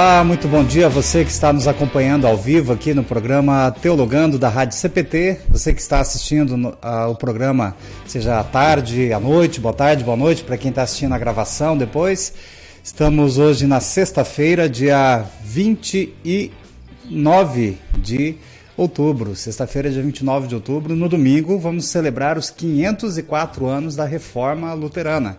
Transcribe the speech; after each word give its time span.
Olá, 0.00 0.22
muito 0.22 0.46
bom 0.46 0.62
dia 0.62 0.86
a 0.86 0.88
você 0.88 1.24
que 1.24 1.30
está 1.32 1.52
nos 1.52 1.66
acompanhando 1.66 2.24
ao 2.24 2.36
vivo 2.36 2.72
aqui 2.72 2.94
no 2.94 3.02
programa 3.02 3.74
Teologando 3.82 4.38
da 4.38 4.48
Rádio 4.48 4.78
CPT. 4.78 5.40
Você 5.48 5.74
que 5.74 5.80
está 5.80 5.98
assistindo 5.98 6.56
no, 6.56 6.68
uh, 6.68 7.10
o 7.10 7.16
programa, 7.16 7.74
seja 8.06 8.38
à 8.38 8.44
tarde, 8.44 9.12
à 9.12 9.18
noite, 9.18 9.60
boa 9.60 9.74
tarde, 9.74 10.04
boa 10.04 10.16
noite 10.16 10.44
para 10.44 10.56
quem 10.56 10.68
está 10.68 10.82
assistindo 10.82 11.16
a 11.16 11.18
gravação 11.18 11.76
depois. 11.76 12.32
Estamos 12.80 13.38
hoje 13.38 13.66
na 13.66 13.80
sexta-feira, 13.80 14.68
dia 14.68 15.24
29 15.42 17.76
de 17.98 18.36
outubro. 18.76 19.34
Sexta-feira, 19.34 19.90
dia 19.90 20.00
29 20.00 20.46
de 20.46 20.54
outubro. 20.54 20.94
No 20.94 21.08
domingo, 21.08 21.58
vamos 21.58 21.86
celebrar 21.86 22.38
os 22.38 22.50
504 22.50 23.66
anos 23.66 23.96
da 23.96 24.04
Reforma 24.04 24.72
Luterana. 24.74 25.38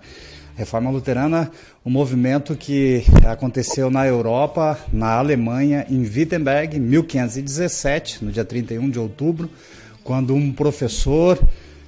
Reforma 0.59 0.91
Luterana, 0.91 1.49
um 1.85 1.89
movimento 1.89 2.53
que 2.53 3.05
aconteceu 3.25 3.89
na 3.89 4.05
Europa, 4.05 4.77
na 4.91 5.13
Alemanha, 5.13 5.85
em 5.89 6.01
Wittenberg, 6.01 6.75
em 6.75 6.81
1517, 6.81 8.25
no 8.25 8.29
dia 8.29 8.43
31 8.43 8.89
de 8.89 8.99
outubro, 8.99 9.49
quando 10.03 10.35
um 10.35 10.51
professor 10.51 11.39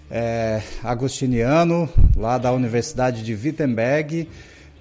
é, 0.09 0.61
agostiniano, 0.81 1.89
lá 2.16 2.38
da 2.38 2.53
Universidade 2.53 3.25
de 3.25 3.34
Wittenberg, 3.35 4.30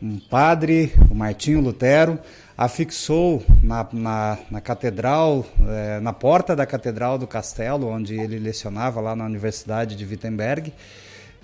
um 0.00 0.20
padre, 0.20 0.92
o 1.10 1.14
Martinho 1.16 1.60
Lutero, 1.60 2.16
afixou 2.56 3.42
na, 3.60 3.84
na, 3.92 4.38
na 4.52 4.60
catedral, 4.60 5.44
é, 5.68 5.98
na 5.98 6.12
porta 6.12 6.54
da 6.54 6.64
catedral 6.64 7.18
do 7.18 7.26
castelo, 7.26 7.88
onde 7.88 8.14
ele 8.14 8.38
lecionava 8.38 9.00
lá 9.00 9.16
na 9.16 9.24
Universidade 9.24 9.96
de 9.96 10.04
Wittenberg, 10.04 10.72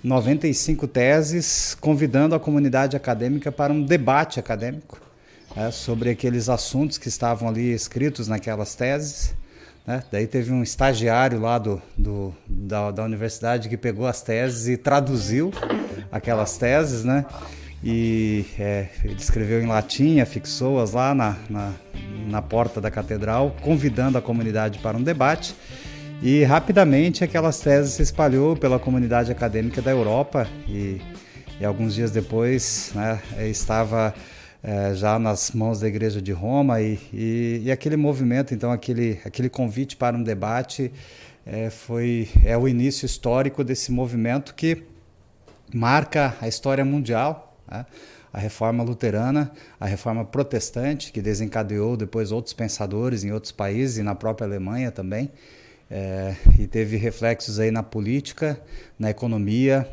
95 0.03 0.87
teses, 0.87 1.75
convidando 1.79 2.35
a 2.35 2.39
comunidade 2.39 2.95
acadêmica 2.95 3.51
para 3.51 3.73
um 3.73 3.83
debate 3.83 4.39
acadêmico 4.39 4.99
é, 5.55 5.71
sobre 5.71 6.09
aqueles 6.09 6.49
assuntos 6.49 6.97
que 6.97 7.07
estavam 7.07 7.49
ali 7.49 7.73
escritos 7.73 8.27
naquelas 8.27 8.75
teses. 8.75 9.33
Né? 9.85 10.03
Daí 10.11 10.27
teve 10.27 10.51
um 10.51 10.61
estagiário 10.61 11.39
lá 11.39 11.57
do, 11.57 11.81
do 11.97 12.35
da, 12.45 12.91
da, 12.91 13.03
universidade 13.03 13.69
que 13.69 13.77
pegou 13.77 14.05
as 14.05 14.21
teses 14.21 14.67
e 14.67 14.77
traduziu 14.77 15.51
aquelas 16.11 16.57
teses, 16.57 17.03
né? 17.03 17.25
E 17.83 18.45
é, 18.59 18.89
ele 19.03 19.15
escreveu 19.15 19.61
em 19.61 19.67
latim, 19.67 20.19
afixou-as 20.19 20.91
lá 20.91 21.13
na, 21.13 21.37
na, 21.49 21.73
na 22.27 22.41
porta 22.41 22.81
da 22.81 22.91
catedral, 22.91 23.55
convidando 23.61 24.17
a 24.17 24.21
comunidade 24.21 24.79
para 24.79 24.97
um 24.97 25.03
debate. 25.03 25.55
E 26.21 26.43
rapidamente 26.43 27.23
aquelas 27.23 27.59
teses 27.59 27.93
se 27.93 28.01
espalhou 28.01 28.55
pela 28.55 28.79
comunidade 28.79 29.31
acadêmica 29.31 29.83
da 29.83 29.91
Europa 29.91 30.47
e, 30.67 30.99
e 31.59 31.65
alguns 31.65 31.93
dias 31.93 32.09
depois 32.09 32.91
né, 32.95 33.21
estava 33.47 34.15
é, 34.63 34.95
já 34.95 35.19
nas 35.19 35.51
mãos 35.51 35.79
da 35.79 35.87
Igreja 35.87 36.19
de 36.19 36.31
Roma 36.31 36.81
e, 36.81 36.99
e, 37.13 37.61
e, 37.65 37.71
aquele 37.71 37.95
movimento, 37.95 38.51
então 38.51 38.71
aquele, 38.71 39.19
aquele 39.23 39.47
convite 39.47 39.95
para 39.95 40.17
um 40.17 40.23
debate 40.23 40.91
é, 41.45 41.69
foi 41.69 42.27
é 42.43 42.57
o 42.57 42.67
início 42.67 43.05
histórico 43.05 43.63
desse 43.63 43.91
movimento 43.91 44.55
que 44.55 44.83
marca 45.71 46.35
a 46.41 46.47
história 46.47 46.83
mundial. 46.83 47.55
Né? 47.69 47.85
a 48.33 48.39
reforma 48.39 48.83
luterana, 48.83 49.51
a 49.79 49.87
reforma 49.87 50.23
protestante, 50.23 51.11
que 51.11 51.21
desencadeou 51.21 51.97
depois 51.97 52.31
outros 52.31 52.53
pensadores 52.53 53.23
em 53.23 53.31
outros 53.31 53.51
países 53.51 53.97
e 53.97 54.03
na 54.03 54.13
própria 54.13 54.45
Alemanha 54.45 54.91
também. 54.91 55.31
É, 55.89 56.35
e 56.59 56.67
teve 56.67 56.97
reflexos 56.97 57.59
aí 57.59 57.71
na 57.71 57.81
política, 57.81 58.59
na 58.99 59.09
economia, 59.09 59.87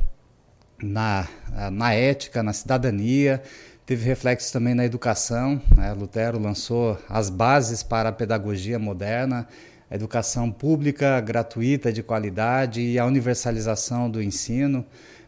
na, 0.83 1.29
na 1.73 1.93
ética, 1.95 2.43
na 2.43 2.53
cidadania, 2.53 3.41
teve 3.87 4.05
reflexos 4.05 4.51
também 4.51 4.75
na 4.75 4.85
educação. 4.85 5.61
Né? 5.77 5.93
Lutero 5.93 6.39
lançou 6.39 6.99
as 7.09 7.31
bases 7.31 7.83
para 7.83 8.09
a 8.09 8.13
pedagogia 8.13 8.79
moderna, 8.79 9.47
a 9.91 9.95
educação 9.95 10.51
pública, 10.51 11.21
gratuita, 11.21 11.93
de 11.93 12.03
qualidade 12.03 12.81
e 12.81 12.99
a 12.99 13.07
universalização 13.07 14.11
do 14.11 14.23
ensino. 14.23 14.85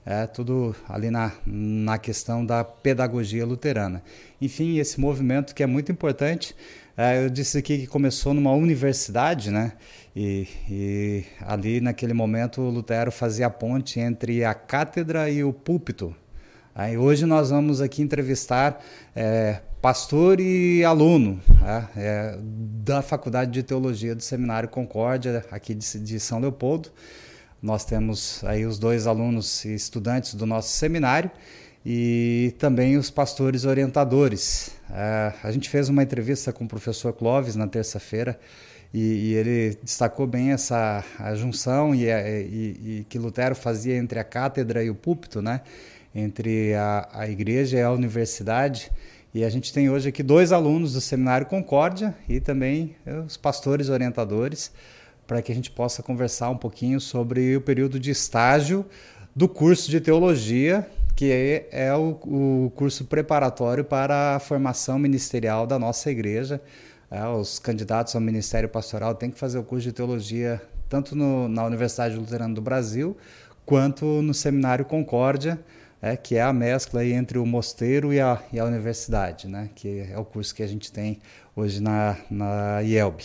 É, 0.08 0.24
tudo 0.24 0.72
ali 0.88 1.10
na, 1.10 1.32
na 1.44 1.98
questão 1.98 2.46
da 2.46 2.62
pedagogia 2.62 3.44
luterana. 3.44 4.00
Enfim, 4.40 4.78
esse 4.78 5.00
movimento 5.00 5.52
que 5.52 5.64
é 5.64 5.66
muito 5.66 5.90
importante, 5.90 6.54
é, 6.96 7.22
eu 7.24 7.28
disse 7.28 7.58
aqui 7.58 7.78
que 7.78 7.86
começou 7.86 8.32
numa 8.32 8.52
universidade, 8.52 9.50
né? 9.50 9.72
E, 10.14 10.48
e, 10.70 11.24
ali 11.40 11.78
naquele 11.78 12.14
momento 12.14 12.62
Lutero 12.62 13.12
fazia 13.12 13.48
a 13.48 13.50
ponte 13.50 14.00
entre 14.00 14.42
a 14.42 14.54
cátedra 14.54 15.28
e 15.28 15.44
o 15.44 15.52
púlpito. 15.52 16.16
Aí 16.74 16.96
hoje 16.96 17.26
nós 17.26 17.50
vamos 17.50 17.82
aqui 17.82 18.00
entrevistar 18.00 18.82
é, 19.14 19.60
pastor 19.82 20.40
e 20.40 20.82
aluno 20.84 21.38
é, 21.62 21.84
é, 21.96 22.38
da 22.40 23.02
Faculdade 23.02 23.50
de 23.50 23.62
Teologia 23.62 24.14
do 24.14 24.22
Seminário 24.22 24.68
Concórdia, 24.68 25.44
aqui 25.50 25.74
de, 25.74 26.00
de, 26.00 26.18
São 26.18 26.38
Leopoldo. 26.38 26.90
Nós 27.62 27.84
temos 27.84 28.42
aí 28.44 28.64
os 28.64 28.78
dois 28.78 29.06
alunos 29.06 29.64
e 29.66 29.74
estudantes 29.74 30.34
do 30.34 30.46
nosso 30.46 30.70
seminário 30.70 31.30
e 31.88 32.52
também 32.58 32.96
os 32.96 33.10
pastores 33.10 33.64
orientadores. 33.64 34.72
É, 34.90 35.32
a 35.40 35.52
gente 35.52 35.70
fez 35.70 35.88
uma 35.88 36.02
entrevista 36.02 36.52
com 36.52 36.64
o 36.64 36.68
professor 36.68 37.12
Clóvis 37.12 37.54
na 37.54 37.68
terça-feira 37.68 38.36
e, 38.92 38.98
e, 38.98 39.34
ele 39.34 39.78
destacou 39.80 40.26
bem 40.26 40.50
essa 40.50 41.04
junção 41.36 41.94
e, 41.94 42.06
e, 42.06 42.08
e, 42.10 43.06
que 43.08 43.20
Lutero 43.20 43.54
fazia 43.54 43.96
entre 43.96 44.18
a 44.18 44.24
cátedra 44.24 44.82
e 44.82 44.90
o 44.90 44.96
púlpito, 44.96 45.40
né? 45.40 45.60
entre 46.12 46.74
a, 46.74 47.08
a 47.12 47.28
igreja 47.28 47.78
e 47.78 47.82
a 47.82 47.92
universidade. 47.92 48.90
E 49.32 49.44
a 49.44 49.48
gente 49.48 49.72
tem 49.72 49.88
hoje 49.88 50.08
aqui 50.08 50.24
dois 50.24 50.50
alunos 50.50 50.94
do 50.94 51.00
Seminário 51.00 51.46
Concórdia 51.46 52.16
e 52.28 52.40
também 52.40 52.96
os 53.24 53.36
pastores 53.36 53.90
orientadores, 53.90 54.72
para 55.24 55.40
que 55.40 55.52
a 55.52 55.54
gente 55.54 55.70
possa 55.70 56.02
conversar 56.02 56.50
um 56.50 56.56
pouquinho 56.56 56.98
sobre 57.00 57.54
o 57.54 57.60
período 57.60 58.00
de 58.00 58.10
estágio 58.10 58.84
do 59.36 59.48
curso 59.48 59.88
de 59.88 60.00
teologia, 60.00 60.88
que 61.16 61.32
é, 61.32 61.68
é 61.72 61.94
o, 61.94 62.10
o 62.10 62.72
curso 62.76 63.06
preparatório 63.06 63.82
para 63.82 64.36
a 64.36 64.38
formação 64.38 64.98
ministerial 64.98 65.66
da 65.66 65.78
nossa 65.78 66.10
igreja. 66.10 66.60
É, 67.10 67.26
os 67.26 67.58
candidatos 67.58 68.14
ao 68.14 68.20
ministério 68.20 68.68
pastoral 68.68 69.14
têm 69.14 69.30
que 69.30 69.38
fazer 69.38 69.58
o 69.58 69.62
curso 69.62 69.84
de 69.84 69.92
teologia 69.92 70.60
tanto 70.88 71.16
no, 71.16 71.48
na 71.48 71.64
Universidade 71.64 72.14
Luterana 72.14 72.54
do 72.54 72.60
Brasil 72.60 73.16
quanto 73.64 74.04
no 74.22 74.32
Seminário 74.32 74.84
Concórdia, 74.84 75.58
é, 76.00 76.16
que 76.16 76.36
é 76.36 76.42
a 76.42 76.52
mescla 76.52 77.04
entre 77.04 77.38
o 77.38 77.46
mosteiro 77.46 78.12
e 78.12 78.20
a, 78.20 78.40
e 78.52 78.60
a 78.60 78.64
universidade, 78.64 79.48
né, 79.48 79.70
que 79.74 80.06
é 80.12 80.16
o 80.18 80.24
curso 80.24 80.54
que 80.54 80.62
a 80.62 80.66
gente 80.66 80.92
tem 80.92 81.18
hoje 81.54 81.82
na, 81.82 82.16
na 82.30 82.82
IELB. 82.82 83.22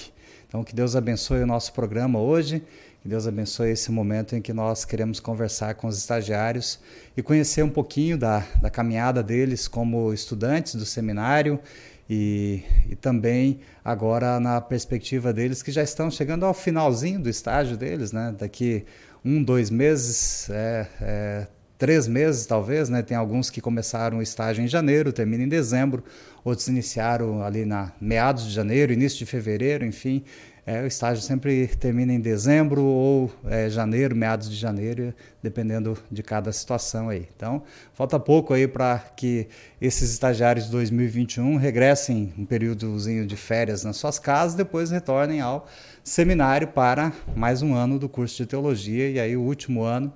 Então, 0.47 0.63
que 0.63 0.73
Deus 0.73 0.95
abençoe 0.95 1.41
o 1.43 1.47
nosso 1.47 1.71
programa 1.73 2.19
hoje, 2.19 2.63
que 3.01 3.07
Deus 3.07 3.25
abençoe 3.25 3.71
esse 3.71 3.91
momento 3.91 4.35
em 4.35 4.41
que 4.41 4.53
nós 4.53 4.85
queremos 4.85 5.19
conversar 5.19 5.73
com 5.73 5.87
os 5.87 5.97
estagiários 5.97 6.79
e 7.17 7.23
conhecer 7.23 7.63
um 7.63 7.69
pouquinho 7.69 8.15
da, 8.15 8.45
da 8.61 8.69
caminhada 8.69 9.23
deles 9.23 9.67
como 9.67 10.13
estudantes 10.13 10.75
do 10.75 10.85
seminário 10.85 11.59
e, 12.07 12.61
e, 12.87 12.95
também 12.95 13.61
agora 13.83 14.39
na 14.39 14.61
perspectiva 14.61 15.33
deles 15.33 15.63
que 15.63 15.71
já 15.71 15.81
estão 15.81 16.11
chegando 16.11 16.45
ao 16.45 16.53
finalzinho 16.53 17.19
do 17.19 17.29
estágio 17.29 17.75
deles, 17.75 18.11
né? 18.11 18.35
Daqui 18.37 18.85
um, 19.25 19.41
dois 19.41 19.69
meses, 19.71 20.49
é, 20.51 20.87
é, 21.01 21.47
três 21.79 22.07
meses 22.07 22.45
talvez, 22.45 22.87
né? 22.89 23.01
Tem 23.01 23.17
alguns 23.17 23.49
que 23.49 23.61
começaram 23.61 24.19
o 24.19 24.21
estágio 24.21 24.63
em 24.63 24.67
janeiro, 24.67 25.11
terminam 25.11 25.45
em 25.45 25.49
dezembro, 25.49 26.03
outros 26.43 26.67
iniciaram 26.67 27.41
ali 27.41 27.65
na 27.65 27.93
meados 27.99 28.45
de 28.45 28.51
janeiro, 28.51 28.93
início 28.93 29.17
de 29.17 29.25
fevereiro, 29.25 29.85
enfim. 29.85 30.23
É, 30.71 30.81
o 30.81 30.87
estágio 30.87 31.21
sempre 31.21 31.67
termina 31.67 32.13
em 32.13 32.19
dezembro 32.21 32.81
ou 32.81 33.29
é, 33.45 33.69
janeiro, 33.69 34.15
meados 34.15 34.49
de 34.49 34.55
janeiro, 34.55 35.13
dependendo 35.43 35.97
de 36.09 36.23
cada 36.23 36.49
situação 36.53 37.09
aí. 37.09 37.27
Então, 37.35 37.63
falta 37.93 38.17
pouco 38.17 38.53
aí 38.53 38.65
para 38.69 38.99
que 39.17 39.49
esses 39.81 40.13
estagiários 40.13 40.67
de 40.67 40.71
2021 40.71 41.57
regressem 41.57 42.33
um 42.37 42.45
períodozinho 42.45 43.27
de 43.27 43.35
férias 43.35 43.83
nas 43.83 43.97
suas 43.97 44.17
casas, 44.17 44.55
depois 44.55 44.91
retornem 44.91 45.41
ao 45.41 45.67
seminário 46.05 46.69
para 46.69 47.11
mais 47.35 47.61
um 47.61 47.73
ano 47.73 47.99
do 47.99 48.07
curso 48.07 48.37
de 48.37 48.45
teologia 48.45 49.09
e 49.09 49.19
aí 49.19 49.35
o 49.35 49.41
último 49.41 49.83
ano 49.83 50.13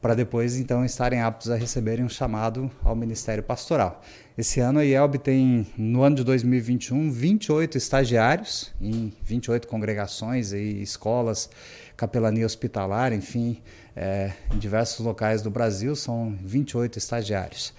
para 0.00 0.16
depois 0.16 0.56
então 0.56 0.84
estarem 0.84 1.20
aptos 1.20 1.48
a 1.48 1.54
receberem 1.54 2.04
um 2.04 2.08
chamado 2.08 2.68
ao 2.82 2.96
ministério 2.96 3.44
pastoral. 3.44 4.02
Esse 4.36 4.60
ano 4.60 4.78
a 4.78 4.82
IELB 4.82 5.18
tem, 5.18 5.66
no 5.76 6.02
ano 6.02 6.16
de 6.16 6.24
2021, 6.24 7.10
28 7.10 7.76
estagiários 7.76 8.72
em 8.80 9.12
28 9.22 9.68
congregações 9.68 10.52
e 10.52 10.80
escolas, 10.80 11.50
capelania 11.98 12.46
hospitalar, 12.46 13.12
enfim, 13.12 13.60
é, 13.94 14.32
em 14.54 14.58
diversos 14.58 15.04
locais 15.04 15.42
do 15.42 15.50
Brasil, 15.50 15.94
são 15.94 16.34
28 16.42 16.98
estagiários. 16.98 17.74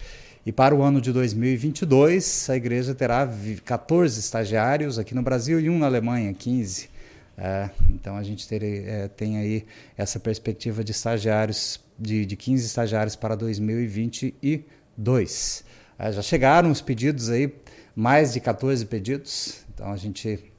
E 0.46 0.52
para 0.52 0.76
o 0.76 0.84
ano 0.84 1.02
de 1.02 1.12
2022, 1.12 2.52
a 2.52 2.56
igreja 2.56 2.94
terá 2.94 3.28
14 3.66 4.20
estagiários 4.20 5.00
aqui 5.00 5.16
no 5.16 5.24
Brasil 5.24 5.60
e 5.60 5.72
um 5.72 5.80
na 5.80 5.88
Alemanha, 5.88 6.32
15. 6.36 6.88
É, 7.36 7.68
então 7.90 8.16
a 8.16 8.22
gente 8.22 8.48
ter, 8.48 8.64
é, 8.64 9.08
tem 9.08 9.38
aí 9.38 9.66
essa 9.98 10.20
perspectiva 10.20 10.84
de 10.84 10.92
estagiários, 10.92 11.84
de, 11.98 12.28
de 12.28 12.36
15 12.36 12.64
estagiários 12.64 13.16
para 13.16 13.36
2022. 13.36 15.64
É, 15.98 16.12
já 16.12 16.22
chegaram 16.22 16.72
os 16.72 16.82
pedidos 16.82 17.30
aí 17.30 17.54
mais 17.96 18.34
de 18.34 18.40
14 18.40 18.86
pedidos. 18.86 19.64
Então 19.74 19.92
a 19.92 19.98
gente 19.98 20.52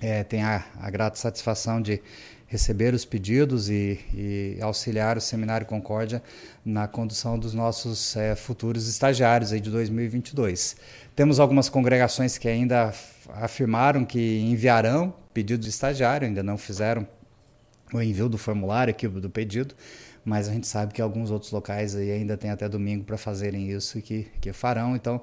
é, 0.00 0.24
tem 0.24 0.42
a, 0.42 0.64
a 0.80 0.90
grata 0.90 1.16
satisfação 1.16 1.80
de 1.80 2.00
receber 2.48 2.94
os 2.94 3.04
pedidos 3.04 3.68
e, 3.68 4.00
e, 4.14 4.58
auxiliar 4.62 5.18
o 5.18 5.20
Seminário 5.20 5.66
Concórdia 5.66 6.22
na 6.64 6.88
condução 6.88 7.38
dos 7.38 7.52
nossos 7.52 8.16
é, 8.16 8.34
futuros 8.34 8.88
estagiários 8.88 9.52
aí 9.52 9.60
de 9.60 9.70
2022. 9.70 10.76
Temos 11.14 11.38
algumas 11.38 11.68
congregações 11.68 12.38
que 12.38 12.48
ainda 12.48 12.92
afirmaram 13.34 14.04
que 14.04 14.40
enviarão 14.40 15.14
pedido 15.34 15.62
de 15.62 15.68
estagiário, 15.68 16.26
ainda 16.26 16.42
não 16.42 16.56
fizeram 16.56 17.06
o 17.92 18.00
envio 18.00 18.28
do 18.28 18.38
formulário 18.38 18.90
aqui 18.90 19.06
do 19.06 19.28
pedido, 19.28 19.74
mas 20.24 20.48
a 20.48 20.52
gente 20.52 20.66
sabe 20.66 20.92
que 20.92 21.00
alguns 21.00 21.30
outros 21.30 21.52
locais 21.52 21.94
aí 21.94 22.10
ainda 22.10 22.36
tem 22.36 22.50
até 22.50 22.68
domingo 22.68 23.04
para 23.04 23.16
fazerem 23.16 23.70
isso 23.70 23.98
e 23.98 24.02
que, 24.02 24.26
que 24.40 24.52
farão. 24.52 24.94
Então, 24.94 25.20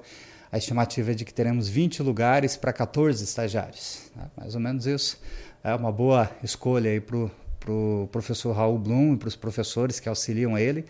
a 0.50 0.58
estimativa 0.58 1.12
é 1.12 1.14
de 1.14 1.24
que 1.24 1.34
teremos 1.34 1.68
20 1.68 2.02
lugares 2.02 2.56
para 2.56 2.72
14 2.72 3.22
estagiários. 3.22 4.10
Tá? 4.14 4.30
Mais 4.36 4.54
ou 4.54 4.60
menos 4.60 4.86
isso 4.86 5.20
é 5.62 5.74
uma 5.74 5.92
boa 5.92 6.30
escolha 6.42 6.90
aí 6.90 7.00
para 7.00 7.16
o 7.16 7.30
pro 7.66 8.08
professor 8.12 8.52
Raul 8.52 8.78
Blum 8.78 9.14
e 9.14 9.16
para 9.16 9.26
os 9.26 9.34
professores 9.34 9.98
que 9.98 10.08
auxiliam 10.08 10.56
ele. 10.56 10.84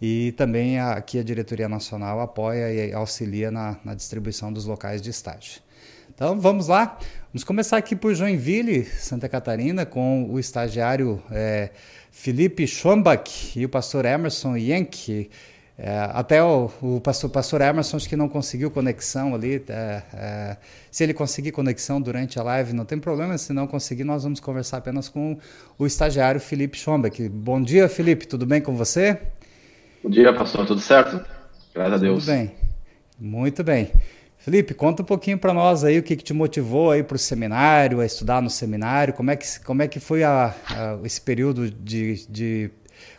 E 0.00 0.32
também 0.32 0.80
aqui 0.80 1.18
a 1.18 1.22
diretoria 1.22 1.68
nacional 1.68 2.20
apoia 2.20 2.72
e 2.72 2.92
auxilia 2.92 3.50
na, 3.50 3.76
na 3.84 3.94
distribuição 3.94 4.50
dos 4.50 4.64
locais 4.64 5.02
de 5.02 5.10
estágio. 5.10 5.60
Então 6.14 6.40
vamos 6.40 6.68
lá, 6.68 6.98
vamos 7.32 7.44
começar 7.44 7.76
aqui 7.76 7.94
por 7.94 8.14
Joinville, 8.14 8.84
Santa 8.84 9.28
Catarina, 9.28 9.86
com 9.86 10.28
o 10.30 10.38
estagiário 10.38 11.22
é, 11.30 11.70
Felipe 12.12 12.66
Schombach 12.66 13.58
e 13.58 13.64
o 13.64 13.68
pastor 13.68 14.04
Emerson 14.04 14.54
Yank. 14.56 15.30
É, 15.78 16.10
até 16.12 16.44
o, 16.44 16.70
o, 16.82 17.00
pastor, 17.00 17.30
pastor 17.30 17.62
Emerson 17.62 17.96
acho 17.96 18.08
que 18.08 18.14
não 18.14 18.28
conseguiu 18.28 18.70
conexão 18.70 19.34
ali. 19.34 19.64
É, 19.66 20.02
é, 20.12 20.56
se 20.90 21.02
ele 21.02 21.14
conseguir 21.14 21.50
conexão 21.50 22.00
durante 22.00 22.38
a 22.38 22.42
live, 22.42 22.74
não 22.74 22.84
tem 22.84 22.98
problema. 22.98 23.36
Se 23.38 23.52
não 23.54 23.66
conseguir, 23.66 24.04
nós 24.04 24.22
vamos 24.22 24.38
conversar 24.38 24.76
apenas 24.76 25.08
com 25.08 25.38
o 25.78 25.86
estagiário 25.86 26.38
Felipe 26.38 26.76
Schombeck. 26.78 27.28
Bom 27.30 27.60
dia, 27.60 27.88
Felipe. 27.88 28.26
Tudo 28.26 28.44
bem 28.44 28.60
com 28.60 28.76
você? 28.76 29.18
Bom 30.04 30.10
dia, 30.10 30.32
pastor. 30.34 30.66
Tudo 30.66 30.80
certo? 30.80 31.24
Graças 31.74 31.94
a 31.94 31.96
Deus. 31.96 32.24
Tudo 32.24 32.36
bem. 32.36 32.52
Muito 33.18 33.64
bem. 33.64 33.90
Felipe, 34.42 34.74
conta 34.74 35.02
um 35.02 35.04
pouquinho 35.04 35.38
para 35.38 35.54
nós 35.54 35.84
aí 35.84 36.00
o 36.00 36.02
que, 36.02 36.16
que 36.16 36.24
te 36.24 36.32
motivou 36.32 36.90
aí 36.90 37.04
para 37.04 37.14
o 37.14 37.18
seminário, 37.18 38.00
a 38.00 38.04
estudar 38.04 38.42
no 38.42 38.50
seminário. 38.50 39.14
Como 39.14 39.30
é 39.30 39.36
que, 39.36 39.60
como 39.60 39.82
é 39.82 39.86
que 39.86 40.00
foi 40.00 40.24
a, 40.24 40.52
a, 40.68 40.98
esse 41.04 41.20
período 41.20 41.70
de, 41.70 42.26
de 42.28 42.70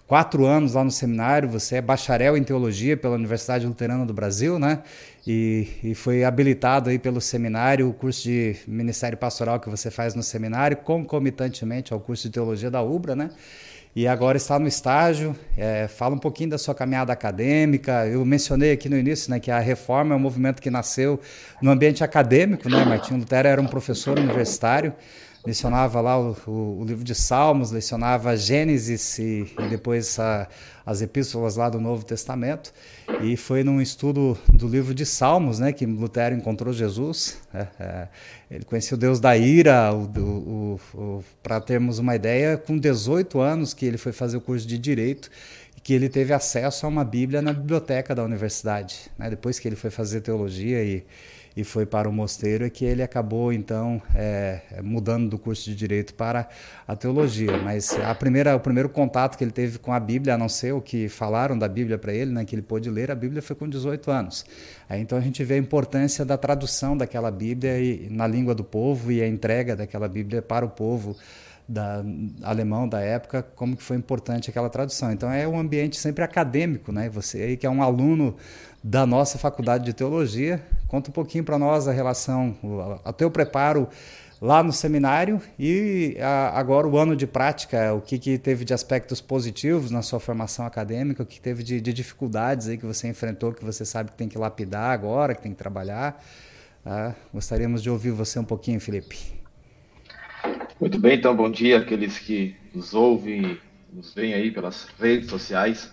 quatro 0.05 0.45
anos 0.45 0.73
lá 0.73 0.83
no 0.83 0.91
seminário, 0.91 1.47
você 1.47 1.77
é 1.77 1.81
bacharel 1.81 2.35
em 2.35 2.43
teologia 2.43 2.97
pela 2.97 3.15
Universidade 3.15 3.65
Luterana 3.65 4.05
do 4.05 4.13
Brasil, 4.13 4.59
né? 4.59 4.83
E, 5.25 5.69
e, 5.81 5.95
foi 5.95 6.25
habilitado 6.25 6.89
aí 6.89 6.99
pelo 6.99 7.21
seminário, 7.21 7.87
o 7.87 7.93
curso 7.93 8.23
de 8.23 8.57
ministério 8.67 9.17
pastoral 9.17 9.61
que 9.61 9.69
você 9.69 9.89
faz 9.89 10.13
no 10.13 10.21
seminário, 10.21 10.75
concomitantemente 10.75 11.93
ao 11.93 12.01
curso 12.01 12.23
de 12.23 12.33
teologia 12.33 12.69
da 12.69 12.81
UBRA, 12.81 13.15
né? 13.15 13.29
E 13.95 14.07
agora 14.07 14.37
está 14.37 14.57
no 14.57 14.67
estágio. 14.67 15.35
É, 15.55 15.87
fala 15.87 16.15
um 16.15 16.17
pouquinho 16.17 16.49
da 16.49 16.57
sua 16.57 16.73
caminhada 16.73 17.13
acadêmica. 17.13 18.07
Eu 18.07 18.25
mencionei 18.25 18.71
aqui 18.71 18.89
no 18.89 18.97
início 18.97 19.29
né, 19.29 19.39
que 19.39 19.51
a 19.51 19.59
reforma 19.59 20.15
é 20.15 20.17
um 20.17 20.19
movimento 20.19 20.61
que 20.61 20.71
nasceu 20.71 21.19
no 21.61 21.69
ambiente 21.69 22.03
acadêmico. 22.03 22.67
Né? 22.67 22.83
Martinho 22.83 23.19
Lutero 23.19 23.47
era 23.47 23.61
um 23.61 23.67
professor 23.67 24.17
universitário 24.17 24.93
lecionava 25.45 25.99
lá 25.99 26.17
o, 26.17 26.35
o, 26.47 26.79
o, 26.81 26.85
livro 26.85 27.03
de 27.03 27.13
Salmos, 27.13 27.71
lecionava 27.71 28.35
Gênesis 28.37 29.19
e, 29.19 29.53
e 29.59 29.69
depois 29.69 30.17
a, 30.19 30.47
as 30.85 31.01
epístolas 31.01 31.55
lá 31.57 31.69
do 31.69 31.79
Novo 31.79 32.05
Testamento. 32.05 32.73
E 33.21 33.35
foi 33.35 33.63
num 33.63 33.81
estudo 33.81 34.37
do 34.51 34.67
livro 34.67 34.93
de 34.93 35.05
Salmos 35.05 35.59
né, 35.59 35.73
que 35.73 35.85
Lutero 35.85 36.33
encontrou 36.33 36.73
Jesus. 36.73 37.39
É, 37.53 37.67
é, 37.79 38.07
ele 38.49 38.63
conheceu 38.63 38.97
Deus 38.97 39.19
da 39.19 39.35
ira, 39.35 39.89
para 41.41 41.59
termos 41.59 41.99
uma 41.99 42.15
ideia, 42.15 42.57
com 42.57 42.77
18 42.77 43.39
anos 43.39 43.73
que 43.73 43.85
ele 43.85 43.97
foi 43.97 44.11
fazer 44.11 44.37
o 44.37 44.41
curso 44.41 44.65
de 44.65 44.77
Direito 44.77 45.29
que 45.83 45.93
ele 45.93 46.07
teve 46.07 46.31
acesso 46.31 46.85
a 46.85 46.89
uma 46.89 47.03
Bíblia 47.03 47.41
na 47.41 47.51
biblioteca 47.51 48.15
da 48.15 48.23
universidade. 48.23 49.11
Né? 49.17 49.29
Depois 49.29 49.59
que 49.59 49.67
ele 49.67 49.75
foi 49.75 49.89
fazer 49.89 50.21
teologia 50.21 50.81
e, 50.81 51.03
e 51.55 51.63
foi 51.63 51.85
para 51.85 52.09
o 52.09 52.13
mosteiro, 52.13 52.65
é 52.65 52.69
que 52.69 52.83
ele 52.83 53.03
acabou 53.03 53.53
então 53.53 54.01
é, 54.15 54.61
mudando 54.83 55.29
do 55.29 55.37
curso 55.37 55.69
de 55.69 55.75
direito 55.75 56.13
para 56.15 56.47
a 56.87 56.95
teologia. 56.95 57.57
Mas 57.57 57.93
a 57.99 58.13
primeira, 58.15 58.55
o 58.55 58.59
primeiro 58.59 58.89
contato 58.89 59.37
que 59.37 59.43
ele 59.43 59.51
teve 59.51 59.77
com 59.77 59.93
a 59.93 59.99
Bíblia, 59.99 60.33
a 60.33 60.37
não 60.37 60.49
ser 60.49 60.73
o 60.73 60.81
que 60.81 61.07
falaram 61.07 61.57
da 61.57 61.67
Bíblia 61.67 61.97
para 61.97 62.13
ele, 62.13 62.31
né, 62.31 62.43
que 62.43 62.55
ele 62.55 62.63
pôde 62.63 62.89
ler, 62.89 63.11
a 63.11 63.15
Bíblia 63.15 63.41
foi 63.41 63.55
com 63.55 63.69
18 63.69 64.09
anos. 64.09 64.45
Aí, 64.89 65.01
então 65.01 65.17
a 65.17 65.21
gente 65.21 65.43
vê 65.43 65.55
a 65.55 65.57
importância 65.57 66.25
da 66.25 66.37
tradução 66.37 66.97
daquela 66.97 67.29
Bíblia 67.29 67.79
e, 67.79 68.07
na 68.09 68.25
língua 68.25 68.55
do 68.55 68.63
povo 68.63 69.11
e 69.11 69.21
a 69.21 69.27
entrega 69.27 69.75
daquela 69.75 70.07
Bíblia 70.07 70.41
para 70.41 70.65
o 70.65 70.69
povo 70.69 71.15
da, 71.67 72.03
alemão 72.41 72.87
da 72.87 72.99
época, 72.99 73.43
como 73.55 73.75
que 73.75 73.83
foi 73.83 73.97
importante 73.97 74.49
aquela 74.49 74.69
tradução. 74.69 75.11
Então 75.11 75.31
é 75.31 75.47
um 75.47 75.59
ambiente 75.59 75.97
sempre 75.97 76.23
acadêmico, 76.23 76.91
né? 76.91 77.09
Você 77.09 77.41
aí 77.41 77.57
que 77.57 77.65
é 77.65 77.69
um 77.69 77.81
aluno 77.81 78.35
da 78.83 79.05
nossa 79.05 79.37
faculdade 79.37 79.85
de 79.85 79.93
teologia, 79.93 80.61
conta 80.87 81.09
um 81.09 81.13
pouquinho 81.13 81.43
para 81.43 81.57
nós 81.57 81.87
a 81.87 81.91
relação, 81.91 82.55
o 82.61 83.31
preparo 83.31 83.87
lá 84.41 84.61
no 84.61 84.73
seminário 84.73 85.41
e 85.57 86.17
a, 86.19 86.59
agora 86.59 86.85
o 86.85 86.97
ano 86.97 87.15
de 87.15 87.25
prática, 87.25 87.93
o 87.93 88.01
que, 88.01 88.19
que 88.19 88.37
teve 88.37 88.65
de 88.65 88.73
aspectos 88.73 89.21
positivos 89.21 89.89
na 89.89 90.01
sua 90.01 90.19
formação 90.19 90.65
acadêmica, 90.65 91.23
o 91.23 91.25
que 91.25 91.39
teve 91.39 91.63
de, 91.63 91.79
de 91.79 91.93
dificuldades 91.93 92.67
aí 92.67 92.77
que 92.77 92.85
você 92.85 93.07
enfrentou, 93.07 93.53
que 93.53 93.63
você 93.63 93.85
sabe 93.85 94.11
que 94.11 94.17
tem 94.17 94.27
que 94.27 94.37
lapidar 94.37 94.91
agora, 94.91 95.33
que 95.33 95.41
tem 95.41 95.53
que 95.53 95.57
trabalhar. 95.57 96.21
Tá? 96.83 97.15
Gostaríamos 97.33 97.81
de 97.81 97.89
ouvir 97.89 98.11
você 98.11 98.37
um 98.37 98.43
pouquinho, 98.43 98.81
Felipe. 98.81 99.32
Muito 100.83 100.99
bem, 100.99 101.17
então, 101.17 101.33
bom 101.33 101.49
dia 101.49 101.77
àqueles 101.77 102.19
que 102.19 102.57
nos 102.73 102.93
ouvem, 102.93 103.57
nos 103.89 104.13
veem 104.13 104.33
aí 104.33 104.51
pelas 104.51 104.83
redes 104.99 105.29
sociais. 105.29 105.89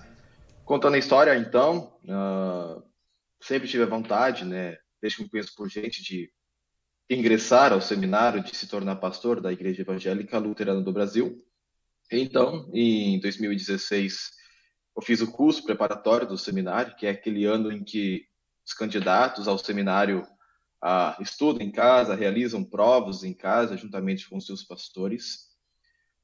Contando 0.65 0.95
a 0.95 0.99
história, 0.99 1.37
então, 1.37 1.97
uh, 2.03 2.83
sempre 3.41 3.69
tive 3.69 3.85
a 3.85 3.87
vontade, 3.87 4.45
né, 4.45 4.77
desde 5.01 5.19
que 5.19 5.23
me 5.23 5.31
conheço 5.31 5.55
por 5.55 5.69
gente, 5.69 6.03
de 6.03 6.29
ingressar 7.09 7.73
ao 7.73 7.81
seminário, 7.81 8.43
de 8.43 8.53
se 8.57 8.67
tornar 8.67 8.97
pastor 8.97 9.41
da 9.41 9.53
Igreja 9.53 9.83
Evangélica 9.83 10.41
Luterana 10.41 10.83
do 10.83 10.93
Brasil. 10.93 11.41
Então, 12.11 12.69
em 12.75 13.21
2016, 13.21 14.33
eu 14.97 15.03
fiz 15.03 15.21
o 15.21 15.31
curso 15.31 15.63
preparatório 15.63 16.27
do 16.27 16.37
seminário, 16.37 16.97
que 16.97 17.07
é 17.07 17.11
aquele 17.11 17.45
ano 17.45 17.71
em 17.71 17.85
que 17.85 18.27
os 18.67 18.73
candidatos 18.73 19.47
ao 19.47 19.57
seminário 19.57 20.27
ah, 20.83 21.17
estudam 21.21 21.63
em 21.63 21.71
casa, 21.71 22.15
realizam 22.15 22.65
provas 22.65 23.23
em 23.23 23.35
casa, 23.35 23.77
juntamente 23.77 24.29
com 24.29 24.41
seus 24.41 24.63
pastores. 24.63 25.51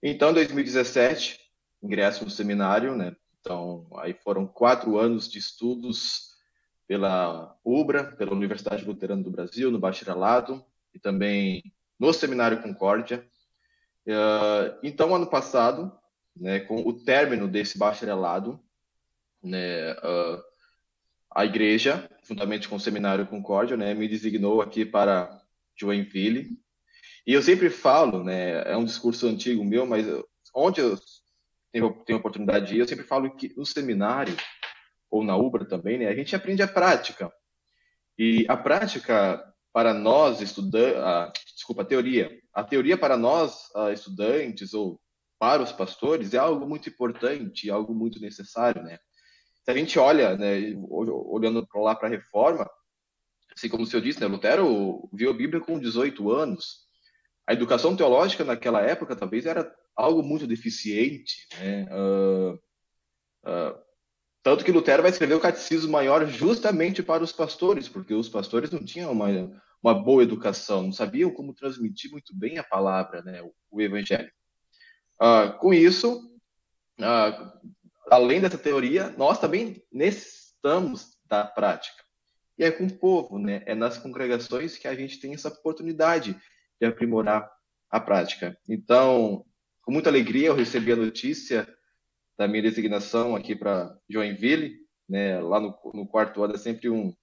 Então, 0.03 0.31
em 0.31 0.35
2017, 0.35 1.41
ingresso 1.83 2.25
no 2.25 2.31
seminário, 2.31 2.97
né? 2.97 3.15
Então, 3.41 3.87
aí 3.97 4.15
foram 4.15 4.47
quatro 4.47 4.99
anos 4.99 5.31
de 5.31 5.39
estudos 5.39 6.35
pela 6.87 7.57
UBRA, 7.65 8.05
pela 8.17 8.33
Universidade 8.33 8.85
Luterana 8.85 9.23
do 9.23 9.31
Brasil, 9.31 9.71
no 9.71 9.79
bacharelado, 9.79 10.65
e 10.95 10.99
também 10.99 11.63
no 11.99 12.13
Seminário 12.13 12.63
Concórdia. 12.63 13.27
Uh, 14.07 14.79
então, 14.83 15.15
ano 15.15 15.27
passado, 15.27 15.93
né, 16.35 16.61
com 16.61 16.77
o 16.77 16.93
término 16.93 17.49
desse 17.49 17.77
bacharelado, 17.77 18.61
né, 19.43 19.93
uh, 19.93 20.43
a 21.31 21.45
igreja, 21.45 22.09
juntamente 22.29 22.69
com 22.69 22.77
o 22.77 22.81
Seminário 22.81 23.27
Concórdia, 23.27 23.77
né, 23.77 23.95
me 23.95 24.09
designou 24.09 24.61
aqui 24.61 24.85
para 24.85 25.41
Joinville. 25.79 26.59
E 27.27 27.33
eu 27.33 27.43
sempre 27.43 27.71
falo, 27.71 28.25
né, 28.25 28.63
é 28.71 28.77
um 28.77 28.85
discurso 28.85 29.27
antigo 29.27 29.65
meu, 29.65 29.87
mas 29.87 30.07
onde 30.55 30.81
eu 30.81 30.99
tenho, 31.73 31.93
tenho 32.05 32.19
oportunidade 32.19 32.67
de 32.67 32.77
ir, 32.77 32.79
eu 32.81 32.89
sempre 32.89 33.05
falo 33.05 33.35
que 33.37 33.53
no 33.57 33.65
seminário, 33.65 34.37
ou 35.11 35.23
na 35.23 35.37
UBRA 35.37 35.65
também, 35.65 35.99
né, 35.99 36.09
a 36.09 36.15
gente 36.15 36.35
aprende 36.35 36.63
a 36.63 36.69
prática. 36.69 37.33
E 38.19 38.47
a 38.49 38.57
prática 38.57 39.43
para 39.73 39.93
nós 39.93 40.41
estudantes, 40.41 41.43
desculpa, 41.55 41.83
a 41.83 41.85
teoria. 41.85 42.31
A 42.53 42.65
teoria 42.65 42.97
para 42.97 43.17
nós 43.17 43.69
estudantes 43.93 44.73
ou 44.73 44.99
para 45.39 45.63
os 45.63 45.71
pastores 45.71 46.33
é 46.33 46.39
algo 46.39 46.67
muito 46.67 46.89
importante, 46.89 47.71
algo 47.71 47.95
muito 47.95 48.19
necessário, 48.19 48.83
né? 48.83 48.99
Se 49.67 49.71
a 49.73 49.75
gente 49.75 49.99
olha, 49.99 50.37
né, 50.37 50.77
olhando 50.89 51.67
lá 51.75 51.93
para 51.97 52.07
a 52.07 52.11
reforma, 52.11 52.71
assim 53.53 53.69
como 53.69 53.83
o 53.83 53.87
senhor 53.87 54.01
disse, 54.01 54.21
né, 54.21 54.29
Lutero 54.29 55.09
viu 55.13 55.29
a 55.29 55.35
Bíblia 55.35 55.61
com 55.61 55.77
18 55.77 56.31
anos. 56.31 56.87
A 57.45 57.53
educação 57.53 57.97
teológica 57.97 58.45
naquela 58.45 58.81
época 58.81 59.17
talvez 59.17 59.45
era 59.45 59.69
algo 59.97 60.23
muito 60.23 60.47
deficiente, 60.47 61.49
né? 61.59 61.85
Uh, 61.91 62.55
uh, 63.45 63.87
tanto 64.41 64.65
que 64.65 64.71
Lutero 64.71 65.03
vai 65.03 65.11
escrever 65.11 65.35
o 65.35 65.41
catecismo 65.41 65.91
maior 65.91 66.25
justamente 66.27 67.03
para 67.03 67.25
os 67.25 67.33
pastores, 67.33 67.89
porque 67.89 68.15
os 68.15 68.29
pastores 68.29 68.71
não 68.71 68.85
tinham 68.85 69.11
uma, 69.11 69.27
uma 69.83 69.95
boa 69.95 70.23
educação, 70.23 70.85
não 70.85 70.93
sabiam 70.93 71.33
como 71.33 71.53
transmitir 71.53 72.13
muito 72.13 72.33
bem 72.37 72.57
a 72.57 72.63
palavra, 72.63 73.21
né, 73.23 73.43
o, 73.43 73.53
o 73.69 73.81
evangelho. 73.81 74.31
Uh, 75.21 75.59
com 75.59 75.75
isso, 75.75 76.21
além 78.11 78.41
dessa 78.41 78.59
teoria, 78.59 79.11
nós 79.17 79.39
também 79.39 79.83
necessitamos 79.93 81.17
da 81.25 81.45
prática. 81.45 82.05
e 82.59 82.65
é 82.65 82.71
com 82.71 82.87
o 82.87 82.99
povo, 82.99 83.39
né? 83.39 83.63
É 83.67 83.75
nas 83.75 83.99
congregações 83.99 84.79
que 84.79 84.89
a 84.89 84.95
gente 84.95 85.21
tem 85.21 85.35
essa 85.35 85.49
oportunidade 85.49 86.41
de 86.81 86.87
aprimorar 86.87 87.51
a 87.91 88.01
prática. 88.01 88.57
Então, 88.69 89.45
com 89.83 89.93
muita 89.93 90.09
alegria, 90.09 90.49
eu 90.49 90.55
recebi 90.55 90.93
a 90.93 90.97
notícia 90.97 91.69
da 92.37 92.49
minha 92.49 92.63
designação 92.63 93.37
aqui 93.37 93.55
para 93.55 93.97
Joinville, 94.09 94.79
né? 95.09 95.41
Lá 95.41 95.61
no, 95.61 95.79
no, 95.95 96.07
quarto 96.07 96.43
ano 96.43 96.55
é 96.55 96.59
sempre 96.59 96.91
um 96.91 97.15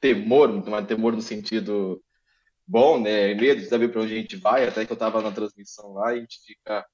temor, 0.00 0.50
um 0.50 0.86
temor 0.86 1.12
no 1.12 1.22
sentido 1.22 2.02
bom, 2.66 3.00
né? 3.00 3.34
Medo 3.34 3.60
de 3.60 3.66
saber 3.66 3.88
para 3.88 4.02
onde 4.02 4.14
a 4.14 4.16
gente 4.16 4.36
vai, 4.36 4.66
até 4.66 4.84
que 4.84 4.92
eu 4.92 4.94
estava 4.94 5.22
na 5.22 5.32
transmissão 5.32 5.92
lá 5.92 6.14
e 6.14 6.18
a 6.18 6.20
gente 6.20 6.40
fica, 6.44 6.86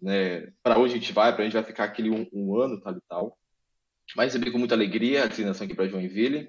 né? 0.00 0.52
Para 0.62 0.78
onde 0.78 0.92
a 0.92 0.96
gente 0.96 1.12
vai, 1.12 1.34
para 1.34 1.44
onde 1.44 1.54
vai 1.54 1.64
ficar 1.64 1.84
aquele 1.84 2.10
um, 2.10 2.26
um 2.32 2.56
ano, 2.60 2.80
tal 2.80 2.96
e 2.96 3.00
tal. 3.08 3.38
Mas 4.16 4.32
recebi 4.32 4.50
com 4.50 4.58
muita 4.58 4.74
alegria 4.74 5.24
a 5.24 5.26
designação 5.26 5.64
aqui 5.64 5.74
para 5.74 5.88
Joinville. 5.88 6.48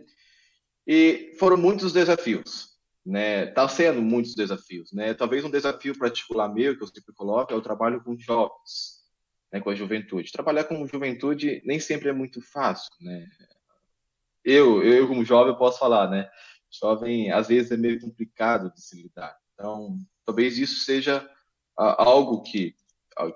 E 0.87 1.35
foram 1.37 1.57
muitos 1.57 1.93
desafios, 1.93 2.69
né? 3.05 3.47
Tá 3.47 3.67
sendo 3.67 4.01
muitos 4.01 4.33
desafios, 4.33 4.91
né? 4.91 5.13
Talvez 5.13 5.43
um 5.43 5.51
desafio 5.51 5.97
particular 5.97 6.51
meu 6.53 6.75
que 6.75 6.83
eu 6.83 6.87
sempre 6.87 7.13
coloco 7.13 7.53
é 7.53 7.55
o 7.55 7.61
trabalho 7.61 8.03
com 8.03 8.17
jovens, 8.17 9.03
né? 9.51 9.59
Com 9.59 9.69
a 9.69 9.75
juventude. 9.75 10.31
Trabalhar 10.31 10.63
com 10.63 10.87
juventude 10.87 11.61
nem 11.65 11.79
sempre 11.79 12.09
é 12.09 12.13
muito 12.13 12.41
fácil, 12.41 12.89
né? 13.01 13.27
Eu, 14.43 14.83
eu 14.83 15.07
como 15.07 15.25
jovem, 15.25 15.55
posso 15.57 15.77
falar, 15.77 16.09
né? 16.09 16.29
Jovem 16.71 17.31
às 17.31 17.47
vezes 17.47 17.71
é 17.71 17.77
meio 17.77 17.99
complicado 17.99 18.71
de 18.73 18.81
se 18.81 19.01
lidar. 19.01 19.37
Então, 19.53 19.97
talvez 20.25 20.57
isso 20.57 20.85
seja 20.85 21.29
algo 21.75 22.41
que 22.41 22.75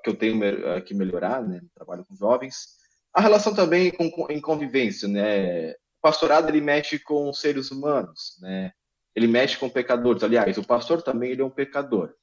que 0.03 0.09
eu 0.09 0.15
tenho 0.15 0.39
que 0.83 0.93
melhorar, 0.93 1.41
né? 1.41 1.61
Trabalho 1.75 2.05
com 2.05 2.15
jovens 2.15 2.81
a 3.13 3.21
relação 3.21 3.53
também 3.53 3.91
com, 3.91 4.27
em 4.29 4.41
convivência, 4.41 5.07
né? 5.07 5.71
O 5.71 6.01
pastorado 6.01 6.49
ele 6.49 6.59
mexe 6.59 6.97
com 6.97 7.31
seres 7.31 7.69
humanos, 7.69 8.37
né? 8.41 8.71
Ele 9.15 9.27
mexe 9.27 9.57
com 9.57 9.69
pecadores. 9.69 10.23
Aliás, 10.23 10.57
o 10.57 10.65
pastor 10.65 11.03
também 11.03 11.31
ele 11.31 11.43
é 11.43 11.45
um 11.45 11.51
pecador, 11.51 12.13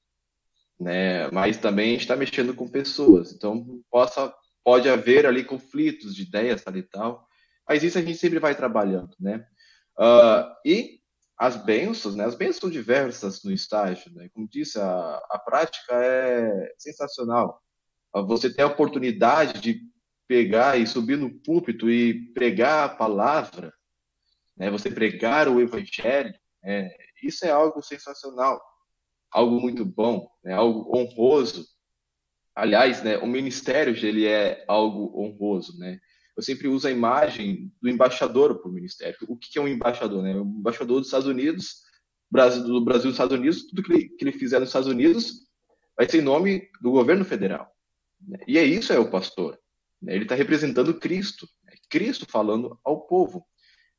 né? 0.78 1.30
Mas 1.30 1.58
também 1.58 1.94
está 1.94 2.16
mexendo 2.16 2.52
com 2.54 2.68
pessoas. 2.68 3.32
Então 3.32 3.80
possa 3.88 4.34
pode 4.64 4.88
haver 4.88 5.24
ali 5.24 5.44
conflitos 5.44 6.14
de 6.14 6.22
ideias 6.22 6.62
tal 6.62 6.76
e 6.76 6.82
tal. 6.82 7.28
Mas 7.68 7.84
isso 7.84 7.96
a 7.96 8.02
gente 8.02 8.18
sempre 8.18 8.40
vai 8.40 8.54
trabalhando, 8.54 9.14
né? 9.20 9.46
Uh, 9.96 10.50
e 10.64 10.99
as 11.40 11.56
bênçãos, 11.56 12.14
né? 12.14 12.26
As 12.26 12.34
bênçãos 12.34 12.58
são 12.58 12.70
diversas 12.70 13.42
no 13.42 13.50
estágio, 13.50 14.12
né? 14.12 14.28
Como 14.34 14.46
disse, 14.46 14.78
a, 14.78 15.22
a 15.30 15.38
prática 15.38 15.94
é 15.94 16.74
sensacional. 16.76 17.62
Você 18.26 18.52
tem 18.52 18.62
a 18.62 18.68
oportunidade 18.68 19.58
de 19.58 19.80
pegar 20.28 20.78
e 20.78 20.86
subir 20.86 21.16
no 21.16 21.32
púlpito 21.40 21.90
e 21.90 22.30
pregar 22.34 22.84
a 22.84 22.94
palavra, 22.94 23.72
né? 24.54 24.70
Você 24.70 24.90
pregar 24.90 25.48
o 25.48 25.62
evangelho, 25.62 26.34
é, 26.62 26.94
isso 27.22 27.46
é 27.46 27.50
algo 27.50 27.80
sensacional, 27.80 28.60
algo 29.30 29.58
muito 29.58 29.82
bom, 29.82 30.30
né? 30.44 30.52
Algo 30.52 30.94
honroso. 30.94 31.66
Aliás, 32.54 33.02
né? 33.02 33.16
O 33.16 33.26
ministério 33.26 33.96
ele 33.96 34.26
é 34.26 34.62
algo 34.68 35.18
honroso, 35.18 35.78
né? 35.78 35.98
Eu 36.40 36.42
sempre 36.42 36.68
uso 36.68 36.88
a 36.88 36.90
imagem 36.90 37.70
do 37.82 37.90
embaixador 37.90 38.58
para 38.58 38.70
o 38.70 38.72
ministério. 38.72 39.14
O 39.28 39.36
que 39.36 39.58
é 39.58 39.60
um 39.60 39.68
embaixador, 39.68 40.22
né? 40.22 40.34
O 40.34 40.40
embaixador 40.40 40.96
dos 40.96 41.08
Estados 41.08 41.28
Unidos, 41.28 41.82
Brasil, 42.30 42.64
do 42.64 42.82
Brasil 42.82 43.10
dos 43.10 43.12
Estados 43.12 43.36
Unidos, 43.36 43.66
tudo 43.66 43.82
que 43.82 43.92
ele, 43.92 44.08
que 44.08 44.24
ele 44.24 44.32
fizer 44.32 44.58
nos 44.58 44.70
Estados 44.70 44.88
Unidos 44.88 45.46
vai 45.94 46.08
ser 46.08 46.20
em 46.20 46.24
nome 46.24 46.66
do 46.80 46.92
governo 46.92 47.26
federal. 47.26 47.70
Né? 48.26 48.38
E 48.48 48.56
é 48.56 48.64
isso 48.64 48.90
é 48.90 48.98
o 48.98 49.10
pastor. 49.10 49.60
Né? 50.00 50.14
Ele 50.14 50.22
está 50.22 50.34
representando 50.34 50.98
Cristo, 50.98 51.46
né? 51.62 51.74
Cristo 51.90 52.24
falando 52.26 52.80
ao 52.82 53.02
povo. 53.02 53.46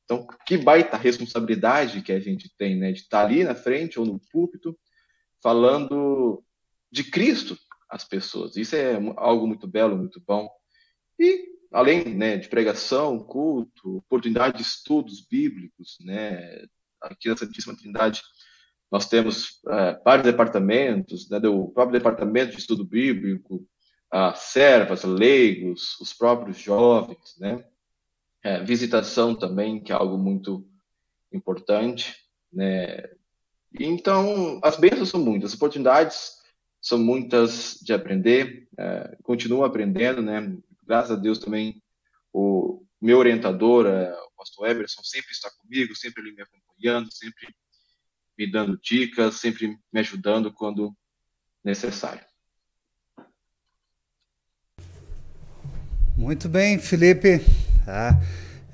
Então, 0.06 0.26
que 0.48 0.58
baita 0.58 0.98
responsabilidade 0.98 2.02
que 2.02 2.12
a 2.12 2.20
gente 2.20 2.52
tem, 2.58 2.76
né? 2.76 2.92
De 2.92 3.02
estar 3.02 3.20
tá 3.20 3.24
ali 3.24 3.44
na 3.44 3.54
frente 3.54 4.00
ou 4.00 4.06
no 4.08 4.20
púlpito 4.32 4.76
falando 5.44 6.44
de 6.92 7.04
Cristo 7.04 7.56
às 7.88 8.04
pessoas. 8.04 8.58
Isso 8.58 8.76
é 8.76 8.96
algo 9.18 9.46
muito 9.46 9.68
belo, 9.68 9.96
muito 9.96 10.20
bom. 10.26 10.50
E 11.20 11.52
além 11.72 12.16
né, 12.16 12.38
de 12.38 12.50
pregação, 12.50 13.20
culto, 13.20 13.98
oportunidade 13.98 14.58
de 14.58 14.64
estudos 14.64 15.26
bíblicos, 15.26 15.98
né? 16.02 16.66
Aqui 17.02 17.30
na 17.30 17.38
Santíssima 17.38 17.76
Trindade 17.76 18.22
nós 18.92 19.08
temos 19.08 19.62
é, 19.70 20.02
vários 20.04 20.26
departamentos, 20.26 21.30
né, 21.30 21.40
do 21.40 21.70
próprio 21.70 21.98
departamento 21.98 22.52
de 22.52 22.60
estudo 22.60 22.84
bíblico, 22.84 23.66
a 24.12 24.34
servas, 24.34 25.06
leigos, 25.06 25.98
os 26.02 26.12
próprios 26.12 26.58
jovens, 26.58 27.38
né? 27.40 27.64
É, 28.44 28.62
visitação 28.62 29.34
também, 29.34 29.82
que 29.82 29.94
é 29.94 29.96
algo 29.96 30.18
muito 30.18 30.68
importante, 31.32 32.18
né? 32.52 33.10
Então, 33.80 34.60
as 34.62 34.76
bênçãos 34.76 35.10
são 35.10 35.22
muitas, 35.22 35.52
as 35.52 35.56
oportunidades 35.56 36.34
são 36.82 36.98
muitas 36.98 37.80
de 37.82 37.94
aprender, 37.94 38.68
é, 38.78 39.16
continuo 39.24 39.64
aprendendo, 39.64 40.22
né? 40.22 40.58
Graças 40.92 41.12
a 41.12 41.16
Deus 41.16 41.40
também 41.40 41.82
o 42.34 42.84
meu 43.02 43.18
orientador, 43.18 43.86
é, 43.86 44.12
o 44.12 44.32
pastor 44.36 44.68
Everson, 44.68 45.02
sempre 45.06 45.32
está 45.32 45.50
comigo, 45.62 45.96
sempre 45.96 46.22
ele 46.22 46.34
me 46.34 46.42
acompanhando, 46.42 47.10
sempre 47.14 47.48
me 48.38 48.52
dando 48.52 48.78
dicas, 48.78 49.36
sempre 49.36 49.70
me 49.70 50.00
ajudando 50.02 50.52
quando 50.52 50.94
necessário. 51.64 52.22
Muito 56.18 56.50
bem, 56.50 56.78
Felipe. 56.78 57.40
Ah, 57.88 58.12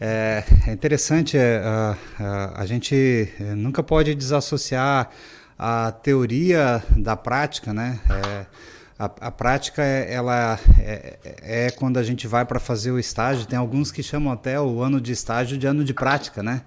é, 0.01 0.43
é, 0.69 0.73
interessante, 0.73 1.37
é, 1.37 1.57
a, 1.59 1.97
a, 2.17 2.61
a, 2.63 2.65
gente 2.65 2.95
é, 3.39 3.53
nunca 3.53 3.83
pode 3.83 4.15
desassociar 4.15 5.11
a 5.55 5.91
teoria 5.91 6.83
da 6.97 7.15
prática, 7.15 7.71
né? 7.75 8.01
É, 8.09 8.76
a, 8.99 9.05
a, 9.05 9.31
prática 9.31 9.83
ela 9.83 10.59
é, 10.79 11.17
é, 11.41 11.71
quando 11.71 11.97
a 11.97 12.03
gente 12.03 12.27
vai 12.27 12.45
para 12.45 12.59
fazer 12.59 12.91
o 12.91 12.97
estágio. 12.97 13.45
Tem 13.45 13.57
alguns 13.57 13.91
que 13.91 14.01
chamam 14.01 14.33
até 14.33 14.59
o 14.59 14.81
ano 14.81 14.99
de 14.99 15.11
estágio 15.11 15.57
de 15.57 15.67
ano 15.67 15.83
de 15.83 15.93
prática, 15.93 16.41
né? 16.41 16.63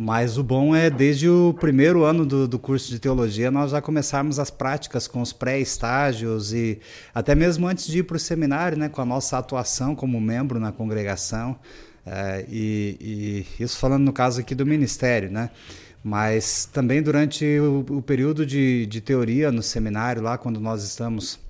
Mas 0.00 0.38
o 0.38 0.44
bom 0.44 0.76
é, 0.76 0.88
desde 0.88 1.28
o 1.28 1.52
primeiro 1.52 2.04
ano 2.04 2.24
do, 2.24 2.46
do 2.46 2.58
curso 2.58 2.88
de 2.88 3.00
teologia, 3.00 3.50
nós 3.50 3.72
já 3.72 3.82
começarmos 3.82 4.38
as 4.38 4.48
práticas 4.48 5.08
com 5.08 5.20
os 5.20 5.32
pré-estágios 5.32 6.52
e 6.52 6.78
até 7.12 7.34
mesmo 7.34 7.66
antes 7.66 7.88
de 7.88 7.98
ir 7.98 8.02
para 8.04 8.16
o 8.16 8.20
seminário, 8.20 8.78
né, 8.78 8.88
com 8.88 9.02
a 9.02 9.04
nossa 9.04 9.36
atuação 9.36 9.96
como 9.96 10.20
membro 10.20 10.60
na 10.60 10.70
congregação. 10.70 11.58
É, 12.06 12.46
e, 12.48 13.46
e, 13.58 13.62
isso 13.62 13.76
falando 13.76 14.04
no 14.04 14.12
caso 14.12 14.40
aqui 14.40 14.54
do 14.54 14.64
ministério, 14.64 15.30
né? 15.30 15.50
Mas 16.02 16.64
também 16.64 17.02
durante 17.02 17.44
o, 17.58 17.84
o 17.96 18.00
período 18.00 18.46
de, 18.46 18.86
de 18.86 19.00
teoria 19.00 19.50
no 19.50 19.62
seminário, 19.62 20.22
lá 20.22 20.38
quando 20.38 20.60
nós 20.60 20.84
estamos 20.84 21.40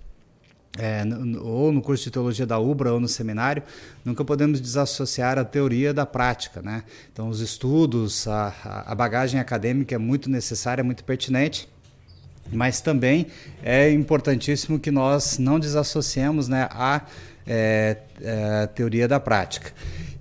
é, 0.76 1.02
ou 1.40 1.72
no 1.72 1.80
curso 1.80 2.04
de 2.04 2.10
teologia 2.10 2.46
da 2.46 2.58
UBRA 2.58 2.92
ou 2.92 3.00
no 3.00 3.08
seminário, 3.08 3.62
nunca 4.04 4.24
podemos 4.24 4.60
desassociar 4.60 5.38
a 5.38 5.44
teoria 5.44 5.94
da 5.94 6.04
prática. 6.04 6.60
Né? 6.60 6.82
Então, 7.12 7.28
os 7.28 7.40
estudos, 7.40 8.28
a, 8.28 8.84
a 8.86 8.94
bagagem 8.94 9.40
acadêmica 9.40 9.94
é 9.94 9.98
muito 9.98 10.28
necessária, 10.28 10.84
muito 10.84 11.04
pertinente, 11.04 11.68
mas 12.52 12.80
também 12.80 13.26
é 13.62 13.90
importantíssimo 13.90 14.78
que 14.78 14.90
nós 14.90 15.38
não 15.38 15.58
desassociemos 15.58 16.48
né, 16.48 16.68
a, 16.70 17.02
é, 17.46 17.96
é, 18.20 18.66
teoria 18.66 19.08
da 19.08 19.18
prática. 19.18 19.72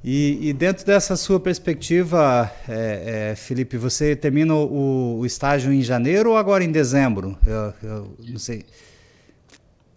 E, 0.04 0.50
e, 0.50 0.54
dentro 0.54 0.86
dessa 0.86 1.18
sua 1.18 1.39
perspectiva, 1.39 2.50
é, 2.70 3.32
é, 3.32 3.36
Felipe, 3.36 3.77
você 3.77 4.16
termina 4.16 4.54
o, 4.54 5.20
o, 5.20 5.25
estágio 5.25 5.74
em 5.74 5.82
janeiro 5.82 6.30
ou 6.32 6.38
agora 6.38 6.63
em 6.63 6.72
dezembro? 6.72 7.38
Eu, 7.46 7.74
eu 7.84 8.18
não 8.30 8.39
sei. 8.39 8.63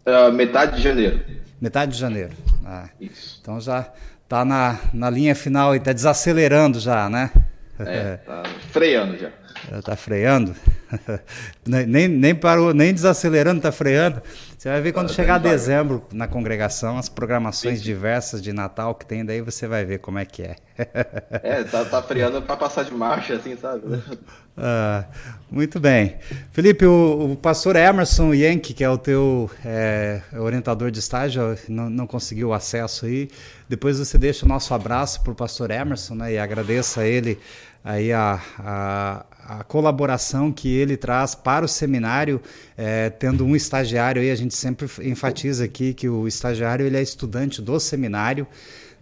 Uh, 0.07 0.33
metade 0.33 0.77
de 0.77 0.83
janeiro. 0.83 1.21
Metade 1.61 1.93
de 1.93 1.99
janeiro. 1.99 2.31
Ah, 2.65 2.89
Isso. 3.01 3.39
Então 3.43 3.61
já 3.61 3.91
está 4.25 4.45
na, 4.45 4.79
na 4.95 5.11
linha 5.11 5.35
final 5.35 5.75
e 5.75 5.79
está 5.79 5.93
desacelerando 5.93 6.81
já, 6.81 7.09
né? 7.09 7.31
É, 7.79 8.17
tá 8.25 8.43
freando 8.71 9.19
já. 9.19 9.31
Está 9.77 9.97
freando? 9.97 10.55
nem, 11.67 12.09
nem 12.09 12.35
parou, 12.35 12.75
nem 12.75 12.93
desacelerando, 12.93 13.59
está 13.59 13.73
freando. 13.73 14.23
Você 14.57 14.69
vai 14.69 14.81
ver 14.81 14.93
quando 14.93 15.09
tá 15.09 15.15
chegar 15.15 15.39
dezembro 15.39 16.05
na 16.13 16.29
congregação, 16.29 16.99
as 16.99 17.09
programações 17.09 17.79
Sim. 17.79 17.85
diversas 17.85 18.43
de 18.43 18.53
Natal 18.53 18.95
que 18.95 19.07
tem, 19.07 19.25
daí 19.25 19.41
você 19.41 19.67
vai 19.67 19.85
ver 19.85 19.99
como 19.99 20.19
é 20.19 20.25
que 20.25 20.43
é. 20.43 20.57
é, 21.43 21.65
tá, 21.65 21.85
tá 21.85 22.03
freando 22.03 22.43
para 22.43 22.57
passar 22.57 22.85
de 22.85 22.93
marcha, 22.93 23.35
assim, 23.35 23.57
sabe? 23.57 23.83
Ah, 24.63 25.07
muito 25.51 25.81
bem. 25.81 26.19
Felipe, 26.53 26.85
o, 26.85 27.33
o 27.33 27.37
pastor 27.37 27.77
Emerson 27.77 28.35
Yankee, 28.35 28.75
que 28.75 28.85
é 28.85 28.91
o 28.91 28.99
teu 28.99 29.51
é, 29.65 30.21
orientador 30.39 30.91
de 30.91 30.99
estágio, 30.99 31.57
não, 31.67 31.89
não 31.89 32.07
conseguiu 32.07 32.53
acesso 32.53 33.07
aí. 33.07 33.31
Depois 33.71 33.99
você 33.99 34.19
deixa 34.19 34.45
o 34.45 34.49
nosso 34.49 34.75
abraço 34.75 35.23
para 35.23 35.33
o 35.33 35.35
pastor 35.35 35.71
Emerson 35.71 36.15
né, 36.15 36.35
e 36.35 36.39
agradeça 36.39 37.01
a 37.01 37.07
ele 37.07 37.39
aí 37.83 38.13
a, 38.13 38.41
a, 38.59 39.25
a, 39.59 39.65
colaboração 39.65 40.53
que 40.53 40.69
ele 40.69 40.97
traz 40.97 41.35
para 41.35 41.65
o 41.65 41.69
seminário, 41.69 42.41
é, 42.77 43.11
tendo 43.11 43.45
um 43.45 43.57
estagiário 43.57 44.23
aí, 44.23 44.31
a 44.31 44.37
gente 44.37 44.55
sempre 44.55 44.89
enfatiza 45.03 45.65
aqui 45.65 45.93
que 45.93 46.09
o 46.09 46.29
estagiário 46.29 46.87
ele 46.87 46.97
é 46.97 47.03
estudante 47.03 47.61
do 47.61 47.79
seminário, 47.81 48.47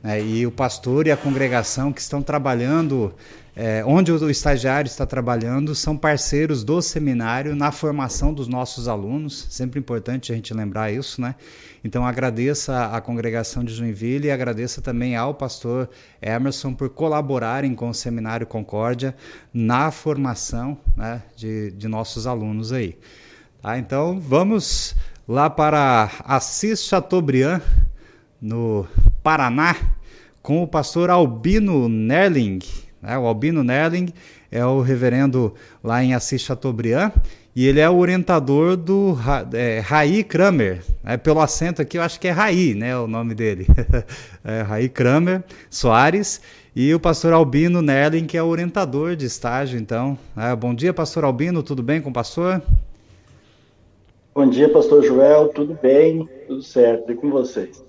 né, 0.02 0.22
e 0.22 0.46
o 0.46 0.50
pastor 0.50 1.06
e 1.06 1.10
a 1.10 1.16
congregação 1.16 1.92
que 1.92 2.00
estão 2.00 2.22
trabalhando 2.22 3.14
é, 3.60 3.82
onde 3.84 4.12
o 4.12 4.30
estagiário 4.30 4.86
está 4.86 5.04
trabalhando 5.04 5.74
são 5.74 5.96
parceiros 5.96 6.62
do 6.62 6.80
seminário 6.80 7.56
na 7.56 7.72
formação 7.72 8.32
dos 8.32 8.46
nossos 8.46 8.86
alunos, 8.86 9.48
sempre 9.50 9.80
importante 9.80 10.30
a 10.30 10.36
gente 10.36 10.54
lembrar 10.54 10.92
isso, 10.92 11.20
né? 11.20 11.34
Então 11.84 12.04
agradeça 12.04 12.86
à 12.86 13.00
congregação 13.00 13.62
de 13.62 13.72
Joinville 13.72 14.26
e 14.26 14.30
agradeça 14.30 14.82
também 14.82 15.16
ao 15.16 15.34
pastor 15.34 15.88
Emerson 16.20 16.74
por 16.74 16.88
colaborarem 16.88 17.74
com 17.74 17.88
o 17.88 17.94
Seminário 17.94 18.46
Concórdia 18.46 19.14
na 19.52 19.90
formação 19.90 20.78
né, 20.96 21.22
de, 21.36 21.70
de 21.70 21.86
nossos 21.86 22.26
alunos 22.26 22.72
aí. 22.72 22.98
Tá? 23.62 23.78
Então 23.78 24.18
vamos 24.18 24.96
lá 25.26 25.48
para 25.48 26.10
Assis 26.24 26.82
Chateaubriand, 26.84 27.60
no 28.40 28.86
Paraná, 29.22 29.76
com 30.42 30.62
o 30.62 30.66
pastor 30.66 31.10
Albino 31.10 31.88
Nerling. 31.88 32.60
Né? 33.02 33.18
O 33.18 33.26
Albino 33.26 33.62
Nerling 33.62 34.12
é 34.50 34.64
o 34.64 34.80
reverendo 34.80 35.54
lá 35.82 36.02
em 36.02 36.14
Assis 36.14 36.42
Chateaubriand 36.42 37.12
e 37.58 37.66
ele 37.66 37.80
é 37.80 37.90
o 37.90 37.96
orientador 37.96 38.76
do 38.76 39.18
é, 39.52 39.80
Raí 39.80 40.22
Kramer. 40.22 40.80
É, 41.04 41.16
pelo 41.16 41.40
acento 41.40 41.82
aqui, 41.82 41.98
eu 41.98 42.02
acho 42.02 42.20
que 42.20 42.28
é 42.28 42.30
Raí, 42.30 42.72
né, 42.72 42.96
o 42.96 43.08
nome 43.08 43.34
dele. 43.34 43.66
é, 44.46 44.62
Raí 44.62 44.88
Kramer 44.88 45.42
Soares 45.68 46.40
e 46.76 46.94
o 46.94 47.00
pastor 47.00 47.32
Albino 47.32 47.82
Nerling, 47.82 48.26
que 48.26 48.36
é 48.38 48.42
o 48.44 48.46
orientador 48.46 49.16
de 49.16 49.26
estágio. 49.26 49.76
Então, 49.76 50.16
é, 50.36 50.54
bom 50.54 50.72
dia, 50.72 50.94
pastor 50.94 51.24
Albino, 51.24 51.60
tudo 51.60 51.82
bem 51.82 52.00
com 52.00 52.10
o 52.10 52.12
pastor? 52.12 52.62
Bom 54.32 54.48
dia, 54.48 54.72
pastor 54.72 55.02
Joel, 55.02 55.48
tudo 55.48 55.76
bem? 55.82 56.28
Tudo 56.46 56.62
certo, 56.62 57.10
e 57.10 57.16
com 57.16 57.28
vocês? 57.28 57.82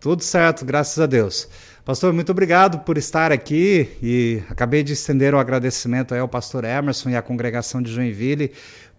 Tudo 0.00 0.24
certo, 0.24 0.64
graças 0.64 0.98
a 0.98 1.06
Deus. 1.06 1.48
Pastor, 1.86 2.12
muito 2.12 2.32
obrigado 2.32 2.80
por 2.80 2.98
estar 2.98 3.30
aqui 3.30 3.88
e 4.02 4.42
acabei 4.50 4.82
de 4.82 4.92
estender 4.92 5.32
o 5.32 5.38
agradecimento 5.38 6.16
ao 6.16 6.26
pastor 6.26 6.64
Emerson 6.64 7.10
e 7.10 7.14
à 7.14 7.22
congregação 7.22 7.80
de 7.80 7.92
Joinville 7.92 8.50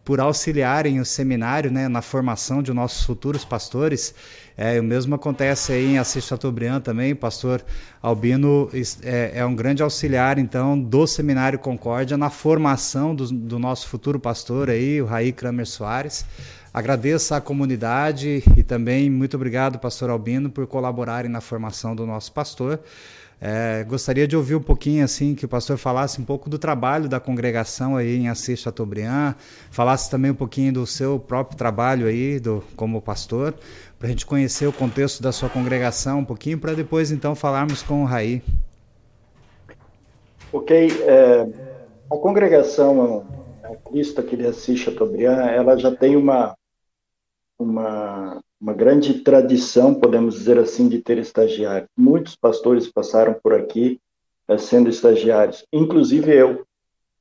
por 0.08 0.22
auxiliarem 0.22 1.02
o 1.02 1.06
seminário 1.06 1.70
né, 1.70 1.90
na 1.90 2.02
formação 2.02 2.64
de 2.64 2.72
nossos 2.72 3.04
futuros 3.04 3.44
pastores. 3.44 4.16
É, 4.56 4.80
o 4.80 4.84
mesmo 4.84 5.14
acontece 5.14 5.74
aí 5.74 5.86
em 5.86 5.98
Assis 5.98 6.24
Chateaubriand 6.24 6.80
também, 6.80 7.12
o 7.12 7.16
pastor 7.18 7.62
Albino 8.02 8.70
é, 9.04 9.34
é, 9.36 9.46
um 9.46 9.54
grande 9.54 9.84
auxiliar, 9.84 10.40
então, 10.40 10.80
do 10.80 11.06
Seminário 11.06 11.60
Concórdia 11.60 12.16
na 12.16 12.30
formação 12.30 13.14
do, 13.14 13.28
do 13.30 13.60
nosso 13.60 13.90
futuro 13.90 14.18
pastor 14.18 14.70
aí, 14.70 15.02
o 15.02 15.06
Raí 15.06 15.34
Kramer 15.34 15.68
Soares. 15.68 16.26
Agradeço 16.78 17.34
à 17.34 17.42
comunidade 17.42 18.44
e 18.56 18.62
também 18.62 19.10
muito 19.10 19.36
obrigado, 19.36 19.80
pastor 19.80 20.12
Albino, 20.12 20.48
por 20.48 20.68
colaborarem 20.68 21.28
na 21.28 21.42
formação 21.42 21.96
do 21.96 22.06
nosso 22.06 22.32
pastor. 22.32 22.80
É, 23.42 23.84
gostaria 23.84 24.28
de 24.28 24.38
ouvir 24.38 24.54
um 24.54 24.62
pouquinho 24.62 25.04
assim 25.04 25.34
que 25.34 25.44
o 25.44 25.48
pastor 25.48 25.80
falasse 25.80 26.22
um 26.22 26.24
pouco 26.24 26.52
do 26.52 26.60
trabalho 26.60 27.10
da 27.10 27.20
congregação 27.20 27.98
aí 27.98 28.18
em 28.18 28.30
Assis 28.30 28.60
Chateaubriand, 28.60 29.34
falasse 29.72 30.08
também 30.08 30.30
um 30.30 30.36
pouquinho 30.36 30.72
do 30.72 30.86
seu 30.86 31.18
próprio 31.18 31.58
trabalho 31.58 32.06
aí 32.06 32.40
do, 32.40 32.64
como 32.76 33.02
pastor, 33.02 33.56
para 33.98 34.08
a 34.08 34.12
gente 34.12 34.24
conhecer 34.24 34.68
o 34.68 34.72
contexto 34.72 35.20
da 35.20 35.32
sua 35.32 35.50
congregação 35.50 36.20
um 36.20 36.26
pouquinho, 36.26 36.60
para 36.60 36.76
depois 36.76 37.10
então 37.10 37.34
falarmos 37.34 37.82
com 37.82 38.04
o 38.04 38.06
Raí. 38.06 38.44
Ok, 40.54 40.92
é, 41.08 41.48
a 42.12 42.18
congregação 42.18 43.26
a 43.64 43.76
Cristo 43.90 44.22
aqui 44.22 44.38
de 44.38 44.46
Assis 44.46 44.80
Chateaubriand, 44.80 45.48
ela 45.50 45.76
já 45.76 45.94
tem 45.94 46.16
uma 46.16 46.56
uma, 47.58 48.42
uma 48.60 48.74
grande 48.74 49.16
tradição, 49.20 49.94
podemos 49.94 50.36
dizer 50.36 50.60
assim, 50.60 50.88
de 50.88 51.02
ter 51.02 51.18
estagiário. 51.18 51.88
Muitos 51.98 52.36
pastores 52.36 52.92
passaram 52.92 53.34
por 53.34 53.54
aqui 53.54 54.00
eh, 54.48 54.58
sendo 54.58 54.90
estagiários, 54.90 55.66
inclusive 55.72 56.34
eu. 56.34 56.66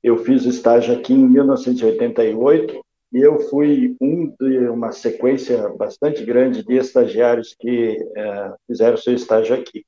Eu 0.02 0.18
fiz 0.18 0.44
estágio 0.44 0.94
aqui 0.94 1.12
em 1.12 1.28
1988 1.28 2.80
e 3.12 3.18
eu 3.18 3.40
fui 3.48 3.96
um 4.00 4.32
de 4.38 4.68
uma 4.68 4.92
sequência 4.92 5.68
bastante 5.70 6.24
grande 6.24 6.62
de 6.62 6.74
estagiários 6.74 7.54
que 7.58 7.98
eh, 8.16 8.54
fizeram 8.66 8.96
seu 8.96 9.14
estágio 9.14 9.56
aqui. 9.56 9.84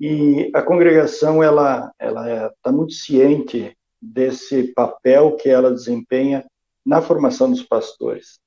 E 0.00 0.50
a 0.54 0.60
congregação 0.60 1.42
ela 1.42 1.92
ela 1.98 2.48
está 2.48 2.70
muito 2.70 2.92
ciente 2.92 3.76
desse 4.00 4.64
papel 4.74 5.36
que 5.36 5.48
ela 5.48 5.72
desempenha 5.72 6.44
na 6.84 7.00
formação 7.00 7.50
dos 7.50 7.62
pastores 7.62 8.38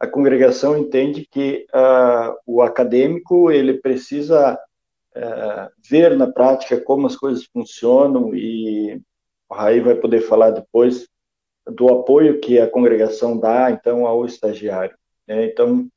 a 0.00 0.06
congregação 0.06 0.76
entende 0.76 1.26
que 1.30 1.66
uh, 1.74 2.34
o 2.46 2.62
acadêmico 2.62 3.50
ele 3.50 3.74
precisa 3.74 4.54
uh, 4.54 5.70
ver 5.90 6.16
na 6.16 6.30
prática 6.30 6.80
como 6.80 7.06
as 7.06 7.16
coisas 7.16 7.44
funcionam 7.46 8.34
e 8.34 9.00
o 9.48 9.54
Raí 9.54 9.80
vai 9.80 9.96
poder 9.96 10.20
falar 10.20 10.50
depois 10.50 11.08
do 11.66 11.88
apoio 11.88 12.40
que 12.40 12.60
a 12.60 12.70
congregação 12.70 13.38
dá 13.38 13.70
então 13.70 14.06
ao 14.06 14.24
estagiário. 14.24 14.96
Né? 15.26 15.46
Então 15.46 15.88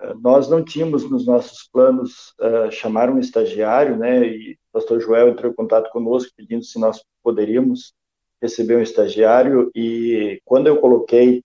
uh, 0.00 0.20
nós 0.20 0.50
não 0.50 0.64
tínhamos 0.64 1.08
nos 1.08 1.24
nossos 1.24 1.68
planos 1.72 2.34
chamar 2.72 3.10
um 3.10 3.18
estagiário, 3.20 3.96
né? 3.96 4.26
E 4.26 4.52
o 4.52 4.56
Pastor 4.72 5.00
Joel 5.00 5.28
entrou 5.28 5.52
em 5.52 5.54
contato 5.54 5.90
conosco 5.90 6.32
pedindo 6.36 6.64
se 6.64 6.80
nós 6.80 7.02
poderíamos 7.22 7.94
receber 8.42 8.76
um 8.76 8.82
estagiário 8.82 9.70
e 9.74 10.40
quando 10.44 10.66
eu 10.66 10.78
coloquei 10.78 11.42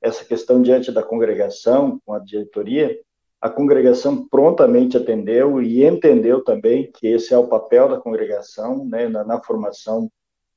essa 0.00 0.24
questão 0.24 0.62
diante 0.62 0.92
da 0.92 1.02
congregação, 1.02 2.00
com 2.04 2.12
a 2.12 2.18
diretoria, 2.18 2.98
a 3.40 3.48
congregação 3.48 4.26
prontamente 4.28 4.96
atendeu 4.96 5.62
e 5.62 5.84
entendeu 5.84 6.42
também 6.42 6.90
que 6.90 7.06
esse 7.06 7.32
é 7.32 7.38
o 7.38 7.48
papel 7.48 7.88
da 7.88 8.00
congregação 8.00 8.84
né, 8.84 9.08
na, 9.08 9.24
na 9.24 9.42
formação 9.42 10.10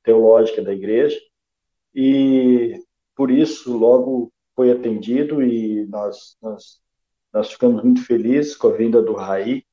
teológica 0.03 0.61
da 0.61 0.73
igreja, 0.73 1.19
e 1.93 2.79
por 3.15 3.29
isso 3.29 3.77
logo 3.77 4.31
foi 4.55 4.71
atendido 4.71 5.43
e 5.43 5.85
nós, 5.87 6.37
nós, 6.41 6.81
nós 7.33 7.51
ficamos 7.51 7.83
muito 7.83 8.03
felizes 8.05 8.55
com 8.55 8.67
a 8.67 8.71
vinda 8.71 9.01
do 9.01 9.13
Raí. 9.13 9.63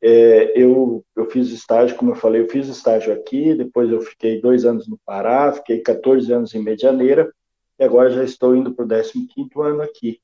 É, 0.00 0.52
eu, 0.60 1.04
eu 1.16 1.28
fiz 1.28 1.50
estágio, 1.50 1.96
como 1.96 2.12
eu 2.12 2.16
falei, 2.16 2.42
eu 2.42 2.48
fiz 2.48 2.68
estágio 2.68 3.12
aqui, 3.12 3.54
depois 3.54 3.90
eu 3.90 4.00
fiquei 4.00 4.40
dois 4.40 4.64
anos 4.64 4.86
no 4.86 4.98
Pará, 5.04 5.52
fiquei 5.52 5.80
14 5.80 6.32
anos 6.32 6.54
em 6.54 6.62
Medianeira, 6.62 7.32
e 7.78 7.84
agora 7.84 8.10
já 8.10 8.24
estou 8.24 8.56
indo 8.56 8.74
para 8.74 8.84
o 8.84 8.88
15º 8.88 9.62
ano 9.62 9.82
aqui. 9.82 10.20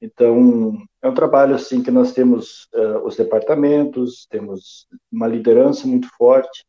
Então, 0.00 0.76
é 1.00 1.08
um 1.08 1.14
trabalho 1.14 1.54
assim 1.54 1.82
que 1.82 1.90
nós 1.90 2.12
temos 2.12 2.68
uh, 2.74 3.06
os 3.06 3.16
departamentos, 3.16 4.26
temos 4.28 4.88
uma 5.10 5.28
liderança 5.28 5.86
muito 5.86 6.08
forte. 6.16 6.64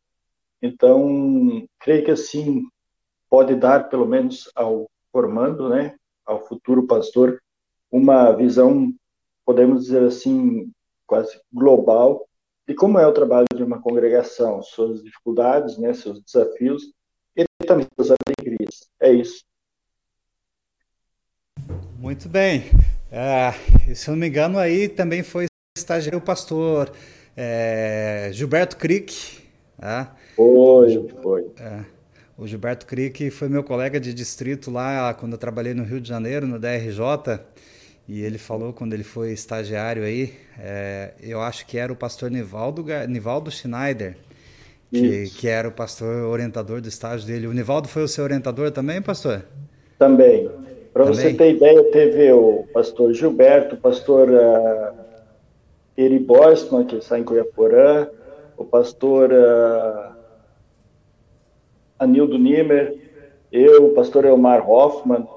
Então, 0.61 1.67
creio 1.79 2.05
que 2.05 2.11
assim 2.11 2.63
pode 3.29 3.55
dar 3.55 3.89
pelo 3.89 4.05
menos 4.05 4.49
ao 4.55 4.89
formando, 5.11 5.69
né, 5.69 5.95
ao 6.25 6.45
futuro 6.45 6.85
pastor, 6.85 7.41
uma 7.91 8.31
visão, 8.31 8.93
podemos 9.45 9.85
dizer 9.85 10.03
assim, 10.03 10.71
quase 11.05 11.39
global 11.51 12.27
de 12.67 12.73
como 12.73 12.97
é 12.97 13.05
o 13.05 13.13
trabalho 13.13 13.47
de 13.53 13.63
uma 13.63 13.81
congregação, 13.81 14.61
suas 14.61 15.03
dificuldades, 15.03 15.77
né, 15.77 15.93
seus 15.93 16.21
desafios 16.21 16.91
e 17.35 17.45
também 17.65 17.87
suas 17.95 18.11
alegrias. 18.11 18.89
É 18.99 19.11
isso. 19.11 19.43
Muito 22.03 22.27
bem. 22.27 22.65
É, 23.09 23.53
se 23.95 24.09
eu 24.09 24.11
não 24.11 24.19
me 24.19 24.27
engano, 24.27 24.59
aí 24.59 24.89
também 24.89 25.23
foi 25.23 25.45
estagiário 25.77 26.19
o 26.19 26.21
pastor 26.21 26.91
é, 27.33 28.29
Gilberto 28.33 28.75
Crick. 28.75 29.39
Né? 29.79 30.09
Foi, 30.35 31.09
foi. 31.21 31.45
É, 31.57 31.79
o 32.37 32.45
Gilberto 32.45 32.85
Crick 32.85 33.31
foi 33.31 33.47
meu 33.47 33.63
colega 33.63 34.01
de 34.01 34.13
distrito 34.13 34.69
lá 34.69 35.13
quando 35.13 35.31
eu 35.31 35.37
trabalhei 35.37 35.73
no 35.73 35.85
Rio 35.85 36.01
de 36.01 36.09
Janeiro, 36.09 36.45
no 36.45 36.59
DRJ. 36.59 37.39
E 38.05 38.21
ele 38.21 38.37
falou 38.37 38.73
quando 38.73 38.91
ele 38.91 39.05
foi 39.05 39.31
estagiário 39.31 40.03
aí, 40.03 40.33
é, 40.59 41.13
eu 41.21 41.41
acho 41.41 41.65
que 41.65 41.77
era 41.77 41.93
o 41.93 41.95
pastor 41.95 42.29
Nivaldo, 42.29 42.85
Nivaldo 43.07 43.49
Schneider, 43.49 44.17
que, 44.91 45.29
que, 45.37 45.47
era 45.47 45.69
o 45.69 45.71
pastor 45.71 46.25
orientador 46.25 46.81
do 46.81 46.89
estágio 46.89 47.25
dele. 47.25 47.47
O 47.47 47.53
Nivaldo 47.53 47.87
foi 47.87 48.03
o 48.03 48.09
seu 48.09 48.25
orientador 48.25 48.71
também, 48.71 49.01
pastor? 49.01 49.45
Também. 49.97 50.49
Para 50.93 51.05
você 51.05 51.33
ter 51.33 51.55
ideia, 51.55 51.83
teve 51.85 52.31
o 52.31 52.65
pastor 52.71 53.11
Gilberto, 53.15 53.73
o 53.73 53.77
pastor 53.79 54.29
uh, 54.29 54.95
Eri 55.97 56.19
Bosman, 56.19 56.85
que 56.85 56.97
está 56.97 57.17
em 57.17 57.23
Cuiaporã, 57.23 58.07
o 58.55 58.63
pastor 58.63 59.31
uh, 59.31 60.13
Anildo 61.97 62.37
Nimer, 62.37 62.95
eu, 63.51 63.87
o 63.87 63.93
pastor 63.95 64.23
Elmar 64.23 64.69
Hoffman. 64.69 65.27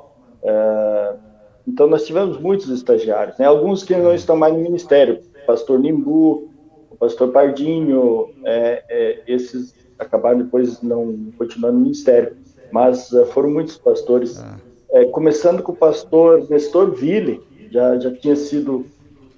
Uh, 0.43 1.19
então, 1.67 1.87
nós 1.87 2.05
tivemos 2.05 2.39
muitos 2.39 2.69
estagiários, 2.69 3.39
né? 3.39 3.47
alguns 3.47 3.83
que 3.83 3.97
não 3.97 4.15
estão 4.15 4.37
mais 4.37 4.53
no 4.53 4.61
ministério, 4.61 5.23
o 5.43 5.47
pastor 5.47 5.81
Nimbu, 5.81 6.51
o 6.91 6.97
pastor 6.97 7.33
Pardinho, 7.33 8.29
é, 8.45 8.85
é, 8.91 9.23
esses 9.27 9.75
acabaram 9.99 10.39
depois 10.39 10.83
não 10.83 11.33
continuando 11.39 11.79
no 11.79 11.85
ministério, 11.85 12.37
mas 12.71 13.11
uh, 13.13 13.25
foram 13.25 13.51
muitos 13.51 13.79
pastores. 13.79 14.39
Ah 14.39 14.66
é, 14.91 15.05
começando 15.07 15.63
com 15.63 15.73
o 15.73 15.77
pastor 15.77 16.49
Nestor 16.49 16.95
Ville, 16.95 17.41
já, 17.71 17.99
já 17.99 18.11
tinha 18.13 18.37
sido, 18.37 18.87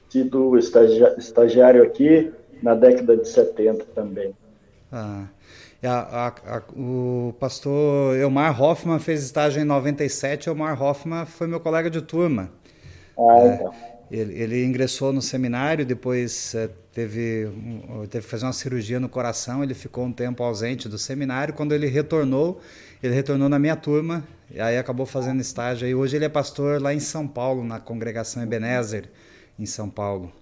sido 0.08 0.56
estagiário 0.58 1.82
aqui, 1.82 2.32
na 2.62 2.74
década 2.74 3.16
de 3.16 3.28
70 3.28 3.84
também. 3.94 4.34
Ah, 4.90 5.26
a, 5.82 6.26
a, 6.26 6.28
a, 6.28 6.62
o 6.76 7.34
pastor 7.38 8.16
Elmar 8.16 8.60
Hoffman 8.60 8.98
fez 8.98 9.22
estágio 9.22 9.62
em 9.62 9.64
97, 9.64 10.48
Elmar 10.48 10.80
Hoffman 10.82 11.24
foi 11.24 11.46
meu 11.46 11.60
colega 11.60 11.88
de 11.88 12.02
turma. 12.02 12.50
Ah, 13.18 13.38
é, 13.38 13.54
então. 13.54 13.74
ele, 14.10 14.42
ele, 14.42 14.64
ingressou 14.64 15.12
no 15.12 15.22
seminário, 15.22 15.84
depois 15.84 16.54
é, 16.54 16.68
teve, 16.92 17.48
teve 18.10 18.24
que 18.24 18.30
fazer 18.30 18.46
uma 18.46 18.52
cirurgia 18.52 18.98
no 18.98 19.08
coração, 19.08 19.62
ele 19.62 19.74
ficou 19.74 20.04
um 20.04 20.12
tempo 20.12 20.42
ausente 20.42 20.88
do 20.88 20.98
seminário. 20.98 21.54
Quando 21.54 21.72
ele 21.72 21.86
retornou, 21.86 22.60
ele 23.02 23.14
retornou 23.14 23.48
na 23.48 23.58
minha 23.58 23.76
turma, 23.76 24.24
e 24.50 24.60
aí 24.60 24.78
acabou 24.78 25.06
fazendo 25.06 25.40
estágio. 25.40 25.86
E 25.86 25.94
hoje 25.94 26.16
ele 26.16 26.24
é 26.24 26.28
pastor 26.28 26.80
lá 26.80 26.94
em 26.94 27.00
São 27.00 27.26
Paulo, 27.26 27.64
na 27.64 27.78
congregação 27.78 28.42
Ebenezer, 28.42 29.04
em 29.58 29.66
São 29.66 29.88
Paulo. 29.90 30.32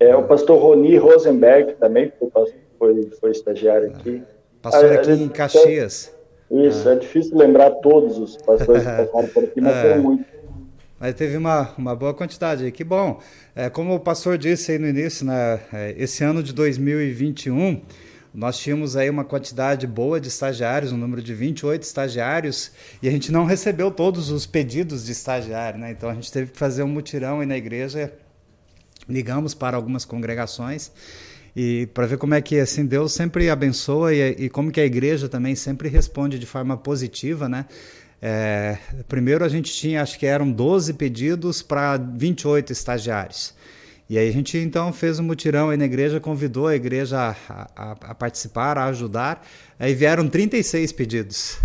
É, 0.00 0.14
o 0.14 0.24
pastor 0.24 0.60
Roni 0.60 0.96
Rosenberg 0.96 1.74
também 1.74 2.12
foi, 2.78 3.10
foi, 3.20 3.30
estagiário 3.30 3.88
aqui. 3.88 4.22
Pastor 4.60 4.90
ah, 4.90 4.94
aqui 4.94 5.10
em 5.12 5.28
Caxias. 5.28 6.12
Isso, 6.50 6.88
ah. 6.88 6.92
é 6.92 6.96
difícil 6.96 7.36
lembrar 7.36 7.70
todos 7.70 8.18
os 8.18 8.36
pastores 8.38 8.82
que 8.82 8.90
passaram 9.06 9.28
por 9.28 9.44
aqui, 9.44 9.60
mas 9.60 9.76
foram 9.82 10.02
muitos. 10.02 10.34
Mas 10.98 11.14
teve 11.14 11.36
uma, 11.36 11.70
uma 11.76 11.94
boa 11.94 12.14
quantidade. 12.14 12.70
Que 12.70 12.82
bom. 12.82 13.20
É, 13.54 13.68
como 13.68 13.94
o 13.94 14.00
pastor 14.00 14.38
disse 14.38 14.72
aí 14.72 14.78
no 14.78 14.88
início, 14.88 15.26
né, 15.26 15.60
é, 15.72 15.94
esse 15.98 16.24
ano 16.24 16.42
de 16.42 16.52
2021, 16.52 17.82
nós 18.34 18.58
tínhamos 18.58 18.96
aí 18.96 19.08
uma 19.08 19.24
quantidade 19.24 19.86
boa 19.86 20.20
de 20.20 20.26
estagiários, 20.26 20.90
um 20.90 20.96
número 20.96 21.22
de 21.22 21.32
28 21.32 21.82
estagiários, 21.82 22.72
e 23.00 23.06
a 23.06 23.10
gente 23.10 23.30
não 23.30 23.44
recebeu 23.44 23.92
todos 23.92 24.28
os 24.28 24.44
pedidos 24.44 25.06
de 25.06 25.12
estagiário, 25.12 25.78
né? 25.78 25.92
Então 25.92 26.10
a 26.10 26.14
gente 26.14 26.32
teve 26.32 26.50
que 26.50 26.58
fazer 26.58 26.82
um 26.82 26.88
mutirão 26.88 27.38
aí 27.38 27.46
na 27.46 27.56
igreja. 27.56 28.12
Ligamos 29.08 29.54
para 29.54 29.76
algumas 29.76 30.04
congregações 30.04 30.90
e 31.54 31.86
para 31.94 32.06
ver 32.06 32.18
como 32.18 32.34
é 32.34 32.40
que 32.40 32.58
assim 32.58 32.84
Deus 32.84 33.12
sempre 33.12 33.48
abençoa 33.48 34.12
e, 34.12 34.46
e, 34.46 34.48
como 34.48 34.72
que 34.72 34.80
a 34.80 34.84
igreja 34.84 35.28
também 35.28 35.54
sempre 35.54 35.88
responde 35.88 36.38
de 36.38 36.46
forma 36.46 36.76
positiva, 36.76 37.48
né? 37.48 37.66
É, 38.20 38.78
primeiro 39.06 39.44
a 39.44 39.48
gente 39.48 39.72
tinha, 39.72 40.02
acho 40.02 40.18
que 40.18 40.26
eram 40.26 40.50
12 40.50 40.94
pedidos 40.94 41.62
para 41.62 41.96
28 41.98 42.72
estagiários. 42.72 43.54
E 44.08 44.18
aí 44.18 44.28
a 44.28 44.32
gente 44.32 44.58
então 44.58 44.92
fez 44.92 45.18
um 45.18 45.22
mutirão 45.22 45.70
aí 45.70 45.78
na 45.78 45.86
igreja, 45.86 46.20
convidou 46.20 46.66
a 46.66 46.76
igreja 46.76 47.34
a, 47.48 47.66
a, 47.74 47.92
a 47.92 48.14
participar, 48.14 48.76
a 48.76 48.84
ajudar. 48.86 49.46
Aí 49.78 49.94
vieram 49.94 50.28
36 50.28 50.92
pedidos. 50.92 51.58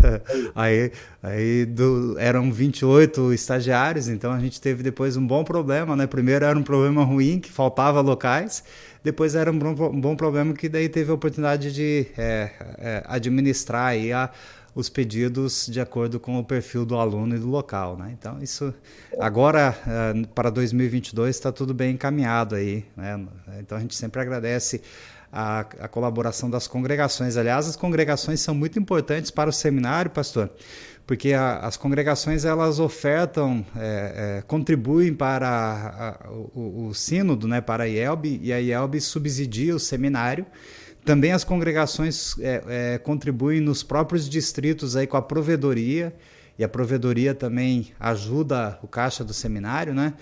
aí 0.54 0.92
aí 1.22 1.64
do, 1.64 2.16
eram 2.18 2.52
28 2.52 3.32
estagiários, 3.32 4.08
então 4.08 4.30
a 4.30 4.38
gente 4.38 4.60
teve 4.60 4.82
depois 4.82 5.16
um 5.16 5.26
bom 5.26 5.42
problema, 5.42 5.96
né? 5.96 6.06
Primeiro 6.06 6.44
era 6.44 6.58
um 6.58 6.62
problema 6.62 7.02
ruim, 7.02 7.40
que 7.40 7.50
faltava 7.50 8.00
locais. 8.02 8.62
Depois 9.02 9.34
era 9.34 9.50
um 9.50 9.58
bom, 9.58 9.90
um 9.90 10.00
bom 10.00 10.16
problema 10.16 10.52
que 10.52 10.68
daí 10.68 10.88
teve 10.88 11.10
a 11.10 11.14
oportunidade 11.14 11.72
de 11.72 12.08
é, 12.18 12.50
é, 12.78 13.02
administrar 13.06 13.86
aí 13.86 14.12
a, 14.12 14.30
os 14.76 14.90
pedidos 14.90 15.66
de 15.72 15.80
acordo 15.80 16.20
com 16.20 16.38
o 16.38 16.44
perfil 16.44 16.84
do 16.84 16.98
aluno 16.98 17.34
e 17.34 17.38
do 17.38 17.48
local. 17.48 17.96
Né? 17.96 18.14
Então, 18.16 18.42
isso 18.42 18.74
agora, 19.18 19.74
uh, 19.86 20.28
para 20.28 20.50
2022, 20.50 21.34
está 21.34 21.50
tudo 21.50 21.72
bem 21.72 21.94
encaminhado 21.94 22.54
aí. 22.54 22.84
Né? 22.94 23.26
Então, 23.58 23.78
a 23.78 23.80
gente 23.80 23.96
sempre 23.96 24.20
agradece 24.20 24.82
a, 25.32 25.60
a, 25.60 25.88
colaboração 25.88 26.50
das 26.50 26.66
congregações. 26.68 27.38
Aliás, 27.38 27.66
as 27.66 27.74
congregações 27.74 28.40
são 28.40 28.54
muito 28.54 28.78
importantes 28.78 29.30
para 29.30 29.48
o 29.48 29.52
seminário, 29.52 30.10
pastor, 30.10 30.50
porque 31.06 31.32
a, 31.32 31.60
as 31.60 31.78
congregações 31.78 32.44
elas 32.44 32.78
ofertam, 32.78 33.64
é, 33.76 34.40
é, 34.40 34.42
contribuem 34.42 35.14
para 35.14 36.18
a, 36.22 36.30
o, 36.30 36.88
o, 36.88 36.94
sínodo, 36.94 37.48
né, 37.48 37.62
para 37.62 37.84
a 37.84 37.88
IELB, 37.88 38.40
e 38.42 38.52
a 38.52 38.60
IELB 38.60 39.00
subsidia 39.00 39.74
o 39.74 39.80
seminário. 39.80 40.44
Também 41.06 41.30
as 41.30 41.44
congregações 41.44 42.36
é, 42.40 42.64
é, 42.66 42.98
contribuem 42.98 43.60
nos 43.60 43.84
próprios 43.84 44.28
distritos 44.28 44.96
aí 44.96 45.06
com 45.06 45.16
a 45.16 45.22
provedoria, 45.22 46.12
e 46.58 46.64
a 46.64 46.68
provedoria 46.68 47.32
também 47.32 47.92
ajuda 48.00 48.76
o 48.82 48.88
caixa 48.88 49.22
do 49.22 49.32
seminário, 49.32 49.94
né? 49.94 50.14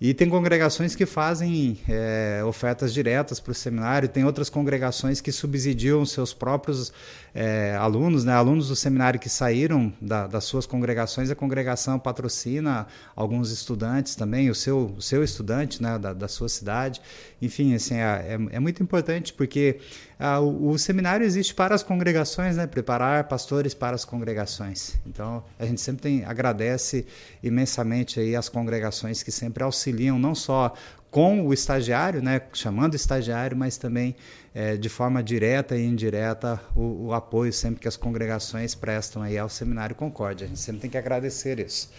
E 0.00 0.12
tem 0.12 0.28
congregações 0.28 0.96
que 0.96 1.06
fazem 1.06 1.78
é, 1.88 2.42
ofertas 2.44 2.92
diretas 2.92 3.38
para 3.38 3.52
o 3.52 3.54
seminário, 3.54 4.08
tem 4.08 4.24
outras 4.24 4.50
congregações 4.50 5.20
que 5.20 5.30
subsidiam 5.30 6.04
seus 6.04 6.34
próprios 6.34 6.92
é, 7.34 7.74
alunos, 7.76 8.24
né? 8.24 8.32
alunos 8.32 8.68
do 8.68 8.76
seminário 8.76 9.18
que 9.18 9.28
saíram 9.28 9.92
da, 10.00 10.26
das 10.26 10.44
suas 10.44 10.66
congregações, 10.66 11.30
a 11.30 11.34
congregação 11.34 11.98
patrocina 11.98 12.86
alguns 13.16 13.50
estudantes 13.50 14.14
também, 14.14 14.50
o 14.50 14.54
seu, 14.54 14.94
o 14.96 15.02
seu 15.02 15.24
estudante 15.24 15.82
né? 15.82 15.98
da, 15.98 16.12
da 16.12 16.28
sua 16.28 16.48
cidade. 16.48 17.00
Enfim, 17.40 17.74
assim, 17.74 17.94
é, 17.94 18.38
é, 18.50 18.56
é 18.56 18.60
muito 18.60 18.82
importante 18.82 19.32
porque 19.32 19.80
ah, 20.18 20.40
o, 20.40 20.70
o, 20.70 20.78
seminário 20.78 21.24
existe 21.24 21.54
para 21.54 21.74
as 21.74 21.82
congregações, 21.82 22.56
né? 22.56 22.66
preparar 22.66 23.24
pastores 23.24 23.72
para 23.72 23.96
as 23.96 24.04
congregações. 24.04 24.96
Então, 25.06 25.42
a 25.58 25.64
gente 25.64 25.80
sempre 25.80 26.02
tem, 26.02 26.24
agradece 26.24 27.06
imensamente 27.42 28.20
aí 28.20 28.36
as 28.36 28.48
congregações 28.48 29.22
que 29.22 29.32
sempre 29.32 29.64
auxiliam 29.64 30.18
não 30.18 30.34
só 30.34 30.74
com 31.12 31.46
o 31.46 31.52
estagiário, 31.52 32.22
né, 32.22 32.40
chamando 32.54 32.94
o 32.94 32.96
estagiário, 32.96 33.54
mas 33.54 33.76
também 33.76 34.16
é, 34.54 34.76
de 34.76 34.88
forma 34.88 35.22
direta 35.22 35.76
e 35.76 35.84
indireta 35.84 36.60
o, 36.76 37.06
o, 37.06 37.12
apoio 37.12 37.52
sempre 37.52 37.80
que 37.80 37.88
as 37.88 37.96
congregações 37.96 38.74
prestam 38.74 39.22
aí 39.22 39.38
ao 39.38 39.48
Seminário 39.48 39.94
Concórdia. 39.94 40.44
A 40.44 40.48
gente 40.48 40.60
sempre 40.60 40.82
tem 40.82 40.90
que 40.90 40.98
agradecer 40.98 41.58
isso. 41.58 41.90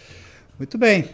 Muito 0.58 0.78
bem. 0.78 1.10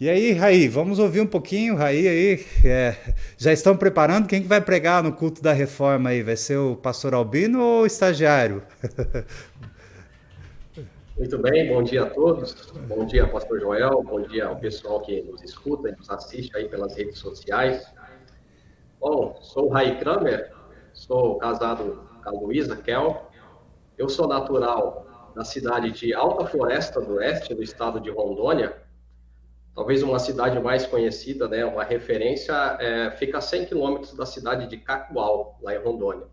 E 0.00 0.08
aí, 0.08 0.32
Raí, 0.32 0.66
vamos 0.66 0.98
ouvir 0.98 1.20
um 1.20 1.26
pouquinho, 1.26 1.76
Raí, 1.76 2.08
aí, 2.08 2.44
é, 2.64 2.96
já 3.38 3.52
estão 3.52 3.76
preparando? 3.76 4.26
Quem 4.26 4.42
que 4.42 4.48
vai 4.48 4.60
pregar 4.60 5.02
no 5.02 5.12
culto 5.12 5.40
da 5.42 5.52
reforma 5.52 6.10
aí? 6.10 6.22
Vai 6.22 6.36
ser 6.36 6.56
o 6.56 6.74
pastor 6.74 7.14
Albino 7.14 7.62
ou 7.62 7.82
o 7.82 7.86
estagiário? 7.86 8.62
Muito 11.16 11.38
bem, 11.38 11.68
bom 11.68 11.82
dia 11.82 12.02
a 12.04 12.06
todos. 12.06 12.72
Bom 12.88 13.04
dia, 13.04 13.28
Pastor 13.28 13.60
Joel. 13.60 14.02
Bom 14.02 14.22
dia 14.22 14.46
ao 14.46 14.56
pessoal 14.56 15.00
que 15.02 15.22
nos 15.22 15.42
escuta 15.42 15.90
e 15.90 15.92
nos 15.92 16.10
assiste 16.10 16.56
aí 16.56 16.68
pelas 16.68 16.96
redes 16.96 17.18
sociais. 17.18 17.84
Bom, 18.98 19.38
sou 19.42 19.66
o 19.66 19.68
Rai 19.68 20.00
Kramer, 20.00 20.50
sou 21.02 21.36
casado 21.36 22.08
com 22.22 22.28
a 22.28 22.32
Luísa 22.32 22.76
Kel. 22.76 23.28
Eu 23.98 24.08
sou 24.08 24.28
natural 24.28 25.32
da 25.34 25.44
cidade 25.44 25.90
de 25.90 26.14
Alta 26.14 26.46
Floresta 26.46 27.00
do 27.00 27.14
Oeste, 27.14 27.54
do 27.54 27.62
estado 27.62 28.00
de 28.00 28.08
Rondônia. 28.08 28.80
Talvez 29.74 30.02
uma 30.02 30.20
cidade 30.20 30.60
mais 30.60 30.86
conhecida, 30.86 31.48
né, 31.48 31.64
uma 31.64 31.82
referência, 31.82 32.52
é, 32.78 33.10
fica 33.12 33.38
a 33.38 33.40
100 33.40 33.66
quilômetros 33.66 34.14
da 34.14 34.24
cidade 34.24 34.68
de 34.68 34.76
Cacoal, 34.76 35.58
lá 35.60 35.74
em 35.74 35.78
Rondônia. 35.78 36.26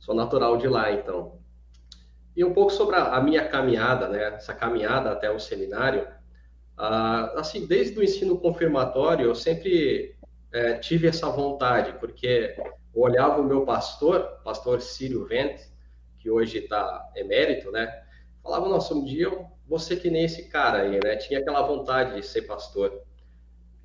Sou 0.00 0.14
natural 0.14 0.56
de 0.56 0.66
lá, 0.66 0.90
então. 0.90 1.38
E 2.36 2.44
um 2.44 2.52
pouco 2.52 2.72
sobre 2.72 2.96
a, 2.96 3.14
a 3.14 3.20
minha 3.20 3.46
caminhada, 3.46 4.08
né? 4.08 4.34
Essa 4.34 4.54
caminhada 4.54 5.12
até 5.12 5.30
o 5.30 5.38
seminário. 5.38 6.08
Ah, 6.76 7.34
assim, 7.36 7.64
desde 7.64 7.96
o 7.96 8.02
ensino 8.02 8.38
confirmatório, 8.38 9.26
eu 9.26 9.34
sempre 9.36 10.16
é, 10.52 10.78
tive 10.78 11.06
essa 11.06 11.28
vontade, 11.28 11.92
porque 12.00 12.56
olhava 12.94 13.40
o 13.40 13.44
meu 13.44 13.64
pastor, 13.64 14.40
pastor 14.44 14.80
Círio 14.80 15.24
Vente, 15.26 15.64
que 16.18 16.30
hoje 16.30 16.58
está 16.58 17.10
emérito, 17.16 17.70
né? 17.70 18.02
Falava, 18.42 18.68
nossa, 18.68 18.94
um 18.94 19.04
dia 19.04 19.24
eu 19.24 19.46
vou 19.66 19.78
ser 19.78 19.96
que 19.96 20.10
nem 20.10 20.24
esse 20.24 20.48
cara 20.48 20.82
aí, 20.82 21.00
né? 21.02 21.16
Tinha 21.16 21.40
aquela 21.40 21.62
vontade 21.62 22.14
de 22.14 22.26
ser 22.26 22.42
pastor. 22.42 23.02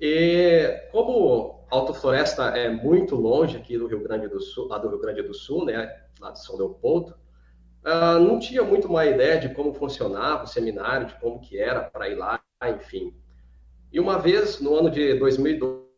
E 0.00 0.88
como 0.92 1.66
Alto 1.70 1.92
Floresta 1.92 2.44
é 2.56 2.70
muito 2.70 3.14
longe 3.14 3.56
aqui 3.56 3.76
do 3.76 3.86
Rio 3.86 4.02
Grande 4.02 4.28
do 4.28 4.40
Sul, 4.40 4.68
lá 4.68 4.78
do 4.78 4.88
Rio 4.88 4.98
Grande 4.98 5.22
do 5.22 5.34
Sul, 5.34 5.64
né? 5.64 6.02
Lá 6.18 6.30
de 6.30 6.42
São 6.42 6.56
Leopoldo, 6.56 7.14
uh, 7.84 8.18
não 8.18 8.38
tinha 8.38 8.62
muito 8.62 8.88
uma 8.88 9.04
ideia 9.04 9.38
de 9.38 9.50
como 9.54 9.74
funcionava 9.74 10.44
o 10.44 10.46
seminário, 10.46 11.06
de 11.06 11.14
como 11.20 11.40
que 11.40 11.58
era 11.58 11.82
para 11.82 12.08
ir 12.08 12.14
lá, 12.14 12.42
enfim. 12.64 13.14
E 13.92 13.98
uma 13.98 14.18
vez, 14.18 14.60
no 14.60 14.74
ano 14.74 14.90
de 14.90 15.14
2012, 15.18 15.89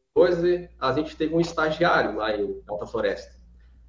a 0.79 0.93
gente 0.93 1.17
teve 1.17 1.35
um 1.35 1.41
estagiário 1.41 2.17
lá 2.17 2.37
em 2.37 2.63
Alta 2.67 2.87
Floresta. 2.87 3.35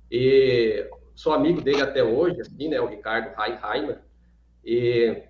E 0.09 0.89
sou 1.13 1.33
amigo 1.33 1.61
dele 1.61 1.81
até 1.81 2.03
hoje, 2.03 2.39
assim, 2.41 2.69
né, 2.69 2.79
o 2.79 2.87
Ricardo 2.87 3.33
Heimer. 3.41 4.01
E 4.63 5.23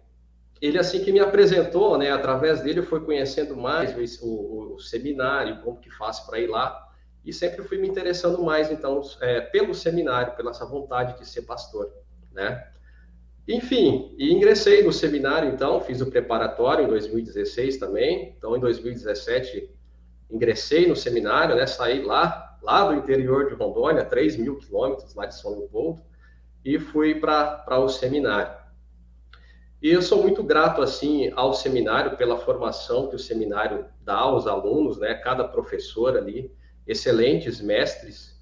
ele, 0.62 0.78
assim 0.78 1.04
que 1.04 1.12
me 1.12 1.20
apresentou, 1.20 1.98
né, 1.98 2.12
através 2.12 2.62
dele 2.62 2.80
eu 2.80 2.86
fui 2.86 3.00
conhecendo 3.02 3.56
mais 3.56 3.96
o, 4.22 4.28
o, 4.28 4.76
o 4.76 4.80
seminário, 4.80 5.62
como 5.62 5.80
que 5.80 5.90
faz 5.90 6.20
para 6.20 6.40
ir 6.40 6.48
lá. 6.48 6.80
E 7.26 7.34
sempre 7.34 7.64
fui 7.64 7.78
me 7.78 7.88
interessando 7.88 8.44
mais, 8.44 8.70
então, 8.70 9.02
é, 9.22 9.42
pelo 9.42 9.74
seminário, 9.74 10.36
pela 10.36 10.52
essa 10.52 10.66
vontade 10.66 11.18
de 11.18 11.28
ser 11.28 11.44
pastor 11.44 11.92
né? 12.32 12.68
Enfim, 13.48 14.16
e 14.18 14.34
ingressei 14.34 14.84
no 14.84 14.92
seminário, 14.92 15.50
então, 15.50 15.80
fiz 15.82 16.02
o 16.02 16.10
preparatório 16.10 16.86
em 16.86 16.88
2016 16.88 17.78
também. 17.78 18.34
Então, 18.38 18.56
em 18.56 18.60
2017, 18.60 19.70
ingressei 20.34 20.88
no 20.88 20.96
seminário, 20.96 21.56
né? 21.56 21.66
Saí 21.68 22.02
lá, 22.02 22.58
lá 22.62 22.88
do 22.88 22.96
interior 22.96 23.48
de 23.48 23.54
Rondônia, 23.54 24.04
3 24.04 24.36
mil 24.38 24.58
quilômetros 24.58 25.14
lá 25.16 25.26
de 25.26 25.36
São 25.36 25.52
Leopoldo, 25.52 26.02
e 26.66 26.80
fui 26.80 27.16
para 27.16 27.80
o 27.80 27.88
seminário. 27.88 28.64
E 29.82 29.90
eu 29.90 30.02
sou 30.02 30.22
muito 30.22 30.42
grato, 30.42 30.82
assim, 30.82 31.32
ao 31.36 31.54
seminário 31.54 32.16
pela 32.16 32.38
formação 32.38 33.10
que 33.10 33.18
o 33.18 33.20
seminário 33.20 33.86
dá 34.02 34.16
aos 34.16 34.48
alunos, 34.48 34.98
né? 34.98 35.14
Cada 35.14 35.46
professor 35.46 36.18
ali, 36.18 36.52
excelentes 36.88 37.62
mestres, 37.62 38.34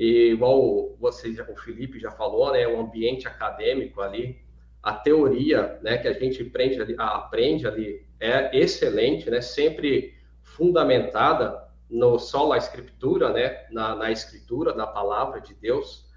E 0.00 0.30
igual 0.32 0.96
você, 0.98 1.28
o 1.28 1.56
Felipe 1.56 2.00
já 2.00 2.10
falou, 2.10 2.50
né, 2.52 2.66
o 2.66 2.80
ambiente 2.80 3.28
acadêmico 3.28 4.00
ali, 4.00 4.38
a 4.82 4.94
teoria, 4.94 5.78
né, 5.82 5.98
que 5.98 6.08
a 6.08 6.14
gente 6.14 6.42
aprende 6.42 6.80
ali, 6.80 6.94
aprende 6.96 7.66
ali 7.66 8.06
é 8.18 8.58
excelente, 8.58 9.28
né, 9.28 9.42
sempre 9.42 10.14
fundamentada 10.56 11.68
no 11.88 12.18
só 12.18 12.48
na 12.48 12.56
escritura, 12.56 13.32
né, 13.32 13.66
na, 13.70 13.96
na 13.96 14.10
escritura, 14.10 14.74
na 14.74 14.86
palavra 14.86 15.40
de 15.40 15.54
Deus. 15.54 16.08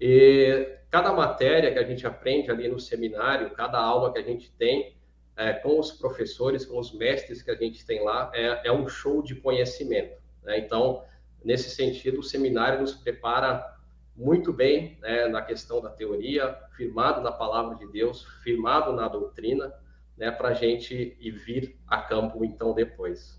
E 0.00 0.78
cada 0.90 1.12
matéria 1.12 1.72
que 1.72 1.78
a 1.78 1.84
gente 1.84 2.06
aprende 2.06 2.50
ali 2.50 2.68
no 2.68 2.78
seminário, 2.78 3.50
cada 3.50 3.78
aula 3.78 4.12
que 4.12 4.18
a 4.18 4.22
gente 4.22 4.50
tem 4.52 4.96
é, 5.36 5.52
com 5.52 5.78
os 5.78 5.92
professores, 5.92 6.64
com 6.64 6.78
os 6.78 6.92
mestres 6.92 7.42
que 7.42 7.50
a 7.50 7.54
gente 7.54 7.84
tem 7.84 8.02
lá, 8.02 8.30
é, 8.34 8.68
é 8.68 8.72
um 8.72 8.88
show 8.88 9.22
de 9.22 9.34
conhecimento. 9.34 10.16
Né? 10.42 10.58
Então, 10.58 11.04
nesse 11.44 11.70
sentido, 11.70 12.20
o 12.20 12.22
seminário 12.22 12.80
nos 12.80 12.94
prepara 12.94 13.76
muito 14.14 14.52
bem 14.52 14.98
né, 15.02 15.26
na 15.28 15.42
questão 15.42 15.80
da 15.80 15.90
teoria, 15.90 16.56
firmado 16.76 17.20
na 17.20 17.32
palavra 17.32 17.74
de 17.76 17.86
Deus, 17.86 18.24
firmado 18.42 18.92
na 18.92 19.08
doutrina, 19.08 19.72
né, 20.16 20.30
para 20.30 20.48
a 20.48 20.54
gente 20.54 21.16
ir 21.20 21.30
vir 21.32 21.78
a 21.86 22.00
campo 22.00 22.42
então 22.42 22.72
depois. 22.72 23.38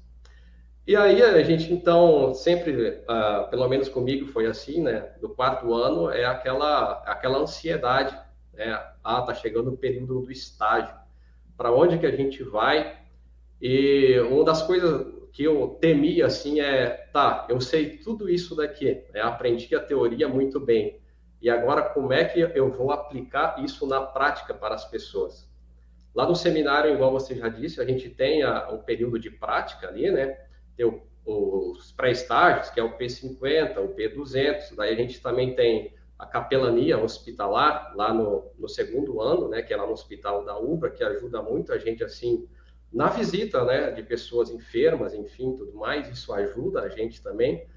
E 0.87 0.95
aí 0.95 1.21
a 1.21 1.43
gente 1.43 1.73
então 1.73 2.33
sempre, 2.33 3.03
uh, 3.03 3.49
pelo 3.49 3.67
menos 3.67 3.89
comigo 3.89 4.27
foi 4.27 4.45
assim, 4.45 4.81
né? 4.81 5.01
Do 5.19 5.27
quarto 5.27 5.73
ano 5.73 6.09
é 6.09 6.23
aquela 6.23 7.03
aquela 7.03 7.39
ansiedade, 7.39 8.17
né? 8.53 8.81
Ah, 9.03 9.21
tá 9.21 9.33
chegando 9.33 9.69
o 9.69 9.77
período 9.77 10.21
do 10.21 10.31
estágio. 10.31 10.95
Para 11.57 11.73
onde 11.73 11.97
que 11.99 12.05
a 12.05 12.15
gente 12.15 12.41
vai? 12.41 12.97
E 13.61 14.17
uma 14.31 14.45
das 14.45 14.63
coisas 14.63 15.13
que 15.33 15.43
eu 15.43 15.77
temia 15.81 16.25
assim 16.25 16.61
é, 16.61 17.09
tá, 17.11 17.45
eu 17.49 17.59
sei 17.59 17.97
tudo 17.97 18.29
isso 18.29 18.55
daqui, 18.55 19.03
né? 19.13 19.19
aprendi 19.19 19.75
a 19.75 19.81
teoria 19.81 20.29
muito 20.29 20.57
bem. 20.57 21.01
E 21.41 21.49
agora 21.49 21.81
como 21.81 22.13
é 22.13 22.23
que 22.23 22.39
eu 22.39 22.71
vou 22.71 22.91
aplicar 22.91 23.61
isso 23.61 23.85
na 23.85 23.99
prática 24.01 24.53
para 24.53 24.75
as 24.75 24.85
pessoas? 24.85 25.51
Lá 26.15 26.25
no 26.25 26.35
seminário, 26.35 26.93
igual 26.93 27.11
você 27.11 27.35
já 27.35 27.49
disse, 27.49 27.81
a 27.81 27.85
gente 27.85 28.09
tem 28.09 28.41
a, 28.41 28.69
um 28.71 28.77
período 28.79 29.19
de 29.19 29.29
prática 29.29 29.89
ali, 29.89 30.09
né? 30.09 30.46
Tem 30.77 30.85
o, 30.85 31.01
os 31.25 31.91
pré-estágios, 31.91 32.69
que 32.69 32.79
é 32.79 32.83
o 32.83 32.97
P50, 32.97 33.77
o 33.79 33.89
P200, 33.89 34.75
daí 34.75 34.93
a 34.93 34.95
gente 34.95 35.21
também 35.21 35.53
tem 35.55 35.93
a 36.17 36.25
capelania 36.25 36.97
hospitalar 36.97 37.93
lá 37.95 38.13
no, 38.13 38.51
no 38.57 38.67
segundo 38.67 39.21
ano, 39.21 39.49
né, 39.49 39.61
que 39.61 39.73
é 39.73 39.77
lá 39.77 39.85
no 39.85 39.93
hospital 39.93 40.43
da 40.43 40.57
UBRA, 40.57 40.89
que 40.89 41.03
ajuda 41.03 41.41
muito 41.41 41.71
a 41.71 41.77
gente, 41.77 42.03
assim, 42.03 42.47
na 42.91 43.07
visita, 43.07 43.63
né, 43.65 43.91
de 43.91 44.01
pessoas 44.01 44.49
enfermas, 44.49 45.13
enfim, 45.13 45.55
tudo 45.55 45.75
mais, 45.75 46.09
isso 46.09 46.33
ajuda 46.33 46.81
a 46.81 46.89
gente 46.89 47.21
também, 47.21 47.67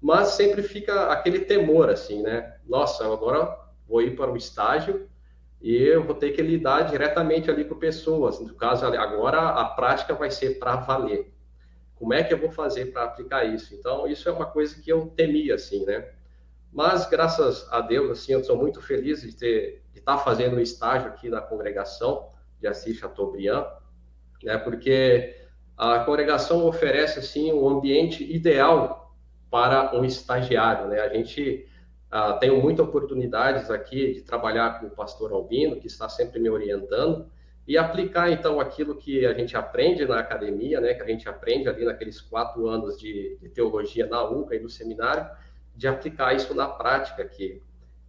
mas 0.00 0.28
sempre 0.28 0.62
fica 0.62 1.10
aquele 1.10 1.40
temor, 1.40 1.88
assim, 1.88 2.22
né, 2.22 2.56
nossa, 2.66 3.04
agora 3.04 3.58
vou 3.88 4.02
ir 4.02 4.14
para 4.14 4.30
o 4.30 4.36
estágio 4.36 5.08
e 5.60 5.74
eu 5.74 6.04
vou 6.04 6.14
ter 6.14 6.30
que 6.30 6.42
lidar 6.42 6.82
diretamente 6.82 7.50
ali 7.50 7.64
com 7.64 7.74
pessoas, 7.74 8.38
no 8.38 8.54
caso, 8.54 8.86
agora 8.86 9.40
a 9.40 9.64
prática 9.64 10.14
vai 10.14 10.30
ser 10.30 10.58
para 10.60 10.76
valer. 10.76 11.32
Como 11.98 12.14
é 12.14 12.22
que 12.22 12.32
eu 12.32 12.38
vou 12.38 12.50
fazer 12.50 12.86
para 12.86 13.04
aplicar 13.04 13.44
isso? 13.44 13.74
Então, 13.74 14.06
isso 14.06 14.28
é 14.28 14.32
uma 14.32 14.46
coisa 14.46 14.80
que 14.80 14.90
eu 14.90 15.06
temia, 15.08 15.56
assim, 15.56 15.84
né, 15.84 16.08
mas 16.72 17.08
graças 17.08 17.66
a 17.72 17.80
Deus, 17.80 18.10
assim, 18.10 18.32
eu 18.32 18.44
sou 18.44 18.56
muito 18.56 18.80
feliz 18.80 19.22
de 19.22 19.34
ter 19.34 19.82
de 19.92 20.00
estar 20.00 20.18
tá 20.18 20.22
fazendo 20.22 20.56
um 20.56 20.60
estágio 20.60 21.08
aqui 21.08 21.28
na 21.28 21.40
congregação 21.40 22.30
de 22.60 22.66
Assis 22.66 22.96
Chateaubriand, 22.96 23.66
né? 24.42 24.58
Porque 24.58 25.34
a 25.76 26.00
congregação 26.00 26.66
oferece 26.66 27.18
assim 27.18 27.52
um 27.52 27.68
ambiente 27.68 28.22
ideal 28.24 29.14
para 29.50 29.96
um 29.96 30.04
estagiário, 30.04 30.88
né? 30.88 31.00
A 31.00 31.08
gente 31.08 31.66
tem 32.40 32.50
muitas 32.50 32.86
oportunidades 32.86 33.70
aqui 33.70 34.14
de 34.14 34.22
trabalhar 34.22 34.80
com 34.80 34.86
o 34.86 34.90
pastor 34.90 35.32
Albino, 35.32 35.80
que 35.80 35.86
está 35.86 36.08
sempre 36.08 36.38
me 36.38 36.48
orientando, 36.48 37.30
e 37.68 37.78
aplicar 37.78 38.32
então 38.32 38.58
aquilo 38.58 38.96
que 38.96 39.24
a 39.24 39.34
gente 39.34 39.56
aprende 39.56 40.04
na 40.04 40.18
academia, 40.18 40.80
né? 40.80 40.94
Que 40.94 41.02
a 41.02 41.06
gente 41.06 41.28
aprende 41.28 41.68
ali 41.68 41.84
naqueles 41.84 42.20
quatro 42.20 42.66
anos 42.66 42.98
de, 42.98 43.36
de 43.40 43.48
teologia 43.50 44.06
na 44.06 44.24
UCA 44.24 44.56
e 44.56 44.60
no 44.60 44.68
seminário, 44.68 45.28
de 45.76 45.86
aplicar 45.86 46.34
isso 46.34 46.54
na 46.54 46.66
prática 46.66 47.22
aqui. 47.22 47.62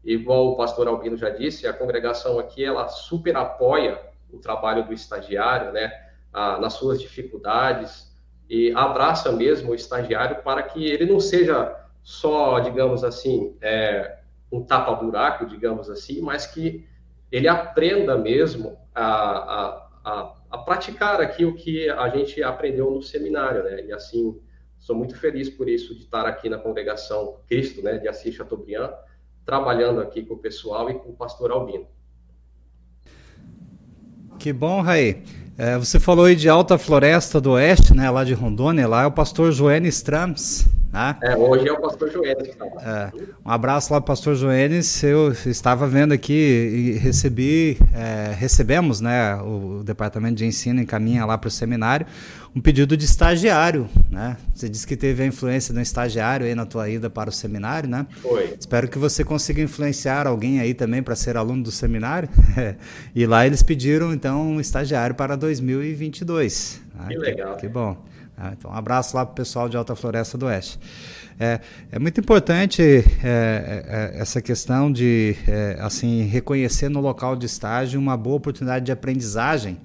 Igual 0.03 0.47
o 0.47 0.55
pastor 0.55 0.87
Albino 0.87 1.17
já 1.17 1.29
disse, 1.29 1.67
a 1.67 1.73
congregação 1.73 2.39
aqui 2.39 2.63
ela 2.63 2.87
super 2.87 3.35
apoia 3.35 3.99
o 4.31 4.39
trabalho 4.39 4.85
do 4.85 4.93
estagiário, 4.93 5.73
né? 5.73 5.91
ah, 6.33 6.57
nas 6.59 6.73
suas 6.73 7.01
dificuldades 7.01 8.09
e 8.49 8.71
abraça 8.73 9.31
mesmo 9.31 9.71
o 9.71 9.75
estagiário 9.75 10.41
para 10.41 10.63
que 10.63 10.83
ele 10.83 11.05
não 11.05 11.19
seja 11.19 11.75
só, 12.01 12.59
digamos 12.59 13.03
assim, 13.03 13.55
é, 13.61 14.19
um 14.51 14.63
tapa-buraco, 14.63 15.45
digamos 15.45 15.89
assim, 15.89 16.21
mas 16.21 16.47
que 16.47 16.87
ele 17.31 17.47
aprenda 17.47 18.17
mesmo 18.17 18.77
a, 18.93 19.05
a, 19.05 19.89
a, 20.03 20.33
a, 20.51 20.57
praticar 20.59 21.21
aqui 21.21 21.45
o 21.45 21.55
que 21.55 21.89
a 21.89 22.09
gente 22.09 22.41
aprendeu 22.41 22.91
no 22.91 23.01
seminário, 23.01 23.63
né? 23.63 23.85
E 23.85 23.93
assim, 23.93 24.39
sou 24.79 24.95
muito 24.95 25.15
feliz 25.15 25.49
por 25.49 25.69
isso, 25.69 25.93
de 25.93 26.01
estar 26.01 26.25
aqui 26.25 26.49
na 26.49 26.57
congregação 26.57 27.37
Cristo, 27.47 27.81
né, 27.81 27.97
de 27.97 28.07
Assis 28.07 28.33
Chateaubriand, 28.33 28.91
trabalhando 29.45 30.01
aqui 30.01 30.23
com 30.23 30.35
o 30.35 30.39
pessoal 30.39 30.89
e 30.89 30.93
com 30.95 31.09
o 31.09 31.15
pastor 31.15 31.51
Albino. 31.51 31.87
Que 34.39 34.53
bom, 34.53 34.81
Raí. 34.81 35.23
É, 35.57 35.77
você 35.77 35.99
falou 35.99 36.25
aí 36.25 36.35
de 36.35 36.47
Alta 36.47 36.77
Floresta 36.77 37.41
do 37.41 37.51
Oeste, 37.51 37.93
né, 37.93 38.09
lá 38.09 38.23
de 38.23 38.33
Rondônia, 38.33 38.87
lá 38.87 39.03
é 39.03 39.05
o 39.05 39.11
pastor 39.11 39.51
Joenis 39.51 39.95
Strams. 39.95 40.78
Né? 40.91 41.17
É, 41.21 41.35
hoje 41.35 41.67
é 41.67 41.71
o 41.71 41.79
pastor 41.79 42.09
está 42.09 42.65
lá. 42.65 43.11
É, 43.15 43.21
um 43.45 43.51
abraço 43.51 43.93
lá, 43.93 44.01
pastor 44.01 44.35
Joenis. 44.35 45.03
Eu 45.03 45.31
estava 45.31 45.87
vendo 45.87 46.13
aqui 46.13 46.33
e 46.33 46.91
recebi, 46.97 47.77
é, 47.93 48.33
recebemos, 48.33 48.99
né, 48.99 49.35
o 49.35 49.83
departamento 49.83 50.35
de 50.35 50.45
ensino 50.45 50.81
encaminha 50.81 51.25
lá 51.25 51.37
para 51.37 51.47
o 51.47 51.51
seminário 51.51 52.05
um 52.55 52.59
pedido 52.59 52.97
de 52.97 53.05
estagiário, 53.05 53.87
né? 54.09 54.35
Você 54.53 54.67
disse 54.67 54.85
que 54.85 54.97
teve 54.97 55.21
a 55.21 55.25
influência 55.25 55.73
de 55.73 55.79
um 55.79 55.81
estagiário 55.81 56.45
aí 56.45 56.55
na 56.55 56.65
tua 56.65 56.89
ida 56.89 57.09
para 57.09 57.29
o 57.29 57.33
seminário, 57.33 57.87
né? 57.87 58.07
Foi. 58.21 58.55
Espero 58.59 58.87
que 58.87 58.97
você 58.97 59.23
consiga 59.23 59.61
influenciar 59.61 60.25
alguém 60.25 60.59
aí 60.59 60.73
também 60.73 61.03
para 61.03 61.15
ser 61.15 61.37
aluno 61.37 61.63
do 61.63 61.71
seminário. 61.71 62.27
e 63.13 63.25
lá 63.25 63.45
eles 63.45 63.61
pediram 63.61 64.11
então 64.13 64.41
um 64.41 64.59
estagiário 64.59 65.15
para 65.15 65.35
2022. 65.35 66.81
Né? 66.95 67.07
Que 67.09 67.17
legal. 67.17 67.55
Que, 67.55 67.61
que 67.61 67.67
bom. 67.67 67.97
Ah, 68.39 68.53
então, 68.57 68.71
um 68.71 68.73
abraço 68.73 69.17
lá 69.17 69.25
para 69.25 69.33
o 69.33 69.35
pessoal 69.35 69.67
de 69.67 69.75
Alta 69.75 69.95
Floresta 69.95 70.37
do 70.37 70.45
Oeste. 70.45 70.79
É, 71.37 71.59
é 71.91 71.99
muito 71.99 72.19
importante 72.19 72.81
é, 72.81 73.03
é, 73.23 74.13
é, 74.15 74.21
essa 74.21 74.41
questão 74.41 74.91
de 74.91 75.35
é, 75.47 75.77
assim 75.81 76.23
reconhecer 76.23 76.89
no 76.89 77.01
local 77.01 77.35
de 77.35 77.45
estágio 77.45 77.99
uma 77.99 78.15
boa 78.15 78.37
oportunidade 78.37 78.85
de 78.85 78.91
aprendizagem 78.91 79.77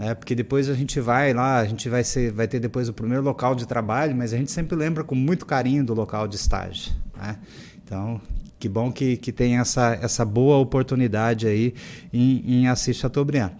né? 0.00 0.14
Porque 0.14 0.34
depois 0.34 0.70
a 0.70 0.74
gente 0.74 0.98
vai 0.98 1.34
lá, 1.34 1.58
a 1.58 1.66
gente 1.66 1.86
vai, 1.90 2.02
ser, 2.02 2.32
vai 2.32 2.48
ter 2.48 2.58
depois 2.58 2.88
o 2.88 2.92
primeiro 2.94 3.22
local 3.22 3.54
de 3.54 3.66
trabalho, 3.66 4.16
mas 4.16 4.32
a 4.32 4.38
gente 4.38 4.50
sempre 4.50 4.74
lembra 4.74 5.04
com 5.04 5.14
muito 5.14 5.44
carinho 5.44 5.84
do 5.84 5.92
local 5.92 6.26
de 6.26 6.36
estágio. 6.36 6.90
Né? 7.14 7.36
Então, 7.84 8.18
que 8.58 8.66
bom 8.66 8.90
que, 8.90 9.18
que 9.18 9.30
tem 9.30 9.58
essa, 9.58 9.98
essa 10.00 10.24
boa 10.24 10.56
oportunidade 10.56 11.46
aí 11.46 11.74
em, 12.10 12.42
em 12.46 12.66
Assis 12.66 12.96
Chateaubriand. 12.96 13.50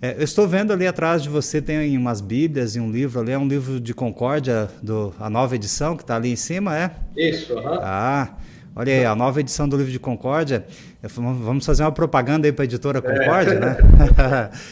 É, 0.00 0.14
eu 0.18 0.22
estou 0.24 0.46
vendo 0.46 0.72
ali 0.72 0.86
atrás 0.86 1.22
de 1.22 1.28
você 1.28 1.62
tem 1.62 1.96
umas 1.96 2.20
bíblias 2.20 2.76
e 2.76 2.80
um 2.80 2.90
livro 2.90 3.18
ali, 3.18 3.32
é 3.32 3.38
um 3.38 3.48
livro 3.48 3.80
de 3.80 3.94
Concórdia, 3.94 4.68
do, 4.82 5.14
a 5.18 5.30
nova 5.30 5.54
edição 5.54 5.96
que 5.96 6.02
está 6.02 6.16
ali 6.16 6.30
em 6.30 6.36
cima, 6.36 6.76
é? 6.76 6.90
Isso, 7.16 7.56
aham. 7.58 7.78
Ah, 7.82 8.34
olha 8.74 8.92
aí, 8.92 9.04
a 9.06 9.14
nova 9.14 9.40
edição 9.40 9.66
do 9.66 9.74
livro 9.74 9.90
de 9.90 9.98
Concórdia. 9.98 10.66
Vamos 11.02 11.64
fazer 11.66 11.82
uma 11.82 11.92
propaganda 11.92 12.48
aí 12.48 12.52
para 12.52 12.64
a 12.64 12.66
editora 12.66 13.02
Concorde, 13.02 13.50
é. 13.54 13.60
né? 13.60 13.78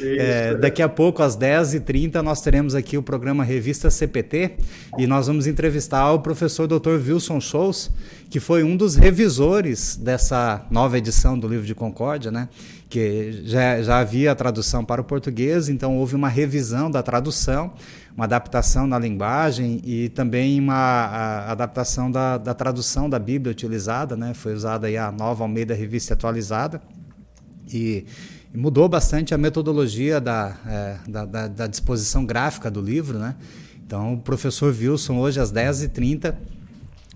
é, 0.01 0.55
daqui 0.55 0.83
a 0.83 0.89
pouco, 0.89 1.23
às 1.23 1.37
10h30, 1.37 2.15
nós 2.23 2.41
teremos 2.41 2.75
aqui 2.75 2.97
o 2.97 3.03
programa 3.03 3.45
Revista 3.45 3.91
CPT 3.91 4.53
e 4.99 5.07
nós 5.07 5.27
vamos 5.27 5.47
entrevistar 5.47 6.13
o 6.13 6.21
professor 6.21 6.67
Dr. 6.67 6.93
Wilson 7.07 7.41
Scholz, 7.41 7.91
que 8.31 8.41
foi 8.41 8.65
um 8.65 8.77
dos 8.77 8.97
revisores 8.97 9.97
dessa 9.97 10.65
nova 10.71 10.99
edição 10.99 11.39
do 11.39 11.47
livro 11.47 11.67
de 11.67 11.75
Concórdia, 11.75 12.31
né? 12.31 12.49
Que 12.89 13.43
já, 13.45 13.83
já 13.83 13.99
havia 13.99 14.33
a 14.33 14.35
tradução 14.35 14.85
para 14.85 15.01
o 15.01 15.05
português, 15.05 15.69
então 15.69 15.97
houve 15.97 16.15
uma 16.15 16.29
revisão 16.29 16.91
da 16.91 17.03
tradução, 17.03 17.73
uma 18.17 18.25
adaptação 18.25 18.87
na 18.87 18.99
linguagem 18.99 19.81
e 19.85 20.09
também 20.09 20.61
uma 20.61 21.45
adaptação 21.49 22.11
da, 22.11 22.39
da 22.39 22.55
tradução 22.55 23.11
da 23.11 23.19
Bíblia 23.19 23.51
utilizada, 23.51 24.17
né? 24.17 24.33
Foi 24.35 24.55
usada 24.55 24.87
aí 24.87 24.97
a 24.97 25.11
nova 25.11 25.43
Almeida 25.45 25.75
Revista 25.75 26.14
atualizada 26.15 26.81
e, 27.73 28.07
mudou 28.55 28.89
bastante 28.89 29.35
a 29.35 29.39
metodologia 29.39 30.21
da, 30.21 30.57
é, 30.67 31.11
da, 31.11 31.25
da, 31.25 31.49
da, 31.49 31.67
disposição 31.67 32.25
gráfica 32.25 32.71
do 32.71 32.81
livro. 32.81 33.19
Né? 33.19 33.35
Então, 33.85 34.15
o 34.15 34.21
professor 34.21 34.73
Wilson, 34.73 35.19
hoje 35.19 35.41
às 35.41 35.53
10h30, 35.53 36.37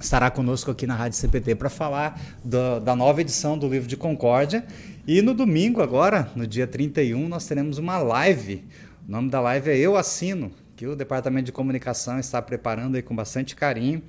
estará 0.01 0.31
conosco 0.31 0.71
aqui 0.71 0.87
na 0.87 0.97
Rádio 0.97 1.17
CPT 1.17 1.55
para 1.55 1.71
falar 1.71 2.21
do, 2.45 2.81
da 2.81 2.97
nova 2.97 3.21
edição 3.21 3.57
do 3.57 3.69
livro 3.69 3.89
de 3.89 3.97
Concórdia. 3.97 4.67
E 5.07 5.23
no 5.23 5.33
domingo, 5.33 5.81
agora, 5.81 6.29
no 6.35 6.47
dia 6.47 6.67
31, 6.67 7.29
nós 7.29 7.47
teremos 7.47 7.79
uma 7.79 7.99
live. 7.99 8.65
O 9.09 9.13
nome 9.13 9.31
da 9.31 9.41
live 9.41 9.71
é 9.71 9.79
Eu 9.79 9.97
Assino, 9.97 10.51
que 10.77 10.87
o 10.87 10.97
Departamento 10.97 11.47
de 11.47 11.53
Comunicação 11.53 12.19
está 12.19 12.43
preparando 12.43 12.97
aí 12.97 13.03
com 13.03 13.15
bastante 13.15 13.55
carinho 13.55 14.03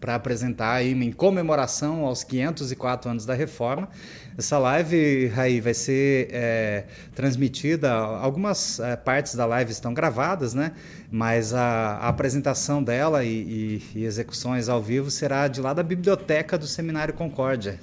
para 0.00 0.14
apresentar 0.14 0.72
aí 0.72 0.92
em 0.92 1.12
comemoração 1.12 2.06
aos 2.06 2.24
504 2.24 3.10
anos 3.10 3.26
da 3.26 3.34
Reforma. 3.34 3.88
Essa 4.36 4.58
live 4.58 5.30
aí 5.36 5.60
vai 5.60 5.74
ser 5.74 6.28
é, 6.32 6.84
transmitida, 7.14 7.92
algumas 7.92 8.80
é, 8.80 8.96
partes 8.96 9.34
da 9.34 9.44
live 9.44 9.70
estão 9.70 9.92
gravadas, 9.92 10.54
né? 10.54 10.72
Mas 11.10 11.52
a, 11.52 11.96
a 11.96 12.08
apresentação 12.08 12.82
dela 12.82 13.22
e, 13.22 13.82
e, 13.94 13.98
e, 14.00 14.04
execuções 14.04 14.70
ao 14.70 14.82
vivo 14.82 15.10
será 15.10 15.46
de 15.46 15.60
lá 15.60 15.74
da 15.74 15.82
biblioteca 15.82 16.56
do 16.56 16.66
Seminário 16.66 17.12
Concórdia. 17.12 17.78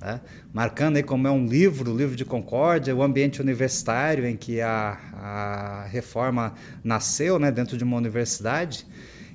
Tá? 0.00 0.20
Marcando 0.52 0.96
aí 0.96 1.02
como 1.04 1.28
é 1.28 1.30
um 1.30 1.46
livro, 1.46 1.92
o 1.92 1.96
livro 1.96 2.16
de 2.16 2.24
Concórdia, 2.24 2.96
o 2.96 3.04
ambiente 3.04 3.40
universitário 3.40 4.26
em 4.26 4.36
que 4.36 4.60
a, 4.60 4.98
a 5.14 5.86
reforma 5.88 6.54
nasceu, 6.82 7.38
né, 7.38 7.52
dentro 7.52 7.76
de 7.76 7.84
uma 7.84 7.96
universidade. 7.96 8.84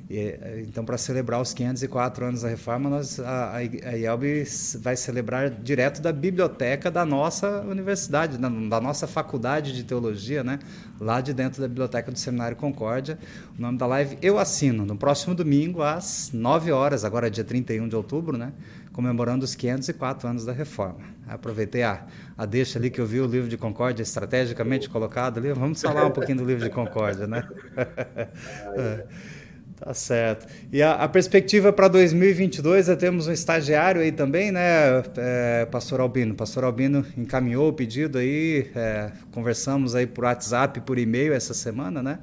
E, 0.09 0.63
então, 0.65 0.85
para 0.85 0.97
celebrar 0.97 1.41
os 1.41 1.53
504 1.53 2.25
anos 2.25 2.41
da 2.41 2.47
reforma, 2.47 2.89
nós, 2.89 3.19
a, 3.19 3.57
a 3.57 3.61
IELB 3.63 4.45
vai 4.79 4.95
celebrar 4.95 5.49
direto 5.49 6.01
da 6.01 6.13
biblioteca 6.13 6.89
da 6.89 7.05
nossa 7.05 7.61
universidade, 7.61 8.37
da, 8.37 8.47
da, 8.47 8.79
nossa 8.79 9.05
faculdade 9.05 9.73
de 9.73 9.83
teologia, 9.83 10.45
né? 10.45 10.59
lá 10.99 11.19
de 11.19 11.33
dentro 11.33 11.61
da 11.61 11.67
biblioteca 11.67 12.09
do 12.09 12.17
Seminário 12.17 12.55
Concórdia. 12.55 13.19
O 13.57 13.61
nome 13.61 13.77
da 13.77 13.85
live 13.85 14.17
eu 14.21 14.39
assino, 14.39 14.85
no 14.85 14.95
próximo 14.95 15.35
domingo, 15.35 15.81
às 15.81 16.31
9 16.33 16.71
horas, 16.71 17.03
agora 17.03 17.27
é 17.27 17.29
dia 17.29 17.43
31 17.43 17.89
de 17.89 17.95
outubro, 17.95 18.37
né? 18.37 18.53
comemorando 18.93 19.43
os 19.43 19.55
504 19.55 20.27
anos 20.27 20.45
da 20.45 20.53
reforma. 20.53 21.01
Aproveitei 21.27 21.83
a, 21.83 22.05
a 22.37 22.45
deixa 22.45 22.79
ali 22.79 22.89
que 22.89 22.99
eu 22.99 23.05
vi 23.05 23.19
o 23.19 23.27
livro 23.27 23.49
de 23.49 23.57
Concórdia 23.57 24.01
estrategicamente 24.01 24.89
colocado 24.89 25.37
ali. 25.37 25.51
Vamos 25.51 25.81
falar 25.81 26.05
um 26.05 26.11
pouquinho 26.11 26.37
do 26.37 26.45
livro 26.45 26.63
de 26.63 26.69
Concórdia, 26.71 27.27
né? 27.27 27.45
Tá 29.79 29.93
certo. 29.93 30.47
E 30.71 30.81
a, 30.81 30.93
a 30.93 31.07
perspectiva 31.07 31.71
para 31.71 31.87
2022 31.87 32.89
é 32.89 32.95
temos 32.95 33.27
um 33.27 33.31
estagiário 33.31 34.01
aí 34.01 34.11
também, 34.11 34.51
né, 34.51 35.03
é, 35.17 35.67
Pastor 35.69 35.99
Albino? 35.99 36.33
Pastor 36.33 36.63
Albino 36.63 37.05
encaminhou 37.15 37.69
o 37.69 37.73
pedido 37.73 38.17
aí, 38.17 38.71
é, 38.75 39.11
conversamos 39.31 39.93
aí 39.93 40.07
por 40.07 40.23
WhatsApp, 40.23 40.81
por 40.81 40.97
e-mail 40.97 41.31
essa 41.31 41.53
semana, 41.53 42.01
né? 42.01 42.17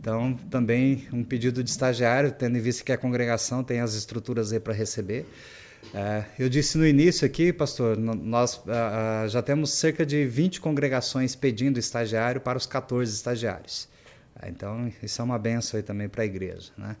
Então, 0.00 0.36
também 0.50 1.06
um 1.12 1.22
pedido 1.22 1.62
de 1.62 1.70
estagiário, 1.70 2.32
tendo 2.32 2.58
em 2.58 2.60
vista 2.60 2.82
que 2.82 2.90
a 2.90 2.98
congregação 2.98 3.62
tem 3.62 3.80
as 3.80 3.94
estruturas 3.94 4.52
aí 4.52 4.58
para 4.58 4.72
receber. 4.72 5.24
É, 5.94 6.24
eu 6.36 6.48
disse 6.48 6.76
no 6.76 6.86
início 6.86 7.24
aqui, 7.24 7.52
pastor, 7.52 7.96
nós 7.96 8.60
já 9.28 9.40
temos 9.40 9.72
cerca 9.72 10.04
de 10.04 10.24
20 10.24 10.60
congregações 10.60 11.36
pedindo 11.36 11.78
estagiário 11.78 12.40
para 12.40 12.58
os 12.58 12.66
14 12.66 13.12
estagiários. 13.12 13.88
Então, 14.44 14.92
isso 15.02 15.20
é 15.20 15.24
uma 15.24 15.38
benção 15.38 15.78
aí 15.78 15.82
também 15.82 16.08
para 16.08 16.22
a 16.22 16.26
igreja. 16.26 16.72
Né? 16.76 16.96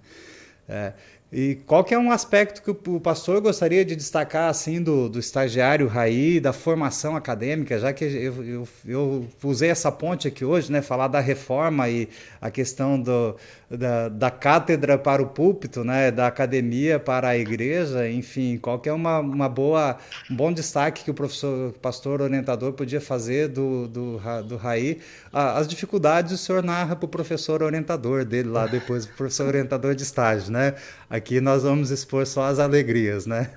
É, 0.68 0.92
e 1.30 1.56
qual 1.66 1.84
que 1.84 1.92
é 1.92 1.98
um 1.98 2.10
aspecto 2.10 2.62
que 2.62 2.70
o 2.90 2.98
pastor 2.98 3.38
gostaria 3.42 3.84
de 3.84 3.94
destacar 3.94 4.48
assim 4.48 4.82
do, 4.82 5.10
do 5.10 5.18
estagiário 5.18 5.86
Raí, 5.86 6.40
da 6.40 6.54
formação 6.54 7.14
acadêmica, 7.14 7.78
já 7.78 7.92
que 7.92 8.02
eu, 8.02 8.44
eu, 8.44 8.68
eu 8.86 9.28
usei 9.44 9.68
essa 9.68 9.92
ponte 9.92 10.26
aqui 10.26 10.42
hoje, 10.42 10.72
né, 10.72 10.80
falar 10.80 11.08
da 11.08 11.20
reforma 11.20 11.86
e 11.86 12.08
a 12.40 12.50
questão 12.50 12.98
do, 12.98 13.36
da, 13.70 14.08
da 14.08 14.30
cátedra 14.30 14.96
para 14.96 15.22
o 15.22 15.26
púlpito, 15.26 15.84
né, 15.84 16.10
da 16.10 16.26
academia 16.26 16.98
para 16.98 17.28
a 17.28 17.36
igreja, 17.36 18.08
enfim, 18.08 18.56
qual 18.56 18.78
que 18.78 18.88
é 18.88 18.92
uma, 18.92 19.18
uma 19.18 19.48
boa, 19.50 19.98
um 20.30 20.34
bom 20.34 20.50
destaque 20.50 21.04
que 21.04 21.10
o 21.10 21.14
professor, 21.14 21.72
pastor 21.74 22.22
orientador 22.22 22.72
podia 22.72 23.02
fazer 23.02 23.48
do, 23.48 23.86
do, 23.86 24.20
do 24.44 24.56
Raí, 24.56 24.98
as 25.30 25.68
dificuldades 25.68 26.32
o 26.32 26.38
senhor 26.38 26.62
narra 26.62 26.96
para 26.96 27.04
o 27.04 27.08
professor 27.08 27.62
orientador 27.62 28.24
dele 28.24 28.48
lá 28.48 28.66
depois, 28.66 29.04
o 29.04 29.08
professor 29.08 29.48
orientador 29.48 29.94
de 29.94 30.02
estágio, 30.04 30.50
né, 30.50 30.74
Aqui 31.18 31.40
nós 31.40 31.64
vamos 31.64 31.90
expor 31.90 32.24
só 32.24 32.42
as 32.42 32.60
alegrias, 32.60 33.26
né? 33.26 33.50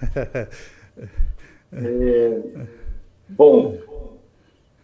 é, 1.71 2.41
bom, 3.29 3.77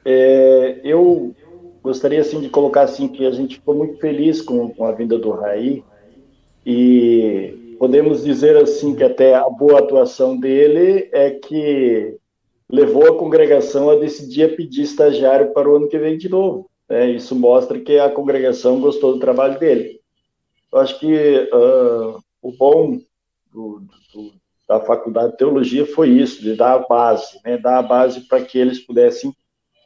é, 0.05 0.79
eu 0.83 1.35
gostaria 1.81 2.21
assim 2.21 2.39
de 2.39 2.49
colocar 2.49 2.81
assim 2.81 3.07
que 3.07 3.25
a 3.25 3.31
gente 3.31 3.55
ficou 3.55 3.73
muito 3.73 3.97
feliz 3.97 4.43
com, 4.43 4.69
com 4.69 4.85
a 4.85 4.91
vinda 4.91 5.17
do 5.17 5.31
Raí 5.31 5.83
e 6.63 7.75
podemos 7.79 8.23
dizer 8.23 8.55
assim 8.57 8.93
que 8.93 9.03
até 9.03 9.33
a 9.33 9.49
boa 9.49 9.79
atuação 9.79 10.39
dele 10.39 11.09
é 11.11 11.31
que 11.31 12.15
levou 12.69 13.07
a 13.07 13.17
congregação 13.17 13.89
a 13.89 13.95
decidir 13.95 14.55
pedir 14.55 14.83
estagiário 14.83 15.51
para 15.51 15.67
o 15.67 15.77
ano 15.77 15.89
que 15.89 15.97
vem 15.97 16.15
de 16.15 16.29
novo. 16.29 16.69
Né? 16.87 17.09
Isso 17.09 17.33
mostra 17.35 17.79
que 17.79 17.97
a 17.97 18.11
congregação 18.11 18.79
gostou 18.79 19.13
do 19.13 19.19
trabalho 19.19 19.57
dele. 19.57 19.99
Eu 20.71 20.79
acho 20.79 20.99
que 20.99 21.49
uh, 21.51 22.21
o 22.41 22.51
bom 22.51 22.99
do, 23.51 23.81
do, 24.13 24.33
da 24.67 24.79
faculdade 24.81 25.31
de 25.31 25.37
teologia 25.37 25.85
foi 25.85 26.09
isso, 26.09 26.41
de 26.41 26.55
dar 26.55 26.73
a 26.73 26.79
base, 26.79 27.39
né, 27.43 27.57
dar 27.57 27.77
a 27.77 27.83
base 27.83 28.21
para 28.21 28.43
que 28.43 28.57
eles 28.57 28.79
pudessem 28.79 29.33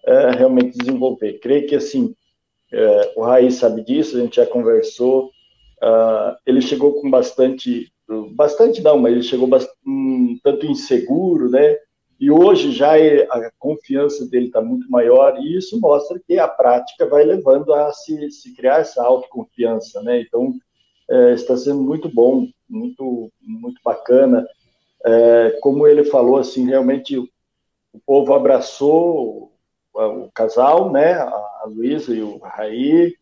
é, 0.06 0.32
realmente 0.32 0.78
desenvolver. 0.78 1.40
Creio 1.40 1.68
que, 1.68 1.76
assim, 1.76 2.16
é, 2.74 3.14
o 3.16 3.22
Raiz 3.22 3.56
sabe 3.56 3.84
disso, 3.84 4.18
a 4.18 4.22
gente 4.22 4.38
já 4.38 4.46
conversou, 4.46 5.28
uh, 5.84 6.36
ele 6.46 6.62
chegou 6.62 7.02
com 7.02 7.10
bastante, 7.10 7.92
bastante 8.32 8.82
não, 8.82 8.98
mas 8.98 9.12
ele 9.12 9.24
chegou 9.24 9.50
um 9.86 10.40
tanto 10.44 10.66
inseguro, 10.66 11.50
né, 11.50 11.78
e 12.20 12.32
hoje 12.32 12.72
já 12.72 12.98
é, 12.98 13.28
a 13.30 13.52
confiança 13.60 14.28
dele 14.28 14.48
está 14.48 14.62
muito 14.62 14.90
maior, 14.90 15.38
e 15.40 15.58
isso 15.58 15.80
mostra 15.80 16.20
que 16.26 16.40
a 16.40 16.48
prática 16.48 17.06
vai 17.06 17.24
levando 17.24 17.74
a 17.74 17.92
se, 17.92 18.32
se 18.32 18.56
criar 18.56 18.80
essa 18.80 19.04
autoconfiança, 19.04 20.02
né, 20.02 20.22
então 20.22 20.54
é, 21.10 21.34
está 21.34 21.58
sendo 21.58 21.82
muito 21.82 22.10
bom, 22.10 22.48
muito, 22.70 23.32
muito 23.42 23.82
bacana. 23.84 24.46
É, 25.06 25.58
como 25.62 25.88
ele 25.88 26.04
falou, 26.06 26.38
assim, 26.38 26.66
realmente 26.68 27.18
o, 27.18 27.28
povo 28.06 28.34
abraçou 28.34 29.52
o, 29.94 30.02
o, 30.02 30.32
casal, 30.32 30.92
né, 30.92 31.14
a, 31.14 31.64
Luísa 31.68 32.14
e 32.14 32.22
o 32.22 32.38
Raí. 32.38 33.14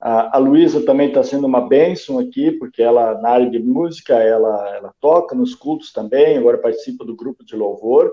A, 0.00 0.36
a 0.36 0.38
Luísa 0.38 0.84
também 0.84 1.08
está 1.08 1.22
sendo 1.22 1.46
uma 1.46 1.66
bênção 1.66 2.18
aqui, 2.18 2.50
porque 2.52 2.82
ela, 2.82 3.20
na 3.20 3.30
área 3.30 3.50
de 3.50 3.58
música, 3.58 4.14
ela, 4.14 4.76
ela 4.76 4.94
toca 5.00 5.34
nos 5.34 5.54
cultos 5.54 5.92
também, 5.92 6.36
agora 6.36 6.58
participa 6.58 7.04
do 7.04 7.16
grupo 7.16 7.44
de 7.44 7.54
louvor. 7.54 8.12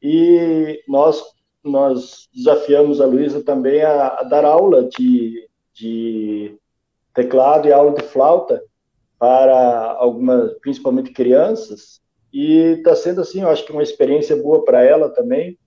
E 0.00 0.82
nós, 0.88 1.22
nós 1.62 2.28
desafiamos 2.34 3.00
a 3.00 3.06
Luísa 3.06 3.42
também 3.42 3.82
a, 3.82 4.08
a 4.08 4.22
dar 4.24 4.44
aula 4.44 4.88
de, 4.88 5.48
de 5.72 6.58
teclado 7.14 7.68
e 7.68 7.72
aula 7.72 7.94
de 7.94 8.02
flauta 8.02 8.62
para 9.18 9.92
algumas, 9.98 10.52
principalmente 10.60 11.12
crianças, 11.12 12.00
e 12.32 12.76
está 12.78 12.96
sendo 12.96 13.20
assim, 13.20 13.42
eu 13.42 13.48
acho 13.48 13.64
que 13.64 13.72
uma 13.72 13.82
experiência 13.82 14.34
boa 14.34 14.64
para 14.64 14.82
ela 14.82 15.10
também. 15.10 15.58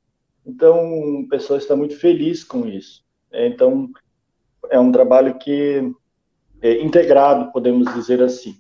Então, 0.46 1.20
o 1.22 1.28
pessoal 1.30 1.58
está 1.58 1.76
muito 1.76 1.98
feliz 1.98 2.44
com 2.44 2.68
isso. 2.68 3.04
Então, 3.32 3.90
é 4.70 4.80
um 4.80 4.92
trabalho 4.92 5.38
que 5.38 5.92
é 6.62 6.82
integrado, 6.82 7.52
podemos 7.52 7.94
dizer 7.94 8.22
assim. 8.22 8.58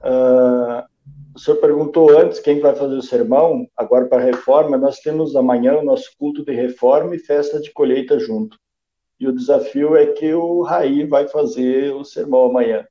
Uh, 0.00 0.86
o 1.34 1.38
senhor 1.38 1.58
perguntou 1.58 2.16
antes 2.16 2.40
quem 2.40 2.60
vai 2.60 2.74
fazer 2.74 2.94
o 2.94 3.02
sermão, 3.02 3.68
agora 3.76 4.06
para 4.06 4.22
a 4.22 4.24
reforma, 4.24 4.76
nós 4.78 5.00
temos 5.00 5.36
amanhã 5.36 5.76
o 5.76 5.84
nosso 5.84 6.10
culto 6.18 6.44
de 6.44 6.52
reforma 6.52 7.14
e 7.14 7.18
festa 7.18 7.60
de 7.60 7.72
colheita 7.72 8.18
junto. 8.18 8.56
E 9.18 9.26
o 9.26 9.32
desafio 9.32 9.96
é 9.96 10.06
que 10.06 10.32
o 10.34 10.62
Raí 10.62 11.04
vai 11.04 11.26
fazer 11.26 11.92
o 11.94 12.04
sermão 12.04 12.46
amanhã. 12.46 12.86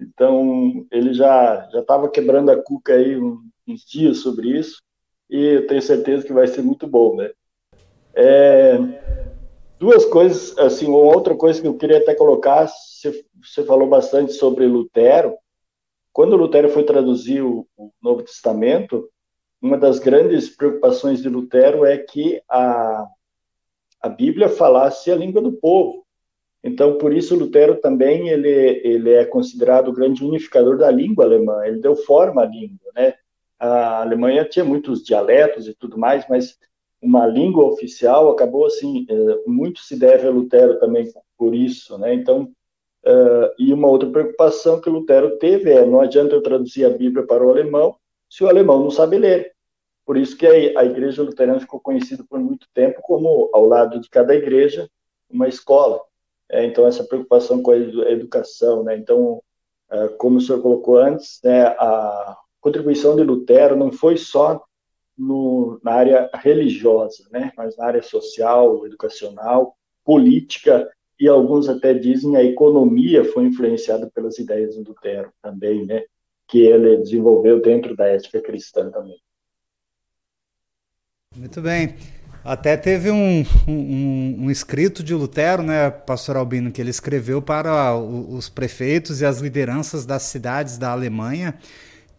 Então, 0.00 0.86
ele 0.90 1.14
já 1.14 1.68
já 1.72 1.80
estava 1.80 2.10
quebrando 2.10 2.50
a 2.50 2.60
cuca 2.60 2.94
aí 2.94 3.16
uns 3.16 3.84
dias 3.86 4.18
sobre 4.18 4.58
isso, 4.58 4.82
e 5.30 5.38
eu 5.38 5.66
tenho 5.66 5.80
certeza 5.80 6.26
que 6.26 6.32
vai 6.32 6.46
ser 6.46 6.62
muito 6.62 6.86
bom, 6.86 7.16
né? 7.16 7.30
É, 8.14 8.78
duas 9.78 10.04
coisas, 10.04 10.56
assim, 10.58 10.86
uma 10.86 10.98
outra 10.98 11.34
coisa 11.34 11.60
que 11.60 11.66
eu 11.66 11.76
queria 11.76 11.98
até 11.98 12.14
colocar, 12.14 12.66
você, 12.66 13.24
você 13.42 13.64
falou 13.64 13.88
bastante 13.88 14.32
sobre 14.32 14.66
Lutero. 14.66 15.34
Quando 16.12 16.36
Lutero 16.36 16.68
foi 16.68 16.84
traduzir 16.84 17.42
o, 17.42 17.66
o 17.76 17.90
Novo 18.02 18.22
Testamento, 18.22 19.08
uma 19.60 19.78
das 19.78 19.98
grandes 19.98 20.54
preocupações 20.54 21.22
de 21.22 21.28
Lutero 21.28 21.84
é 21.84 21.98
que 21.98 22.40
a, 22.48 23.06
a 24.04 24.08
Bíblia 24.10 24.50
falasse 24.50 25.10
a 25.10 25.16
língua 25.16 25.40
do 25.40 25.50
povo. 25.50 26.04
Então, 26.62 26.98
por 26.98 27.10
isso, 27.10 27.34
Lutero 27.34 27.76
também 27.80 28.28
ele, 28.28 28.50
ele 28.84 29.10
é 29.10 29.24
considerado 29.24 29.88
o 29.88 29.94
grande 29.94 30.22
unificador 30.22 30.76
da 30.76 30.90
língua 30.90 31.24
alemã. 31.24 31.64
Ele 31.64 31.80
deu 31.80 31.96
forma 31.96 32.42
à 32.42 32.44
língua, 32.44 32.92
né? 32.94 33.14
A 33.58 34.02
Alemanha 34.02 34.44
tinha 34.44 34.62
muitos 34.62 35.02
dialetos 35.02 35.66
e 35.66 35.74
tudo 35.74 35.96
mais, 35.96 36.26
mas 36.28 36.58
uma 37.00 37.26
língua 37.26 37.64
oficial 37.64 38.30
acabou 38.30 38.66
assim. 38.66 39.06
Eh, 39.08 39.38
muito 39.46 39.80
se 39.80 39.98
deve 39.98 40.28
a 40.28 40.30
Lutero 40.30 40.78
também 40.78 41.10
por 41.38 41.54
isso, 41.54 41.96
né? 41.96 42.12
Então, 42.12 42.52
uh, 43.06 43.54
e 43.58 43.72
uma 43.72 43.88
outra 43.88 44.10
preocupação 44.10 44.82
que 44.82 44.90
Lutero 44.90 45.38
teve 45.38 45.70
é: 45.70 45.86
não 45.86 46.02
adianta 46.02 46.34
eu 46.34 46.42
traduzir 46.42 46.84
a 46.84 46.90
Bíblia 46.90 47.26
para 47.26 47.42
o 47.42 47.48
alemão 47.48 47.96
se 48.28 48.44
o 48.44 48.48
alemão 48.48 48.80
não 48.80 48.90
sabe 48.90 49.16
ler. 49.16 49.53
Por 50.04 50.16
isso 50.16 50.36
que 50.36 50.46
a, 50.46 50.84
igreja 50.84 51.22
luterana 51.22 51.60
ficou 51.60 51.80
conhecida 51.80 52.24
por 52.28 52.38
muito 52.38 52.66
tempo 52.74 53.00
como, 53.02 53.50
ao 53.52 53.66
lado 53.66 54.00
de 54.00 54.08
cada 54.08 54.34
igreja, 54.34 54.88
uma 55.30 55.48
escola. 55.48 56.00
É, 56.50 56.64
então, 56.64 56.86
essa 56.86 57.04
preocupação 57.04 57.62
com 57.62 57.70
a 57.70 57.76
educação, 57.76 58.84
né? 58.84 58.96
Então, 58.96 59.42
é, 59.90 60.08
como 60.08 60.38
o 60.38 60.40
senhor 60.40 60.60
colocou 60.60 60.98
antes, 60.98 61.40
né, 61.42 61.66
a 61.66 62.36
contribuição 62.60 63.16
de 63.16 63.22
Lutero 63.22 63.76
não 63.76 63.92
foi 63.92 64.16
só 64.16 64.62
no, 65.16 65.78
na 65.82 65.92
área 65.92 66.30
religiosa, 66.34 67.24
né, 67.30 67.52
mas 67.56 67.76
na 67.76 67.86
área 67.86 68.02
social, 68.02 68.86
educacional, 68.86 69.76
política 70.04 70.90
e 71.18 71.28
alguns 71.28 71.68
até 71.68 71.94
dizem 71.94 72.36
a 72.36 72.42
economia 72.42 73.24
foi 73.24 73.44
influenciada 73.44 74.10
pelas 74.12 74.38
ideias 74.38 74.74
de 74.74 74.82
Lutero 74.82 75.32
também, 75.40 75.86
né, 75.86 76.04
que 76.48 76.60
ele 76.60 76.96
desenvolveu 76.96 77.60
dentro 77.60 77.94
da 77.94 78.06
ética 78.06 78.40
cristã 78.40 78.90
também. 78.90 79.16
Muito 81.36 81.60
bem. 81.60 81.94
Até 82.44 82.76
teve 82.76 83.10
um, 83.10 83.44
um, 83.66 84.36
um, 84.40 84.50
escrito 84.50 85.02
de 85.02 85.14
Lutero, 85.14 85.62
né, 85.62 85.90
pastor 85.90 86.36
Albino, 86.36 86.70
que 86.70 86.80
ele 86.80 86.90
escreveu 86.90 87.40
para 87.40 87.96
os 87.96 88.50
prefeitos 88.50 89.22
e 89.22 89.24
as 89.24 89.38
lideranças 89.38 90.04
das 90.04 90.24
cidades 90.24 90.76
da 90.76 90.90
Alemanha 90.90 91.54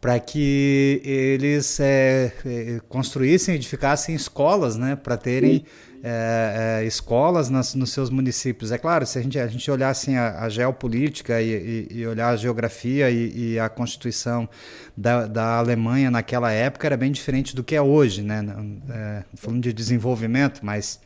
para 0.06 0.20
que 0.20 1.02
eles 1.04 1.80
é, 1.80 2.32
é, 2.46 2.80
construíssem, 2.88 3.56
edificassem 3.56 4.14
escolas, 4.14 4.78
né, 4.78 4.96
para 4.96 5.18
terem 5.18 5.66
é, 6.08 6.82
é, 6.82 6.86
escolas 6.86 7.50
nas, 7.50 7.74
nos 7.74 7.92
seus 7.92 8.12
municípios. 8.12 8.72
É 8.72 8.78
claro, 8.78 9.08
se 9.08 9.18
a 9.18 9.22
gente, 9.24 9.40
a 9.40 9.48
gente 9.48 9.72
olhar 9.72 9.90
assim, 9.90 10.16
a, 10.16 10.44
a 10.44 10.50
geopolítica 10.50 11.42
e, 11.42 11.88
e, 11.90 11.98
e, 11.98 12.08
olhar 12.08 12.30
a 12.30 12.36
geografia 12.36 13.10
e, 13.10 13.54
e 13.54 13.60
a 13.60 13.68
constituição 13.68 14.48
da, 14.96 15.26
da, 15.26 15.58
Alemanha 15.58 16.12
naquela 16.12 16.52
época 16.52 16.86
era 16.86 16.96
bem 16.96 17.12
diferente 17.12 17.56
do 17.56 17.64
que 17.64 17.76
é 17.76 17.82
hoje, 17.82 18.22
né? 18.22 18.46
É, 18.88 19.24
falando 19.34 19.64
de 19.64 19.74
desenvolvimento, 19.74 20.64
mas 20.64 21.00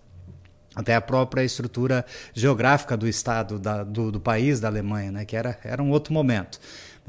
até 0.75 0.95
a 0.95 1.01
própria 1.01 1.43
estrutura 1.43 2.05
geográfica 2.33 2.97
do 2.97 3.07
estado, 3.07 3.57
da, 3.57 3.85
do, 3.85 4.11
do 4.11 4.19
país 4.19 4.59
da 4.59 4.67
Alemanha, 4.67 5.11
né? 5.11 5.25
que 5.25 5.35
era, 5.35 5.57
era 5.63 5.81
um 5.81 5.91
outro 5.91 6.13
momento. 6.13 6.59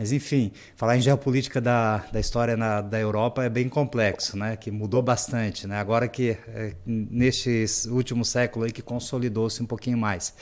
Mas, 0.01 0.13
enfim, 0.13 0.51
falar 0.77 0.97
em 0.97 1.03
geopolítica 1.03 1.61
da, 1.61 1.99
da 2.11 2.19
história 2.19 2.57
na, 2.57 2.81
da 2.81 2.99
Europa 2.99 3.45
é 3.45 3.51
bem 3.51 3.69
complexo, 3.69 4.35
né? 4.35 4.57
que 4.57 4.71
mudou 4.71 5.03
bastante. 5.03 5.67
Né? 5.67 5.77
Agora 5.79 6.09
que, 6.09 6.39
é, 6.49 6.73
neste 6.87 7.67
último 7.91 8.25
século, 8.25 8.65
aí, 8.65 8.73
que 8.73 8.81
consolidou-se 8.81 9.63
um 9.63 9.67
pouquinho 9.67 9.99
mais. 9.99 10.33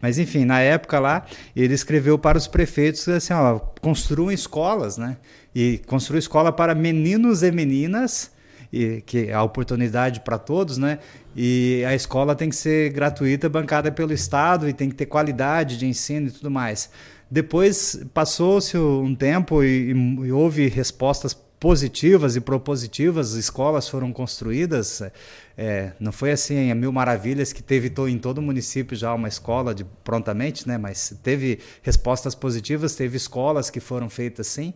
Mas, 0.00 0.18
enfim, 0.18 0.44
na 0.44 0.58
época 0.58 0.98
lá, 0.98 1.24
ele 1.54 1.74
escreveu 1.74 2.18
para 2.18 2.36
os 2.36 2.48
prefeitos 2.48 3.08
assim, 3.08 3.32
ó, 3.32 3.60
construam 3.80 4.32
escolas, 4.32 4.98
né? 4.98 5.16
e 5.54 5.80
construam 5.86 6.18
escola 6.18 6.50
para 6.50 6.74
meninos 6.74 7.44
e 7.44 7.52
meninas, 7.52 8.32
e 8.72 9.00
que 9.02 9.30
a 9.30 9.44
oportunidade 9.44 10.22
para 10.22 10.36
todos, 10.36 10.76
né? 10.76 10.98
E 11.36 11.84
a 11.86 11.94
escola 11.94 12.34
tem 12.34 12.48
que 12.48 12.56
ser 12.56 12.90
gratuita, 12.90 13.48
bancada 13.48 13.92
pelo 13.92 14.12
Estado 14.12 14.68
e 14.68 14.72
tem 14.72 14.88
que 14.88 14.96
ter 14.96 15.06
qualidade 15.06 15.78
de 15.78 15.86
ensino 15.86 16.26
e 16.26 16.30
tudo 16.32 16.50
mais. 16.50 16.90
Depois 17.34 18.00
passou-se 18.14 18.78
um 18.78 19.12
tempo 19.12 19.64
e, 19.64 19.90
e, 19.90 20.30
houve 20.30 20.68
respostas 20.68 21.34
positivas 21.58 22.36
e 22.36 22.40
propositivas, 22.40 23.32
escolas 23.32 23.88
foram 23.88 24.12
construídas. 24.12 25.02
É, 25.58 25.90
não 25.98 26.12
foi 26.12 26.30
assim 26.30 26.70
a 26.70 26.76
mil 26.76 26.92
maravilhas 26.92 27.52
que 27.52 27.60
teve 27.60 27.92
em 28.08 28.18
todo 28.18 28.38
o 28.38 28.42
município 28.42 28.96
já 28.96 29.12
uma 29.12 29.26
escola 29.26 29.74
de, 29.74 29.84
prontamente, 30.04 30.68
né? 30.68 30.78
mas 30.78 31.12
teve 31.24 31.58
respostas 31.82 32.36
positivas, 32.36 32.94
teve 32.94 33.16
escolas 33.16 33.68
que 33.68 33.80
foram 33.80 34.08
feitas 34.08 34.46
assim. 34.46 34.72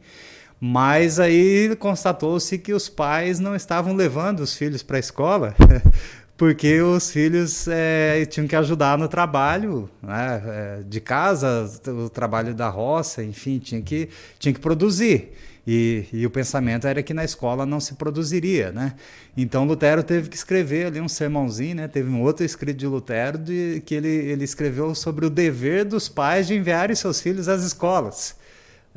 Mas 0.61 1.21
aí 1.21 1.77
constatou-se 1.77 2.59
que 2.59 2.73
os 2.73 2.89
pais 2.89 3.39
não 3.39 3.55
estavam 3.55 3.95
levando 3.95 4.41
os 4.41 4.57
filhos 4.57 4.83
para 4.83 4.97
a 4.97 4.99
escola, 4.99 5.55
porque 6.39 6.81
os 6.81 7.11
filhos 7.11 7.67
é, 7.67 8.25
tinham 8.27 8.47
que 8.47 8.55
ajudar 8.55 8.97
no 8.97 9.09
trabalho 9.09 9.91
né, 10.01 10.43
é, 10.47 10.83
de 10.89 11.01
casa, 11.01 11.69
o 11.89 12.09
trabalho 12.09 12.55
da 12.55 12.69
roça, 12.69 13.25
enfim, 13.25 13.59
tinha 13.59 13.83
que, 13.83 14.09
tinha 14.39 14.55
que 14.55 14.61
produzir. 14.61 15.33
E, 15.67 16.07
e, 16.13 16.25
o 16.25 16.31
pensamento 16.31 16.87
era 16.87 17.03
que 17.03 17.13
na 17.13 17.25
escola 17.25 17.67
não 17.67 17.79
se 17.79 17.95
produziria, 17.95 18.73
né? 18.73 18.95
Então 19.37 19.67
Lutero 19.67 20.03
teve 20.03 20.31
que 20.31 20.37
escrever 20.37 20.87
ali 20.87 20.99
um 20.99 21.09
sermãozinho, 21.09 21.75
né? 21.75 21.89
Teve 21.89 22.09
um 22.09 22.23
outro 22.23 22.47
escrito 22.47 22.79
de 22.79 22.87
Lutero 22.87 23.37
de, 23.37 23.83
que 23.85 23.95
ele, 23.95 24.09
ele 24.09 24.45
escreveu 24.45 24.95
sobre 24.95 25.27
o 25.27 25.31
dever 25.31 25.85
dos 25.85 26.09
pais 26.09 26.47
de 26.47 26.55
enviarem 26.55 26.97
seus 26.97 27.21
filhos 27.21 27.49
às 27.49 27.63
escolas. 27.65 28.38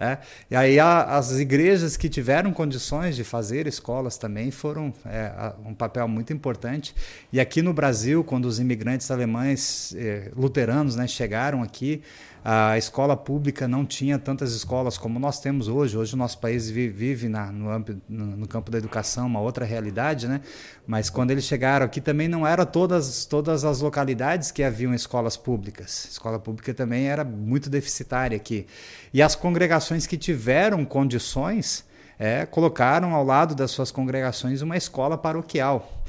É, 0.01 0.17
e 0.49 0.55
aí 0.55 0.79
a, 0.79 1.03
as 1.15 1.37
igrejas 1.37 1.95
que 1.95 2.09
tiveram 2.09 2.51
condições 2.51 3.15
de 3.15 3.23
fazer 3.23 3.67
escolas 3.67 4.17
também 4.17 4.49
foram 4.49 4.91
é, 5.05 5.53
um 5.63 5.75
papel 5.75 6.07
muito 6.07 6.33
importante. 6.33 6.95
E 7.31 7.39
aqui 7.39 7.61
no 7.61 7.71
Brasil, 7.71 8.23
quando 8.23 8.45
os 8.45 8.59
imigrantes 8.59 9.11
alemães 9.11 9.93
eh, 9.95 10.31
luteranos 10.35 10.95
né, 10.95 11.05
chegaram 11.07 11.61
aqui, 11.61 12.01
a 12.43 12.75
escola 12.75 13.15
pública 13.15 13.67
não 13.67 13.85
tinha 13.85 14.17
tantas 14.17 14.53
escolas 14.53 14.97
como 14.97 15.19
nós 15.19 15.39
temos 15.39 15.67
hoje. 15.67 15.95
Hoje 15.95 16.15
o 16.15 16.17
nosso 16.17 16.39
país 16.39 16.69
vive 16.69 17.29
na, 17.29 17.51
no, 17.51 17.85
no, 18.09 18.47
campo 18.47 18.71
da 18.71 18.79
educação 18.79 19.27
uma 19.27 19.39
outra 19.39 19.63
realidade, 19.63 20.27
né? 20.27 20.41
Mas 20.87 21.09
quando 21.09 21.29
eles 21.29 21.43
chegaram 21.43 21.85
aqui 21.85 22.01
também 22.01 22.27
não 22.27 22.45
eram 22.45 22.65
todas, 22.65 23.25
todas 23.25 23.63
as 23.63 23.81
localidades 23.81 24.49
que 24.49 24.63
haviam 24.63 24.91
escolas 24.93 25.37
públicas. 25.37 26.05
A 26.07 26.11
escola 26.11 26.39
pública 26.39 26.73
também 26.73 27.07
era 27.07 27.23
muito 27.23 27.69
deficitária 27.69 28.35
aqui. 28.35 28.65
E 29.13 29.21
as 29.21 29.35
congregações 29.35 30.07
que 30.07 30.17
tiveram 30.17 30.83
condições 30.83 31.85
é, 32.17 32.45
colocaram 32.47 33.13
ao 33.13 33.23
lado 33.23 33.53
das 33.53 33.69
suas 33.69 33.91
congregações 33.91 34.63
uma 34.63 34.77
escola 34.77 35.15
paroquial. 35.15 36.01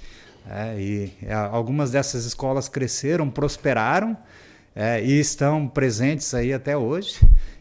É, 0.48 0.80
e 0.80 1.12
é, 1.22 1.32
algumas 1.34 1.90
dessas 1.90 2.24
escolas 2.24 2.68
cresceram, 2.68 3.30
prosperaram, 3.30 4.16
é, 4.74 5.02
e 5.02 5.18
estão 5.18 5.68
presentes 5.68 6.32
aí 6.34 6.52
até 6.52 6.76
hoje. 6.76 7.20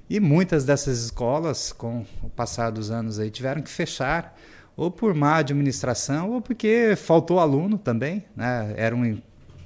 E 0.10 0.20
muitas 0.20 0.66
dessas 0.66 1.06
escolas, 1.06 1.72
com 1.72 2.06
o 2.22 2.30
passar 2.30 2.70
dos 2.70 2.92
anos 2.92 3.18
aí, 3.18 3.30
tiveram 3.30 3.62
que 3.62 3.70
fechar, 3.70 4.38
ou 4.76 4.92
por 4.92 5.14
má 5.14 5.38
administração, 5.38 6.32
ou 6.32 6.42
porque 6.42 6.96
faltou 6.98 7.40
aluno 7.40 7.78
também, 7.78 8.26
né? 8.36 8.74
Eram 8.76 9.22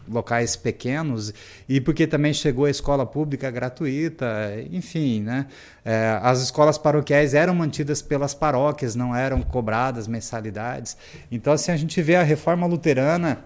locais 0.08 0.56
pequenos 0.56 1.34
e 1.68 1.82
porque 1.82 2.06
também 2.06 2.34
chegou 2.34 2.66
a 2.66 2.70
escola 2.70 3.06
pública 3.06 3.50
gratuita, 3.50 4.28
enfim, 4.72 5.22
né? 5.22 5.48
É, 5.84 6.20
as 6.22 6.42
escolas 6.42 6.78
paroquiais 6.78 7.34
eram 7.34 7.56
mantidas 7.56 8.02
pelas 8.02 8.34
paróquias, 8.34 8.96
não 8.96 9.16
eram 9.16 9.42
cobradas 9.42 10.08
mensalidades. 10.08 10.96
Então, 11.32 11.54
assim, 11.54 11.72
a 11.72 11.78
gente 11.78 12.02
vê 12.02 12.16
a 12.16 12.24
reforma 12.24 12.68
luterana 12.68 13.44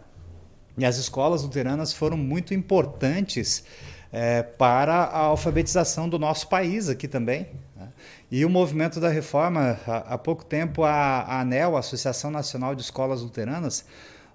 e 0.80 0.86
as 0.86 0.97
escolas 0.97 1.43
luteranas 1.43 1.91
foram 1.91 2.15
muito 2.15 2.53
importantes 2.53 3.65
é, 4.13 4.41
para 4.41 4.93
a 4.93 5.19
alfabetização 5.19 6.07
do 6.07 6.17
nosso 6.17 6.47
país 6.47 6.88
aqui 6.88 7.05
também. 7.05 7.47
Né? 7.75 7.89
E 8.32 8.45
o 8.45 8.49
movimento 8.49 8.97
da 8.97 9.09
reforma, 9.09 9.77
há, 9.86 10.17
pouco 10.17 10.45
tempo, 10.45 10.84
a, 10.84 10.91
a 10.91 11.41
ANEL, 11.41 11.75
a 11.75 11.80
Associação 11.80 12.32
Nacional 12.32 12.73
de 12.75 12.82
Escolas 12.82 13.21
Luteranas, 13.21 13.84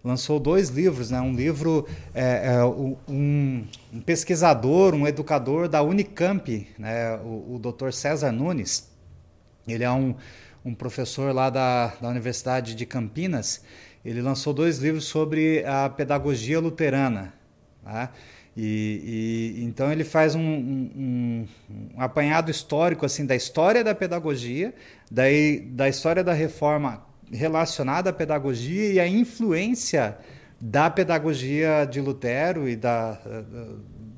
lançou 0.04 0.38
dois 0.38 0.68
livros, 0.68 1.10
né? 1.10 1.18
um 1.18 1.32
livro, 1.32 1.88
é, 2.14 2.56
é, 2.56 2.64
um, 2.64 2.94
um, 3.08 4.00
pesquisador, 4.04 4.94
um 4.94 5.06
educador 5.08 5.66
da 5.66 5.82
Unicamp, 5.82 6.68
né? 6.78 7.16
o, 7.24 7.54
o 7.54 7.58
Dr. 7.58 7.90
César 7.90 8.30
Nunes, 8.30 8.90
ele 9.66 9.82
é 9.82 9.90
um, 9.90 10.14
um 10.62 10.74
professor 10.74 11.34
lá 11.34 11.48
da, 11.48 11.86
da 12.02 12.08
Universidade 12.10 12.74
de 12.74 12.84
Campinas, 12.84 13.62
ele 14.04 14.20
lançou 14.20 14.52
dois 14.52 14.78
livros 14.78 15.04
sobre 15.04 15.64
a 15.64 15.88
pedagogia 15.88 16.60
luterana. 16.60 17.32
Tá? 17.82 18.10
E, 18.56 19.54
e, 19.56 19.64
então 19.64 19.90
ele 19.90 20.04
faz 20.04 20.34
um, 20.34 20.40
um, 20.40 21.46
um, 21.68 22.00
apanhado 22.00 22.50
histórico 22.50 23.04
assim 23.04 23.26
da 23.26 23.34
história 23.34 23.82
da 23.82 23.94
pedagogia, 23.94 24.72
daí, 25.10 25.58
da 25.58 25.88
história 25.88 26.22
da 26.22 26.32
reforma 26.32 27.04
relacionada 27.32 28.10
à 28.10 28.12
pedagogia 28.12 28.92
e 28.92 29.00
a 29.00 29.08
influência 29.08 30.16
da 30.60 30.88
pedagogia 30.88 31.84
de 31.84 32.00
Lutero 32.00 32.68
e 32.68 32.76
da, 32.76 33.18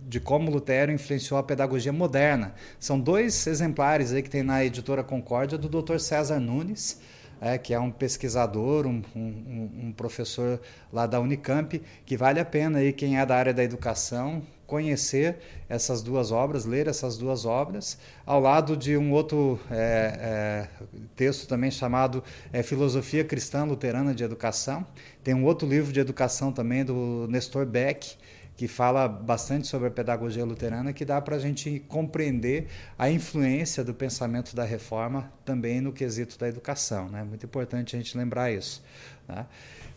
de 0.07 0.20
como 0.20 0.51
Lutero 0.51 0.93
influenciou 0.93 1.39
a 1.39 1.43
pedagogia 1.43 1.93
moderna. 1.93 2.55
São 2.78 3.01
dois 3.01 3.47
exemplares 3.47 4.12
aí 4.12 4.22
que 4.22 4.30
tem 4.30 4.43
na 4.43 4.64
editora 4.64 5.03
Concórdia 5.03 5.57
do 5.57 5.68
Dr. 5.68 5.99
César 5.99 6.39
Nunes 6.39 7.01
é, 7.41 7.59
que 7.59 7.74
é 7.74 7.80
um 7.80 7.91
pesquisador, 7.91 8.87
um, 8.87 9.03
um, 9.14 9.70
um, 9.84 9.93
professor 9.93 10.61
lá 10.93 11.07
da 11.07 11.20
Unicamp, 11.20 11.80
que 12.05 12.16
vale 12.16 12.41
a 12.41 12.45
pena 12.45 12.78
aí 12.78 12.93
quem 12.93 13.18
é 13.18 13.26
da 13.26 13.37
área 13.37 13.53
da 13.53 13.62
educação 13.62 14.43
conhecer 14.66 15.37
essas 15.68 16.03
duas 16.03 16.32
obras, 16.32 16.64
ler 16.64 16.89
essas 16.89 17.16
duas 17.16 17.45
obras, 17.45 17.99
ao 18.24 18.41
lado 18.41 18.76
de 18.76 18.97
um 18.97 19.12
outro 19.12 19.61
é, 19.70 19.78
é, 20.20 20.68
texto 21.14 21.47
também 21.47 21.70
chamado 21.70 22.22
é, 22.53 22.62
Filosofia 22.62 23.24
Cristã 23.24 23.64
Luterana 23.64 24.14
de 24.14 24.24
Educação. 24.24 24.87
Tem 25.22 25.34
um 25.34 25.45
outro 25.45 25.68
livro 25.68 25.93
de 25.93 26.01
educação 26.01 26.53
também 26.53 26.84
do 26.84 27.26
Nestor 27.28 27.64
Beck, 27.64 28.16
que 28.57 28.67
fala 28.67 29.07
bastante 29.07 29.67
sobre 29.67 29.89
a 29.89 29.91
pedagogia 29.91 30.45
luterana, 30.45 30.93
que 30.93 31.05
dá 31.05 31.21
para 31.21 31.37
a 31.37 31.39
gente 31.39 31.81
compreender 31.89 32.69
a 32.99 33.11
influência 33.11 33.85
do 33.85 33.93
pensamento 33.93 34.57
da 34.57 34.65
reforma 34.65 35.31
também 35.45 35.81
no 35.81 35.93
quesito 35.93 36.39
da 36.39 36.49
educação. 36.49 37.09
Né? 37.09 37.23
Muito 37.23 37.45
importante 37.45 37.95
a 37.95 37.99
gente 37.99 38.17
lembrar 38.17 38.51
isso. 38.51 38.83
Né? 39.29 39.45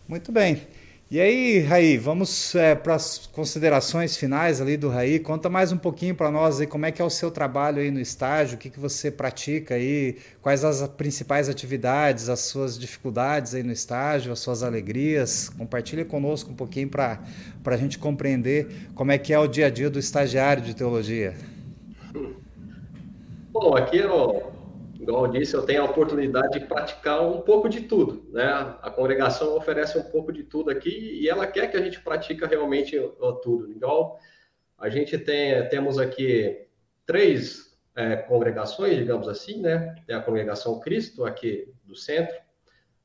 Muito 0.08 0.32
bem. 0.32 0.68
E 1.12 1.20
aí, 1.20 1.60
Raí, 1.62 1.98
vamos 1.98 2.54
é, 2.54 2.76
para 2.76 2.94
as 2.94 3.26
considerações 3.26 4.16
finais 4.16 4.62
ali 4.62 4.78
do 4.78 4.90
Raí. 4.90 5.18
Conta 5.18 5.50
mais 5.50 5.72
um 5.72 5.78
pouquinho 5.78 6.14
para 6.14 6.30
nós 6.30 6.62
aí 6.62 6.68
como 6.68 6.86
é 6.86 6.92
que 6.92 7.02
é 7.02 7.06
o 7.06 7.10
seu 7.10 7.32
trabalho 7.32 7.80
aí 7.80 7.90
no 7.90 8.00
estágio, 8.00 8.56
o 8.56 8.60
que, 8.60 8.70
que 8.70 8.80
você 8.80 9.10
pratica 9.10 9.74
aí, 9.74 10.18
quais 10.40 10.64
as 10.64 10.88
principais 10.90 11.50
atividades, 11.50 12.30
as 12.30 12.42
suas 12.42 12.78
dificuldades 12.78 13.56
aí 13.56 13.64
no 13.64 13.72
estágio, 13.72 14.32
as 14.32 14.38
suas 14.38 14.62
alegrias. 14.62 15.50
Compartilha 15.50 16.06
conosco 16.06 16.52
um 16.52 16.56
pouquinho 16.56 16.90
para 16.90 17.20
a 17.66 17.78
gente 17.78 17.98
compreender 17.98 18.68
como 18.94 19.12
é 19.12 19.18
que 19.18 19.34
é 19.34 19.40
o 19.40 19.48
dia 19.48 19.66
a 19.66 19.70
dia 19.72 19.90
do 19.90 19.98
estagiário 19.98 20.62
de 20.62 20.76
teologia. 20.76 21.34
Bom, 23.52 23.76
aqui 23.76 23.98
eu 23.98 24.59
igual 25.10 25.26
eu 25.26 25.32
disse, 25.32 25.56
eu 25.56 25.64
tenho 25.64 25.82
a 25.82 25.86
oportunidade 25.86 26.60
de 26.60 26.66
praticar 26.66 27.28
um 27.28 27.42
pouco 27.42 27.68
de 27.68 27.82
tudo, 27.82 28.30
né? 28.32 28.46
A 28.82 28.92
congregação 28.92 29.58
oferece 29.58 29.98
um 29.98 30.04
pouco 30.04 30.32
de 30.32 30.44
tudo 30.44 30.70
aqui 30.70 31.20
e 31.20 31.28
ela 31.28 31.48
quer 31.48 31.68
que 31.68 31.76
a 31.76 31.82
gente 31.82 32.00
pratique 32.00 32.46
realmente 32.46 32.96
tudo. 33.42 33.72
Igual 33.72 34.20
a 34.78 34.88
gente 34.88 35.18
tem, 35.18 35.68
temos 35.68 35.98
aqui 35.98 36.68
três 37.08 37.76
é, 37.96 38.18
congregações, 38.18 38.98
digamos 38.98 39.28
assim, 39.28 39.62
né? 39.62 39.96
Tem 40.06 40.16
a 40.16 40.22
congregação 40.22 40.80
Cristo 40.80 41.26
aqui 41.26 41.74
do 41.84 41.96
centro, 41.96 42.36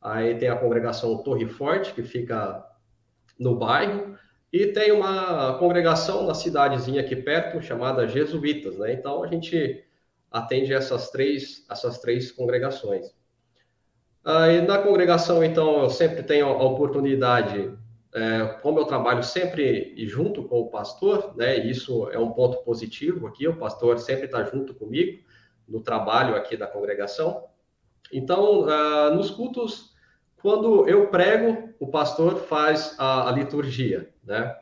aí 0.01 0.37
tem 0.37 0.49
a 0.51 0.57
congregação 0.57 1.23
Torre 1.23 1.47
Forte, 1.47 1.95
que 1.95 2.03
fica 2.03 2.65
no 3.39 3.57
bairro, 3.57 4.15
e 4.53 4.67
tem 4.67 4.93
uma 4.93 5.59
congregação 5.59 6.27
na 6.27 6.35
cidadezinha 6.35 7.01
aqui 7.01 7.17
perto, 7.17 7.63
chamada 7.63 8.07
Jesuítas, 8.07 8.77
né? 8.77 8.93
Então 8.93 9.25
a 9.25 9.27
gente 9.27 9.84
atende 10.35 10.74
essas 10.74 11.11
três, 11.11 11.64
essas 11.70 12.01
três 12.01 12.32
congregações. 12.32 13.14
E 14.26 14.61
na 14.62 14.78
congregação, 14.78 15.45
então, 15.45 15.82
eu 15.82 15.91
sempre 15.91 16.24
tenho 16.24 16.47
a 16.47 16.64
oportunidade, 16.64 17.72
é, 18.12 18.45
como 18.61 18.80
eu 18.80 18.85
trabalho 18.85 19.22
sempre 19.22 19.95
junto 20.07 20.43
com 20.43 20.62
o 20.62 20.70
pastor, 20.70 21.37
né, 21.37 21.59
isso 21.59 22.09
é 22.11 22.18
um 22.18 22.32
ponto 22.32 22.64
positivo 22.64 23.28
aqui, 23.28 23.47
o 23.47 23.57
pastor 23.57 23.99
sempre 24.01 24.24
está 24.24 24.43
junto 24.43 24.74
comigo 24.74 25.22
no 25.68 25.80
trabalho 25.80 26.35
aqui 26.35 26.57
da 26.57 26.66
congregação. 26.66 27.45
Então, 28.12 28.68
ah, 28.68 29.11
nos 29.11 29.30
cultos, 29.30 29.95
quando 30.43 30.89
eu 30.89 31.09
prego, 31.09 31.68
o 31.78 31.87
pastor 31.87 32.41
faz 32.41 32.97
a, 32.99 33.28
a 33.28 33.32
liturgia, 33.32 34.12
né? 34.22 34.55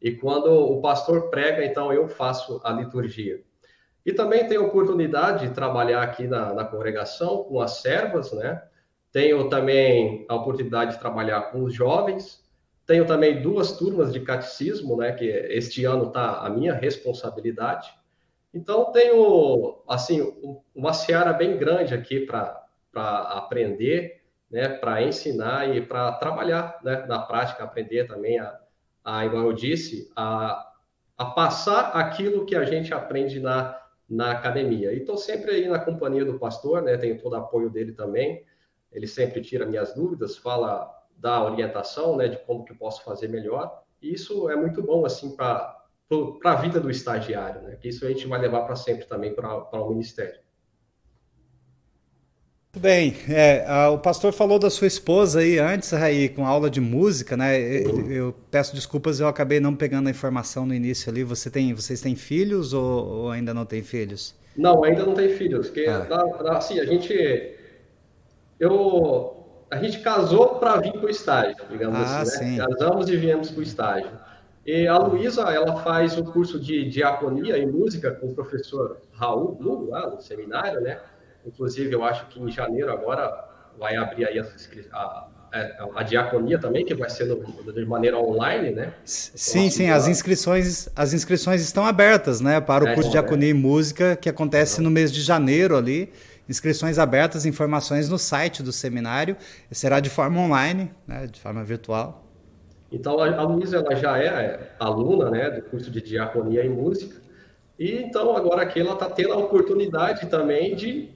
E 0.00 0.12
quando 0.12 0.50
o 0.50 0.80
pastor 0.80 1.28
prega, 1.28 1.64
então 1.64 1.92
eu 1.92 2.08
faço 2.08 2.60
a 2.64 2.72
liturgia. 2.72 3.42
E 4.08 4.12
também 4.14 4.48
tenho 4.48 4.64
oportunidade 4.64 5.46
de 5.46 5.52
trabalhar 5.52 6.02
aqui 6.02 6.26
na, 6.26 6.54
na 6.54 6.64
congregação 6.64 7.44
com 7.44 7.60
as 7.60 7.82
servas, 7.82 8.32
né? 8.32 8.62
Tenho 9.12 9.50
também 9.50 10.24
a 10.30 10.34
oportunidade 10.34 10.92
de 10.94 10.98
trabalhar 10.98 11.42
com 11.52 11.62
os 11.62 11.74
jovens. 11.74 12.42
Tenho 12.86 13.06
também 13.06 13.42
duas 13.42 13.72
turmas 13.72 14.10
de 14.10 14.20
catecismo, 14.20 14.96
né? 14.96 15.12
Que 15.12 15.26
este 15.26 15.84
ano 15.84 16.06
está 16.06 16.38
a 16.38 16.48
minha 16.48 16.72
responsabilidade. 16.72 17.92
Então, 18.54 18.90
tenho, 18.92 19.82
assim, 19.86 20.22
uma 20.74 20.94
seara 20.94 21.34
bem 21.34 21.58
grande 21.58 21.92
aqui 21.92 22.20
para 22.20 22.64
aprender, 22.94 24.22
né? 24.50 24.70
Para 24.70 25.02
ensinar 25.02 25.76
e 25.76 25.82
para 25.82 26.12
trabalhar, 26.12 26.80
né? 26.82 27.04
Na 27.06 27.18
prática, 27.18 27.62
aprender 27.62 28.08
também 28.08 28.38
a, 28.38 28.58
a 29.04 29.26
igual 29.26 29.44
eu 29.44 29.52
disse, 29.52 30.10
a, 30.16 30.66
a 31.18 31.26
passar 31.26 31.90
aquilo 31.90 32.46
que 32.46 32.56
a 32.56 32.64
gente 32.64 32.94
aprende 32.94 33.38
na 33.38 33.78
na 34.08 34.32
academia. 34.32 34.92
E 34.92 34.98
estou 34.98 35.16
sempre 35.16 35.50
aí 35.50 35.68
na 35.68 35.78
companhia 35.78 36.24
do 36.24 36.38
pastor, 36.38 36.82
né? 36.82 36.96
Tenho 36.96 37.20
todo 37.20 37.34
o 37.34 37.36
apoio 37.36 37.68
dele 37.68 37.92
também. 37.92 38.44
Ele 38.90 39.06
sempre 39.06 39.42
tira 39.42 39.66
minhas 39.66 39.94
dúvidas, 39.94 40.36
fala 40.36 40.90
da 41.16 41.44
orientação, 41.44 42.16
né? 42.16 42.28
De 42.28 42.38
como 42.38 42.64
que 42.64 42.72
eu 42.72 42.76
posso 42.76 43.04
fazer 43.04 43.28
melhor. 43.28 43.82
E 44.00 44.14
isso 44.14 44.48
é 44.48 44.56
muito 44.56 44.82
bom, 44.82 45.04
assim, 45.04 45.36
para 45.36 45.76
a 46.44 46.54
vida 46.54 46.80
do 46.80 46.90
estagiário, 46.90 47.62
né? 47.62 47.76
Que 47.76 47.88
isso 47.88 48.06
a 48.06 48.08
gente 48.08 48.26
vai 48.26 48.40
levar 48.40 48.62
para 48.62 48.76
sempre 48.76 49.04
também 49.04 49.34
para 49.34 49.82
o 49.82 49.90
ministério. 49.90 50.40
Muito 52.68 52.82
bem. 52.82 53.14
É, 53.30 53.64
a, 53.66 53.90
o 53.90 53.98
pastor 53.98 54.30
falou 54.30 54.58
da 54.58 54.68
sua 54.68 54.86
esposa 54.86 55.40
aí 55.40 55.58
antes, 55.58 55.90
Raí, 55.90 56.28
com 56.28 56.46
aula 56.46 56.68
de 56.68 56.82
música, 56.82 57.34
né? 57.34 57.58
Eu, 57.58 58.10
eu, 58.10 58.34
peço 58.50 58.74
desculpas, 58.74 59.20
eu 59.20 59.26
acabei 59.26 59.58
não 59.58 59.74
pegando 59.74 60.08
a 60.08 60.10
informação 60.10 60.66
no 60.66 60.74
início 60.74 61.10
ali. 61.10 61.24
Você 61.24 61.50
tem, 61.50 61.72
vocês 61.72 62.02
têm 62.02 62.14
filhos 62.14 62.74
ou, 62.74 63.06
ou 63.06 63.30
ainda 63.30 63.54
não 63.54 63.64
tem 63.64 63.82
filhos? 63.82 64.34
Não, 64.54 64.84
ainda 64.84 65.06
não 65.06 65.14
tem 65.14 65.30
filhos. 65.30 65.68
Porque, 65.68 65.86
ah. 65.88 66.06
assim, 66.56 66.78
a 66.78 66.84
gente. 66.84 67.54
Eu, 68.60 69.46
a 69.70 69.78
gente 69.78 70.00
casou 70.00 70.56
para 70.56 70.78
vir 70.78 70.92
para 70.92 71.06
o 71.06 71.10
estágio, 71.10 71.64
digamos 71.70 71.98
ah, 71.98 72.20
assim. 72.20 72.58
Né? 72.58 72.66
Casamos 72.66 73.08
e 73.08 73.16
viemos 73.16 73.50
para 73.50 73.60
o 73.60 73.62
estágio. 73.62 74.10
E 74.66 74.86
a 74.86 74.98
Luísa, 74.98 75.42
ela 75.44 75.76
faz 75.82 76.18
o 76.18 76.20
um 76.20 76.24
curso 76.24 76.60
de 76.60 76.86
diaconia 76.86 77.56
e 77.56 77.64
música 77.64 78.10
com 78.10 78.26
o 78.26 78.34
professor 78.34 79.00
Raul 79.12 79.54
Blum, 79.54 79.88
lá 79.88 80.10
no 80.10 80.20
seminário, 80.20 80.82
né? 80.82 81.00
Inclusive, 81.46 81.92
eu 81.92 82.04
acho 82.04 82.26
que 82.26 82.40
em 82.40 82.50
janeiro 82.50 82.92
agora 82.92 83.48
vai 83.78 83.96
abrir 83.96 84.26
aí 84.26 84.38
a, 84.38 84.44
a, 84.92 85.28
é, 85.52 85.76
a 85.94 86.02
diaconia 86.02 86.58
também, 86.58 86.84
que 86.84 86.94
vai 86.94 87.08
ser 87.08 87.24
no, 87.24 87.36
de 87.72 87.84
maneira 87.86 88.18
online, 88.18 88.70
né? 88.70 88.92
Sim, 89.04 89.70
sim, 89.70 89.88
as 89.88 90.08
inscrições, 90.08 90.88
as 90.94 91.14
inscrições 91.14 91.62
estão 91.62 91.86
abertas, 91.86 92.40
né, 92.40 92.60
para 92.60 92.84
o 92.84 92.88
é, 92.88 92.94
curso 92.94 93.08
de 93.08 93.12
diaconia 93.12 93.48
é. 93.48 93.50
e 93.50 93.54
música 93.54 94.16
que 94.16 94.28
acontece 94.28 94.80
no 94.80 94.90
mês 94.90 95.12
de 95.12 95.22
janeiro 95.22 95.76
ali. 95.76 96.12
Inscrições 96.48 96.98
abertas, 96.98 97.44
informações 97.44 98.08
no 98.08 98.18
site 98.18 98.62
do 98.62 98.72
seminário. 98.72 99.36
Será 99.70 100.00
de 100.00 100.08
forma 100.08 100.40
online, 100.40 100.90
né, 101.06 101.26
de 101.26 101.38
forma 101.40 101.62
virtual. 101.62 102.24
Então 102.90 103.20
a, 103.20 103.34
a 103.36 103.42
Luísa 103.42 103.78
ela 103.78 103.94
já 103.94 104.18
é 104.18 104.72
aluna, 104.80 105.30
né, 105.30 105.50
do 105.50 105.62
curso 105.62 105.90
de 105.90 106.00
diaconia 106.00 106.64
e 106.64 106.68
música. 106.68 107.20
E 107.78 107.92
então 107.92 108.34
agora 108.34 108.62
aqui 108.62 108.80
ela 108.80 108.94
está 108.94 109.08
tendo 109.08 109.34
a 109.34 109.36
oportunidade 109.36 110.26
também 110.26 110.74
de 110.74 111.10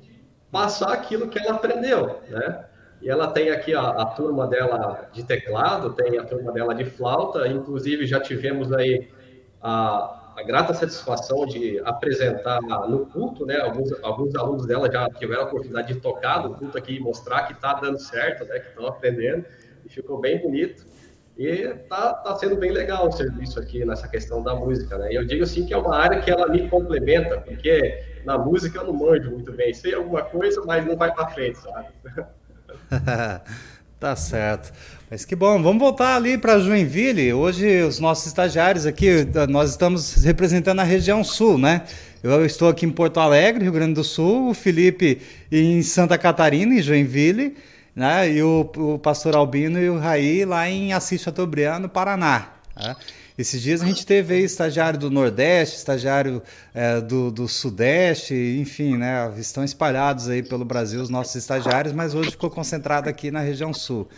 passar 0.52 0.92
aquilo 0.92 1.28
que 1.28 1.38
ela 1.38 1.54
aprendeu, 1.56 2.20
né? 2.28 2.66
E 3.00 3.10
ela 3.10 3.26
tem 3.26 3.50
aqui 3.50 3.74
a, 3.74 3.80
a, 3.80 4.06
turma 4.06 4.46
dela 4.46 5.08
de 5.12 5.24
teclado, 5.24 5.92
tem 5.94 6.18
a 6.18 6.24
turma 6.24 6.52
dela 6.52 6.72
de 6.72 6.84
flauta, 6.84 7.48
inclusive 7.48 8.06
já 8.06 8.20
tivemos 8.20 8.72
aí 8.72 9.08
a, 9.60 10.34
a 10.36 10.42
grata 10.44 10.72
satisfação 10.72 11.44
de 11.46 11.80
apresentar 11.84 12.60
no 12.60 13.06
culto, 13.06 13.44
né? 13.44 13.58
Alguns, 13.60 13.92
alguns 14.04 14.36
alunos 14.36 14.66
dela 14.66 14.92
já 14.92 15.08
tiveram 15.08 15.42
a 15.42 15.46
oportunidade 15.46 15.94
de 15.94 16.00
tocar 16.00 16.44
no 16.44 16.54
culto 16.54 16.78
aqui 16.78 16.96
e 16.96 17.00
mostrar 17.00 17.46
que 17.46 17.54
está 17.54 17.74
dando 17.74 17.98
certo, 17.98 18.44
né? 18.44 18.60
Que 18.60 18.68
estão 18.68 18.86
aprendendo, 18.86 19.44
e 19.84 19.88
ficou 19.88 20.20
bem 20.20 20.38
bonito. 20.38 20.84
E 21.36 21.68
tá, 21.88 22.12
tá 22.14 22.36
sendo 22.36 22.56
bem 22.56 22.70
legal 22.70 23.08
o 23.08 23.12
serviço 23.12 23.58
aqui 23.58 23.84
nessa 23.84 24.06
questão 24.06 24.42
da 24.42 24.54
música, 24.54 24.98
né? 24.98 25.12
E 25.12 25.16
eu 25.16 25.24
digo 25.24 25.42
assim 25.42 25.66
que 25.66 25.72
é 25.72 25.76
uma 25.76 25.96
área 25.96 26.20
que 26.20 26.30
ela 26.30 26.46
me 26.46 26.68
complementa, 26.68 27.40
porque 27.40 28.11
na 28.24 28.38
música 28.38 28.78
eu 28.78 28.86
não 28.86 28.92
manjo 28.92 29.30
muito 29.30 29.52
bem. 29.52 29.72
Sei 29.74 29.94
alguma 29.94 30.22
coisa, 30.22 30.62
mas 30.64 30.86
não 30.86 30.96
vai 30.96 31.12
para 31.12 31.28
frente, 31.28 31.58
sabe? 31.58 31.88
tá 33.98 34.16
certo. 34.16 34.72
Mas 35.10 35.24
que 35.24 35.36
bom, 35.36 35.62
vamos 35.62 35.80
voltar 35.80 36.16
ali 36.16 36.38
para 36.38 36.58
Joinville. 36.58 37.32
Hoje 37.32 37.82
os 37.82 37.98
nossos 37.98 38.26
estagiários 38.26 38.86
aqui, 38.86 39.28
nós 39.48 39.70
estamos 39.70 40.24
representando 40.24 40.80
a 40.80 40.84
região 40.84 41.22
sul, 41.22 41.58
né? 41.58 41.82
Eu 42.22 42.46
estou 42.46 42.68
aqui 42.68 42.86
em 42.86 42.90
Porto 42.90 43.18
Alegre, 43.18 43.64
Rio 43.64 43.72
Grande 43.72 43.94
do 43.94 44.04
Sul, 44.04 44.50
o 44.50 44.54
Felipe 44.54 45.20
em 45.50 45.82
Santa 45.82 46.16
Catarina, 46.16 46.72
em 46.74 46.80
Joinville, 46.80 47.56
né? 47.94 48.30
E 48.30 48.42
o, 48.42 48.70
o 48.76 48.98
pastor 48.98 49.34
Albino 49.34 49.78
e 49.78 49.90
o 49.90 49.98
Raí 49.98 50.44
lá 50.44 50.68
em 50.68 50.92
Assis 50.92 51.20
Chateaubriand, 51.20 51.80
no 51.80 51.88
Paraná. 51.88 52.52
Né? 52.76 52.96
Esses 53.36 53.62
dias 53.62 53.82
a 53.82 53.86
gente 53.86 54.04
teve 54.04 54.34
aí 54.34 54.42
estagiário 54.42 54.98
do 54.98 55.10
Nordeste, 55.10 55.76
estagiário 55.76 56.42
é, 56.74 57.00
do, 57.00 57.30
do 57.30 57.48
Sudeste, 57.48 58.34
enfim, 58.60 58.96
né? 58.96 59.32
Estão 59.38 59.64
espalhados 59.64 60.28
aí 60.28 60.42
pelo 60.42 60.64
Brasil 60.64 61.00
os 61.00 61.08
nossos 61.08 61.34
estagiários, 61.34 61.94
mas 61.94 62.14
hoje 62.14 62.30
ficou 62.30 62.50
concentrado 62.50 63.08
aqui 63.08 63.30
na 63.30 63.40
região 63.40 63.72
sul. 63.72 64.08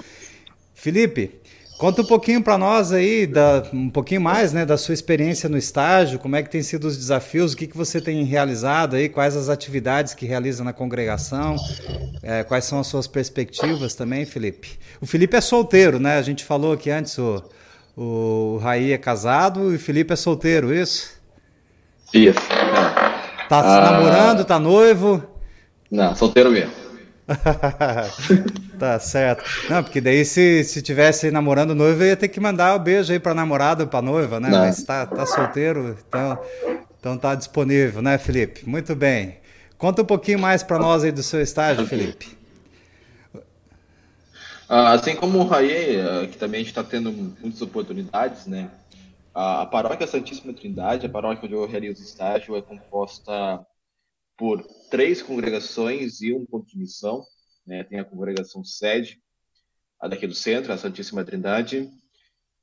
Felipe, 0.75 1.41
Conta 1.77 2.03
um 2.03 2.05
pouquinho 2.05 2.41
para 2.41 2.57
nós 2.57 2.93
aí, 2.93 3.27
da, 3.27 3.65
um 3.73 3.91
pouquinho 3.91 4.21
mais, 4.21 4.53
né, 4.53 4.65
da 4.65 4.79
sua 4.79 4.95
experiência 4.95 5.49
no 5.49 5.59
estágio, 5.59 6.21
como 6.21 6.37
é 6.37 6.43
que 6.43 6.49
tem 6.49 6.62
sido 6.62 6.87
os 6.87 6.97
desafios, 6.97 7.53
o 7.53 7.57
que, 7.57 7.67
que 7.67 7.77
você 7.77 8.01
tem 8.01 8.23
realizado 8.25 8.95
aí, 8.95 9.09
quais 9.09 9.37
as 9.37 9.49
atividades 9.49 10.15
que 10.15 10.25
realiza 10.25 10.62
na 10.62 10.73
congregação, 10.73 11.57
é, 12.23 12.45
quais 12.45 12.65
são 12.65 12.79
as 12.79 12.87
suas 12.87 13.09
perspectivas 13.09 13.95
também, 13.97 14.25
Felipe. 14.25 14.79
O 15.01 15.07
Felipe 15.07 15.37
é 15.37 15.41
solteiro, 15.41 15.99
né? 15.99 16.17
A 16.17 16.23
gente 16.23 16.45
falou 16.45 16.73
aqui 16.73 16.91
antes, 16.91 17.19
o, 17.19 17.43
o 17.97 18.59
Raí 18.62 18.92
é 18.92 18.99
casado 18.99 19.72
e 19.72 19.76
o 19.76 19.78
Felipe 19.78 20.12
é 20.12 20.16
solteiro, 20.16 20.74
isso? 20.74 21.12
Isso. 22.12 22.40
Tá 23.49 23.62
se 23.62 23.68
ah... 23.68 23.90
namorando, 23.92 24.45
tá 24.45 24.59
noivo? 24.59 25.22
Não, 25.90 26.14
solteiro 26.14 26.51
mesmo. 26.51 26.72
tá 28.78 28.99
certo. 28.99 29.45
Não, 29.70 29.82
porque 29.82 30.01
daí 30.01 30.24
se, 30.24 30.62
se 30.64 30.82
tivesse 30.82 31.30
namorando 31.30 31.74
noivo, 31.74 32.03
eu 32.03 32.09
ia 32.09 32.16
ter 32.16 32.28
que 32.28 32.40
mandar 32.40 32.74
o 32.74 32.80
um 32.80 32.82
beijo 32.82 33.12
aí 33.12 33.18
pra 33.18 33.32
namorada 33.32 33.84
ou 33.84 33.88
pra 33.88 34.03
noiva, 34.03 34.38
né? 34.40 34.51
Não. 34.51 34.59
Mas 34.59 34.82
tá, 34.82 35.07
tá 35.07 35.24
solteiro, 35.24 35.97
então, 36.07 36.38
então 36.99 37.16
tá 37.16 37.34
disponível, 37.34 38.03
né, 38.03 38.18
Felipe? 38.18 38.68
Muito 38.68 38.95
bem. 38.95 39.38
Conta 39.78 40.03
um 40.03 40.07
pouquinho 40.07 40.38
mais 40.38 40.62
para 40.62 40.78
nós 40.78 41.05
aí 41.05 41.12
do 41.12 41.22
seu 41.22 41.40
estágio, 41.40 41.86
Felipe. 41.86 42.36
Ah, 44.69 44.93
assim 44.93 45.15
como 45.15 45.39
o 45.39 45.45
Raê, 45.45 46.01
ah, 46.01 46.27
que 46.27 46.39
também 46.39 46.62
está 46.62 46.83
tendo 46.83 47.12
muitas 47.12 47.61
oportunidades, 47.61 48.47
né? 48.47 48.71
A 49.35 49.67
paróquia 49.67 50.07
Santíssima 50.07 50.55
Trindade, 50.55 51.07
a 51.07 51.11
paróquia 51.11 51.45
onde 51.45 51.55
eu 51.55 51.67
realizo 51.67 52.03
estágio, 52.03 52.57
é 52.57 52.62
composta 52.62 53.67
por 54.37 54.62
três 54.91 55.21
congregações 55.21 56.21
e 56.23 56.33
um 56.33 56.47
ponto 56.47 56.67
de 56.67 56.79
missão. 56.79 57.25
Né? 57.67 57.85
Tem 57.85 57.99
a 57.99 58.05
congregação 58.05 58.65
sede, 58.65 59.21
a 60.01 60.09
daqui 60.09 60.27
do 60.27 60.35
centro, 60.35 60.73
a 60.73 60.79
Santíssima 60.79 61.25
Trindade. 61.25 61.91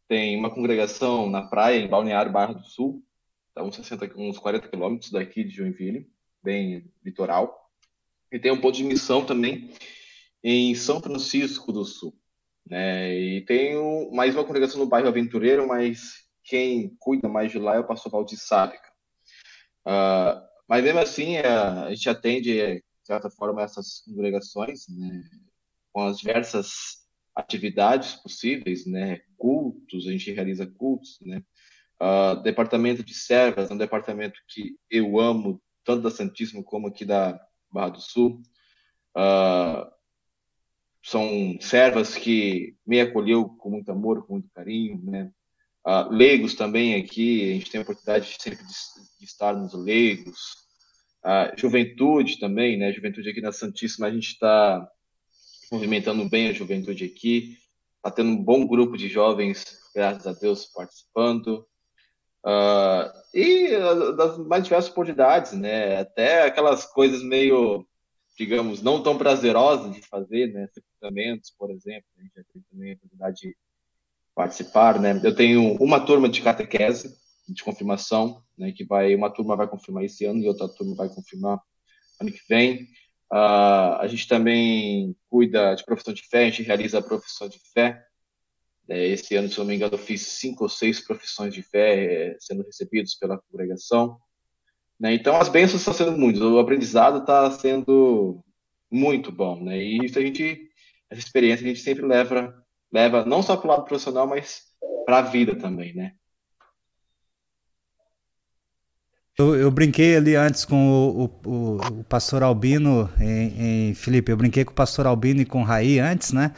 Tem 0.08 0.38
uma 0.38 0.50
congregação 0.50 1.30
na 1.30 1.44
praia, 1.44 1.80
em 1.80 1.88
Balneário 1.88 2.32
Barra 2.32 2.54
do 2.54 2.66
Sul, 2.66 3.04
tá 3.54 3.64
uns, 3.64 3.76
60, 3.76 4.12
uns 4.18 4.40
40 4.40 4.68
quilômetros 4.68 5.12
daqui 5.12 5.44
de 5.44 5.56
Joinville, 5.56 6.10
bem 6.42 6.90
litoral. 7.04 7.70
E 8.32 8.40
tem 8.40 8.52
um 8.52 8.60
ponto 8.60 8.78
de 8.78 8.84
missão 8.84 9.26
também 9.26 9.72
em 10.44 10.74
São 10.76 11.02
Francisco 11.02 11.72
do 11.72 11.86
Sul. 11.86 12.16
Né? 12.66 13.18
E 13.18 13.46
tem 13.46 13.76
mais 14.14 14.36
uma 14.36 14.44
congregação 14.44 14.80
no 14.80 14.88
bairro 14.88 15.08
Aventureiro, 15.08 15.68
mas 15.68 16.22
quem 16.44 16.96
cuida 17.00 17.28
mais 17.28 17.52
de 17.52 17.60
lá 17.60 17.76
é 17.76 17.80
o 17.80 17.88
pastor 17.88 18.12
Valdir 18.12 18.40
Sábica. 18.40 18.92
Uh, 19.86 20.42
mas 20.68 20.84
mesmo 20.84 21.00
assim, 21.00 21.38
a, 21.38 21.90
gente 21.90 22.10
atende, 22.10 22.54
de 22.54 22.84
certa 23.04 23.30
forma, 23.30 23.62
essas 23.62 24.02
congregações, 24.06 24.88
né, 24.88 25.24
com 25.92 26.06
as 26.06 26.18
diversas 26.18 27.02
atividades 27.36 28.14
possíveis, 28.16 28.86
né, 28.86 29.22
cultos, 29.38 30.08
a 30.08 30.12
gente 30.12 30.32
realiza 30.32 30.66
cultos, 30.66 31.18
né, 31.22 31.44
uh, 32.02 32.42
departamento 32.42 33.04
de 33.04 33.14
servas, 33.14 33.70
é 33.70 33.74
um 33.74 33.78
departamento 33.78 34.40
que 34.48 34.78
eu 34.90 35.20
amo, 35.20 35.62
tanto 35.84 36.04
da 36.04 36.12
Santíssimo 36.12 36.64
como 36.64 36.88
aqui 36.88 37.04
da 37.04 37.38
Barra 37.70 37.90
do 37.90 38.02
Sul. 38.02 38.42
Uh, 39.18 39.91
são 41.04 41.58
servas 41.60 42.16
que 42.16 42.76
me 42.86 43.02
acolheu 43.02 43.46
com 43.46 43.70
muito 43.70 43.92
amor, 43.92 44.26
com 44.26 44.34
muito 44.34 44.50
carinho, 44.54 45.02
né, 45.04 45.32
Uh, 45.86 46.14
leigos 46.14 46.54
também 46.54 46.96
aqui, 46.96 47.50
a 47.50 47.54
gente 47.56 47.72
tem 47.72 47.80
a 47.80 47.82
oportunidade 47.82 48.38
sempre 48.40 48.64
de, 48.64 48.74
de 49.20 49.26
estar 49.26 49.54
nos 49.54 49.74
leigos. 49.74 50.62
Juventude 51.58 52.40
também, 52.40 52.78
né? 52.78 52.92
Juventude 52.92 53.30
aqui 53.30 53.42
na 53.42 53.52
Santíssima, 53.52 54.08
a 54.08 54.12
gente 54.12 54.30
está 54.30 54.88
movimentando 55.72 56.28
bem 56.28 56.50
a 56.50 56.54
juventude 56.54 57.06
aqui. 57.06 57.58
Está 57.98 58.10
tendo 58.10 58.32
um 58.32 58.44
bom 58.44 58.66
grupo 58.66 58.98
de 58.98 59.08
jovens, 59.08 59.78
graças 59.94 60.26
a 60.26 60.34
Deus, 60.34 60.66
participando. 60.66 61.66
Uh, 62.44 63.12
e 63.34 63.70
das 64.18 64.38
mais 64.40 64.64
diversas 64.64 64.92
oportunidades, 64.92 65.54
né? 65.54 66.00
Até 66.00 66.44
aquelas 66.44 66.86
coisas 66.86 67.22
meio, 67.24 67.88
digamos, 68.38 68.82
não 68.82 69.02
tão 69.02 69.18
prazerosas 69.18 69.94
de 69.94 70.02
fazer, 70.02 70.52
né? 70.54 70.68
Sepultamentos, 70.74 71.54
por 71.58 71.72
exemplo. 71.72 72.10
A 72.18 72.22
gente 72.22 72.34
já 72.36 72.44
teve 72.44 72.66
também 72.72 72.92
a 72.92 72.96
oportunidade 72.96 73.42
de 73.42 73.58
participar, 74.34 75.00
né? 75.00 75.20
Eu 75.24 75.36
tenho 75.36 75.76
uma 75.76 76.00
turma 76.00 76.30
de 76.30 76.42
catequese, 76.42 77.16
de 77.48 77.64
confirmação, 77.64 78.44
né? 78.58 78.72
Que 78.72 78.86
vai, 78.86 79.14
uma 79.16 79.30
turma 79.30 79.56
vai 79.56 79.68
confirmar 79.68 80.04
esse 80.04 80.26
ano 80.26 80.40
e 80.40 80.48
outra 80.48 80.68
turma 80.68 80.96
vai 80.96 81.10
confirmar 81.10 81.60
ano 82.20 82.32
que 82.32 82.42
vem. 82.48 82.84
Uh, 83.32 83.96
a 84.00 84.08
gente 84.08 84.28
também 84.28 85.16
cuida 85.30 85.74
de 85.74 85.86
profissão 85.86 86.14
de 86.14 86.28
fé, 86.28 86.44
a 86.44 86.50
gente 86.50 86.64
realiza 86.64 87.00
a 87.00 87.02
profissão 87.02 87.48
de 87.48 87.60
fé. 87.74 88.04
É, 88.90 89.08
esse 89.08 89.36
ano, 89.36 89.48
se 89.48 89.58
não 89.58 89.66
me 89.66 89.76
engano, 89.76 89.94
eu 89.94 89.98
fiz 89.98 90.22
cinco 90.22 90.64
ou 90.64 90.70
seis 90.70 91.00
profissões 91.00 91.54
de 91.54 91.62
fé 91.62 92.34
é, 92.34 92.38
sendo 92.40 92.64
recebidos 92.64 93.16
pela 93.16 93.38
congregação. 93.38 94.20
Né? 95.02 95.16
Então, 95.16 95.36
as 95.36 95.50
bênçãos 95.50 95.82
estão 95.82 95.94
sendo 95.94 96.18
muitas, 96.18 96.44
o 96.44 96.60
aprendizado 96.60 97.20
está 97.20 97.50
sendo 97.52 98.44
muito 98.90 99.32
bom. 99.32 99.64
Né? 99.64 99.80
E 99.80 100.06
isso 100.06 100.20
a 100.20 100.22
gente, 100.22 100.70
essa 101.10 101.20
experiência 101.20 101.66
a 101.66 101.68
gente 101.68 101.82
sempre 101.82 102.06
leva 102.06 102.56
leva 102.92 103.26
não 103.26 103.42
só 103.42 103.56
para 103.56 103.68
o 103.68 103.72
lado 103.72 103.86
profissional, 103.86 104.28
mas 104.28 104.64
para 105.06 105.20
a 105.20 105.22
vida 105.22 105.56
também, 105.56 105.94
né? 105.96 106.14
Eu, 109.42 109.56
eu, 109.56 109.72
brinquei 109.72 110.16
ali 110.16 110.36
antes 110.36 110.66
com 110.66 110.76
o, 110.76 111.50
o, 111.50 111.78
o 111.78 112.04
pastor 112.04 112.44
Albino, 112.44 113.10
em, 113.20 113.90
em, 113.90 113.94
Felipe, 113.96 114.32
eu 114.32 114.38
brinquei 114.38 114.64
com 114.64 114.72
o 114.72 114.76
pastor 114.76 115.08
Albino 115.08 115.42
e 115.42 115.46
com 115.46 115.62
o 115.62 115.64
Raí 115.64 116.00
antes, 116.00 116.32
né? 116.32 116.52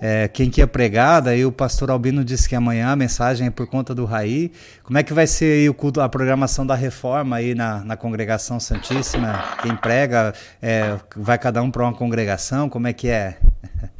É, 0.00 0.28
quem 0.28 0.48
que 0.48 0.62
ia 0.62 0.66
pregar, 0.66 1.20
daí 1.20 1.44
o 1.44 1.52
pastor 1.52 1.90
Albino 1.90 2.24
disse 2.24 2.48
que 2.48 2.56
amanhã 2.56 2.88
a 2.88 2.96
mensagem 2.96 3.48
é 3.48 3.50
por 3.50 3.66
conta 3.66 3.94
do 3.94 4.06
Raí. 4.06 4.50
Como 4.82 4.96
é 4.96 5.02
que 5.02 5.12
vai 5.12 5.26
ser 5.26 5.60
aí 5.60 5.68
o 5.68 5.74
culto, 5.74 6.00
a 6.00 6.08
programação 6.08 6.66
da 6.66 6.74
reforma 6.74 7.36
aí 7.36 7.54
na, 7.54 7.84
na 7.84 7.98
congregação 7.98 8.58
Santíssima? 8.58 9.44
Quem 9.60 9.76
prega, 9.76 10.32
é, 10.62 10.96
vai 11.14 11.36
cada 11.36 11.62
um 11.62 11.70
para 11.70 11.82
uma 11.82 11.92
congregação? 11.92 12.66
Como 12.66 12.86
é 12.86 12.94
que 12.94 13.08
é? 13.08 13.36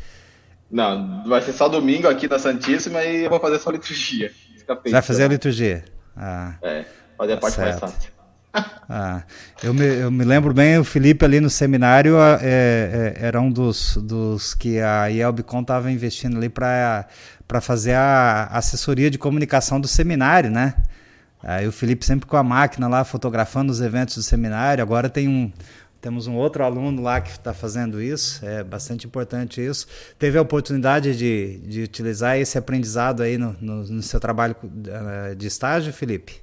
Não, 0.71 1.29
vai 1.29 1.43
ser 1.43 1.53
só 1.53 1.69
domingo 1.69 2.09
aqui 2.09 2.27
na 2.27 2.39
Santíssima 2.39 3.05
e 3.05 3.25
eu 3.25 3.31
vou 3.31 3.39
fazer 3.39 3.59
só 3.59 3.71
liturgia. 3.71 4.33
vai 4.91 5.03
fazer 5.03 5.25
a 5.25 5.29
liturgia? 5.29 5.85
Ah, 6.17 6.55
é, 6.63 6.87
fazer 7.19 7.35
a 7.35 7.37
parte 7.37 7.57
certo. 7.57 7.81
mais 7.83 7.93
fácil. 7.93 8.12
Ah, 8.95 9.23
eu, 9.63 9.73
me, 9.73 9.87
eu 9.87 10.11
me 10.11 10.23
lembro 10.23 10.53
bem, 10.53 10.77
o 10.77 10.85
Felipe 10.85 11.25
ali 11.25 11.41
no 11.41 11.49
seminário 11.49 12.19
é, 12.21 12.37
é, 12.43 13.15
era 13.17 13.41
um 13.41 13.51
dos, 13.51 13.97
dos 13.97 14.53
que 14.53 14.79
a 14.81 15.07
Yelbicon 15.07 15.63
estava 15.63 15.91
investindo 15.91 16.37
ali 16.37 16.51
para 16.51 17.07
fazer 17.63 17.95
a 17.95 18.49
assessoria 18.49 19.11
de 19.11 19.17
comunicação 19.17 19.81
do 19.81 19.89
seminário, 19.89 20.51
né? 20.51 20.75
Aí 21.43 21.67
o 21.67 21.73
Felipe 21.73 22.05
sempre 22.05 22.27
com 22.27 22.37
a 22.37 22.43
máquina 22.43 22.87
lá 22.87 23.03
fotografando 23.03 23.73
os 23.73 23.81
eventos 23.81 24.17
do 24.17 24.23
seminário. 24.23 24.83
Agora 24.83 25.09
tem 25.09 25.27
um, 25.27 25.51
temos 26.03 26.27
um 26.27 26.35
outro 26.35 26.63
aluno 26.63 27.01
lá 27.01 27.21
que 27.21 27.31
está 27.31 27.55
fazendo 27.55 28.03
isso, 28.03 28.45
é 28.45 28.63
bastante 28.63 29.07
importante 29.07 29.65
isso. 29.65 29.87
Teve 30.19 30.37
a 30.37 30.43
oportunidade 30.43 31.17
de, 31.17 31.59
de 31.67 31.83
utilizar 31.83 32.37
esse 32.37 32.59
aprendizado 32.59 33.23
aí 33.23 33.39
no, 33.39 33.57
no, 33.61 33.85
no 33.85 34.03
seu 34.03 34.21
trabalho 34.21 34.55
eh, 34.87 35.35
de 35.35 35.47
estágio, 35.47 35.93
Felipe? 35.93 36.43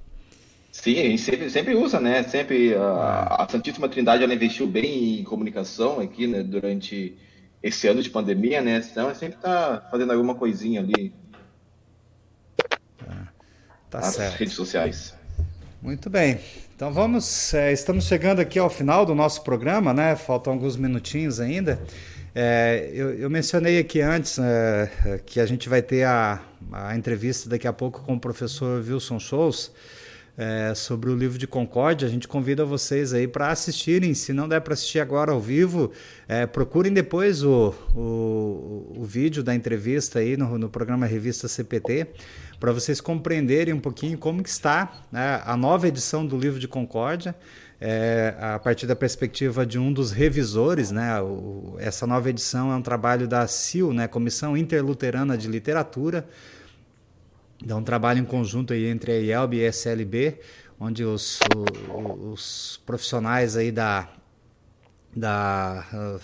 Sim, 0.71 1.17
sempre, 1.17 1.49
sempre 1.49 1.75
usa, 1.75 1.99
né? 1.99 2.23
Sempre 2.23 2.75
a, 2.75 3.43
a 3.43 3.47
Santíssima 3.49 3.89
Trindade 3.89 4.23
ela 4.23 4.33
investiu 4.33 4.67
bem 4.67 5.19
em 5.19 5.23
comunicação 5.23 5.99
aqui, 5.99 6.27
né? 6.27 6.43
Durante 6.43 7.17
esse 7.61 7.87
ano 7.87 8.01
de 8.01 8.09
pandemia, 8.09 8.61
né? 8.61 8.81
Então, 8.91 9.13
sempre 9.13 9.37
está 9.37 9.87
fazendo 9.91 10.13
alguma 10.13 10.35
coisinha 10.35 10.79
ali. 10.81 11.13
Ah, 13.07 13.27
tá 13.89 13.99
nas 13.99 14.15
certo. 14.15 14.37
redes 14.37 14.53
sociais. 14.53 15.13
Muito 15.81 16.09
bem. 16.09 16.39
Então 16.75 16.93
vamos, 16.93 17.53
é, 17.53 17.73
estamos 17.73 18.05
chegando 18.05 18.39
aqui 18.39 18.59
ao 18.59 18.69
final 18.69 19.05
do 19.05 19.15
nosso 19.15 19.43
programa, 19.43 19.93
né? 19.93 20.15
Faltam 20.15 20.53
alguns 20.53 20.77
minutinhos 20.77 21.39
ainda. 21.39 21.79
É, 22.33 22.89
eu, 22.93 23.13
eu, 23.13 23.29
mencionei 23.29 23.79
aqui 23.79 24.01
antes 24.01 24.37
é, 24.39 25.19
que 25.25 25.39
a 25.39 25.45
gente 25.45 25.67
vai 25.67 25.81
ter 25.81 26.03
a, 26.03 26.41
a, 26.71 26.95
entrevista 26.95 27.49
daqui 27.49 27.67
a 27.67 27.73
pouco 27.73 28.01
com 28.01 28.13
o 28.13 28.19
professor 28.19 28.81
Wilson 28.81 29.19
Shows 29.19 29.71
é, 30.39 30.73
sobre 30.73 31.09
o 31.09 31.15
livro 31.15 31.37
de 31.37 31.45
Concórdia. 31.45 32.07
A 32.07 32.09
gente 32.09 32.25
convida 32.25 32.63
vocês 32.63 33.13
aí 33.13 33.27
para 33.27 33.49
assistirem. 33.49 34.13
Se 34.13 34.31
não 34.31 34.47
der 34.47 34.61
para 34.61 34.73
assistir 34.73 34.99
agora 34.99 35.33
ao 35.33 35.39
vivo, 35.41 35.91
é, 36.29 36.45
procurem 36.45 36.93
depois 36.93 37.43
o, 37.43 37.75
o, 37.93 38.93
o, 38.99 39.03
vídeo 39.03 39.43
da 39.43 39.53
entrevista 39.53 40.19
aí 40.19 40.37
no, 40.37 40.57
no 40.57 40.69
programa 40.69 41.05
Revista 41.05 41.49
CPT 41.49 42.07
para 42.57 42.71
vocês 42.71 43.01
compreenderem 43.01 43.73
um 43.73 43.81
pouquinho 43.81 44.17
como 44.17 44.41
que 44.41 44.49
está 44.49 45.03
né, 45.11 45.41
a 45.45 45.57
nova 45.57 45.89
edição 45.89 46.25
do 46.25 46.37
livro 46.37 46.59
de 46.59 46.69
Concórdia, 46.69 47.35
é, 47.81 48.33
a 48.39 48.59
partir 48.59 48.85
da 48.85 48.95
perspectiva 48.95 49.65
de 49.65 49.77
um 49.77 49.91
dos 49.91 50.11
revisores, 50.11 50.89
né, 50.89 51.21
o, 51.21 51.75
essa 51.79 52.07
nova 52.07 52.29
edição 52.29 52.71
é 52.71 52.75
um 52.75 52.81
trabalho 52.81 53.27
da 53.27 53.45
CIL, 53.47 53.93
né, 53.93 54.07
Comissão 54.07 54.55
Interluterana 54.55 55.37
de 55.37 55.47
Literatura, 55.47 56.25
é 57.67 57.75
um 57.75 57.83
trabalho 57.83 58.19
em 58.19 58.25
conjunto 58.25 58.73
aí 58.73 58.85
entre 58.85 59.11
a 59.11 59.15
IELB 59.15 59.57
e 59.57 59.65
a 59.65 59.69
SLB, 59.69 60.39
onde 60.79 61.03
os, 61.03 61.39
os 62.31 62.81
profissionais 62.85 63.57
aí 63.57 63.71
da, 63.71 64.07
da, 65.15 66.19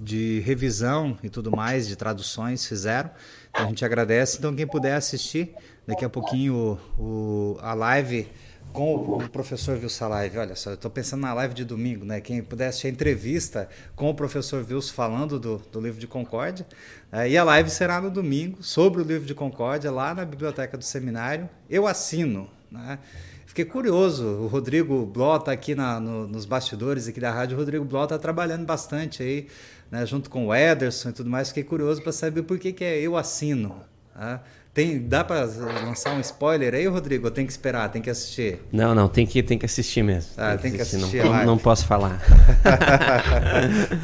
de 0.00 0.40
revisão 0.40 1.18
e 1.22 1.28
tudo 1.28 1.50
mais, 1.50 1.88
de 1.88 1.96
traduções 1.96 2.66
fizeram. 2.66 3.10
Então 3.50 3.64
a 3.64 3.68
gente 3.68 3.84
agradece. 3.84 4.38
Então, 4.38 4.54
quem 4.54 4.66
puder 4.66 4.94
assistir, 4.94 5.54
daqui 5.86 6.04
a 6.04 6.08
pouquinho 6.08 6.78
o, 6.96 7.02
o 7.02 7.58
a 7.60 7.74
live 7.74 8.28
com 8.72 8.94
o 8.94 9.28
professor 9.28 9.76
Vilsa 9.76 10.06
Live. 10.06 10.38
Olha 10.38 10.54
só, 10.54 10.70
eu 10.70 10.74
estou 10.74 10.90
pensando 10.90 11.22
na 11.22 11.34
live 11.34 11.54
de 11.54 11.64
domingo, 11.64 12.04
né? 12.04 12.20
Quem 12.20 12.46
assistir 12.66 12.86
a 12.86 12.90
entrevista 12.90 13.68
com 13.96 14.08
o 14.10 14.14
professor 14.14 14.62
Vilso 14.62 14.92
falando 14.92 15.38
do, 15.38 15.58
do 15.72 15.80
livro 15.80 16.00
de 16.00 16.06
Concórdia. 16.06 16.66
É, 17.10 17.28
e 17.28 17.36
a 17.36 17.44
live 17.44 17.70
será 17.70 18.00
no 18.00 18.10
domingo 18.10 18.62
sobre 18.62 19.00
o 19.00 19.04
livro 19.04 19.26
de 19.26 19.34
Concórdia, 19.34 19.90
lá 19.90 20.14
na 20.14 20.24
biblioteca 20.24 20.76
do 20.76 20.84
seminário. 20.84 21.48
Eu 21.68 21.86
assino. 21.86 22.48
Né? 22.70 22.98
Fiquei 23.46 23.64
curioso, 23.64 24.24
o 24.24 24.46
Rodrigo 24.46 25.04
Bló 25.06 25.36
está 25.36 25.50
aqui 25.50 25.74
na, 25.74 25.98
no, 25.98 26.28
nos 26.28 26.44
bastidores 26.44 27.08
aqui 27.08 27.18
da 27.18 27.32
rádio. 27.32 27.56
O 27.56 27.58
Rodrigo 27.58 27.84
Bló 27.84 28.04
está 28.04 28.18
trabalhando 28.18 28.64
bastante 28.64 29.22
aí, 29.22 29.48
né, 29.90 30.06
junto 30.06 30.30
com 30.30 30.46
o 30.46 30.54
Ederson 30.54 31.08
e 31.08 31.12
tudo 31.12 31.28
mais. 31.28 31.48
Fiquei 31.48 31.64
curioso 31.64 32.00
para 32.02 32.12
saber 32.12 32.42
por 32.42 32.58
que, 32.58 32.72
que 32.72 32.84
é 32.84 33.00
eu 33.00 33.16
assino. 33.16 33.82
Ah, 34.20 34.40
tem, 34.74 35.00
dá 35.00 35.22
para 35.22 35.44
lançar 35.84 36.12
um 36.14 36.20
spoiler 36.20 36.74
aí, 36.74 36.86
Rodrigo? 36.86 37.26
Ou 37.26 37.30
tem 37.30 37.46
que 37.46 37.52
esperar, 37.52 37.88
tem 37.88 38.02
que 38.02 38.10
assistir? 38.10 38.58
Não, 38.72 38.92
não, 38.94 39.08
tem 39.08 39.24
que, 39.24 39.42
tem 39.42 39.56
que 39.56 39.64
assistir 39.64 40.02
mesmo. 40.02 40.32
Ah, 40.36 40.50
tem, 40.50 40.70
tem 40.70 40.72
que 40.72 40.82
assistir. 40.82 41.20
assistir 41.20 41.24
não, 41.24 41.46
não, 41.46 41.58
posso 41.58 41.86
falar. 41.86 42.20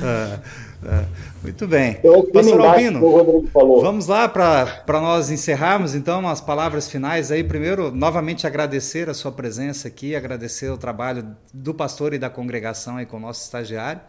ah, 0.02 0.40
ah, 0.86 1.04
muito 1.42 1.66
bem. 1.66 1.98
Pastor 2.32 2.60
Albino, 2.60 3.48
vamos 3.52 4.06
lá 4.06 4.28
para 4.28 5.00
nós 5.00 5.30
encerrarmos 5.30 5.96
então 5.96 6.28
as 6.28 6.40
palavras 6.40 6.88
finais 6.88 7.32
aí. 7.32 7.42
Primeiro, 7.42 7.90
novamente 7.90 8.46
agradecer 8.46 9.08
a 9.08 9.14
sua 9.14 9.32
presença 9.32 9.88
aqui, 9.88 10.14
agradecer 10.14 10.70
o 10.70 10.78
trabalho 10.78 11.26
do 11.52 11.74
pastor 11.74 12.14
e 12.14 12.18
da 12.18 12.30
congregação 12.30 12.98
aí 12.98 13.06
com 13.06 13.16
o 13.16 13.20
nosso 13.20 13.42
estagiário. 13.42 14.00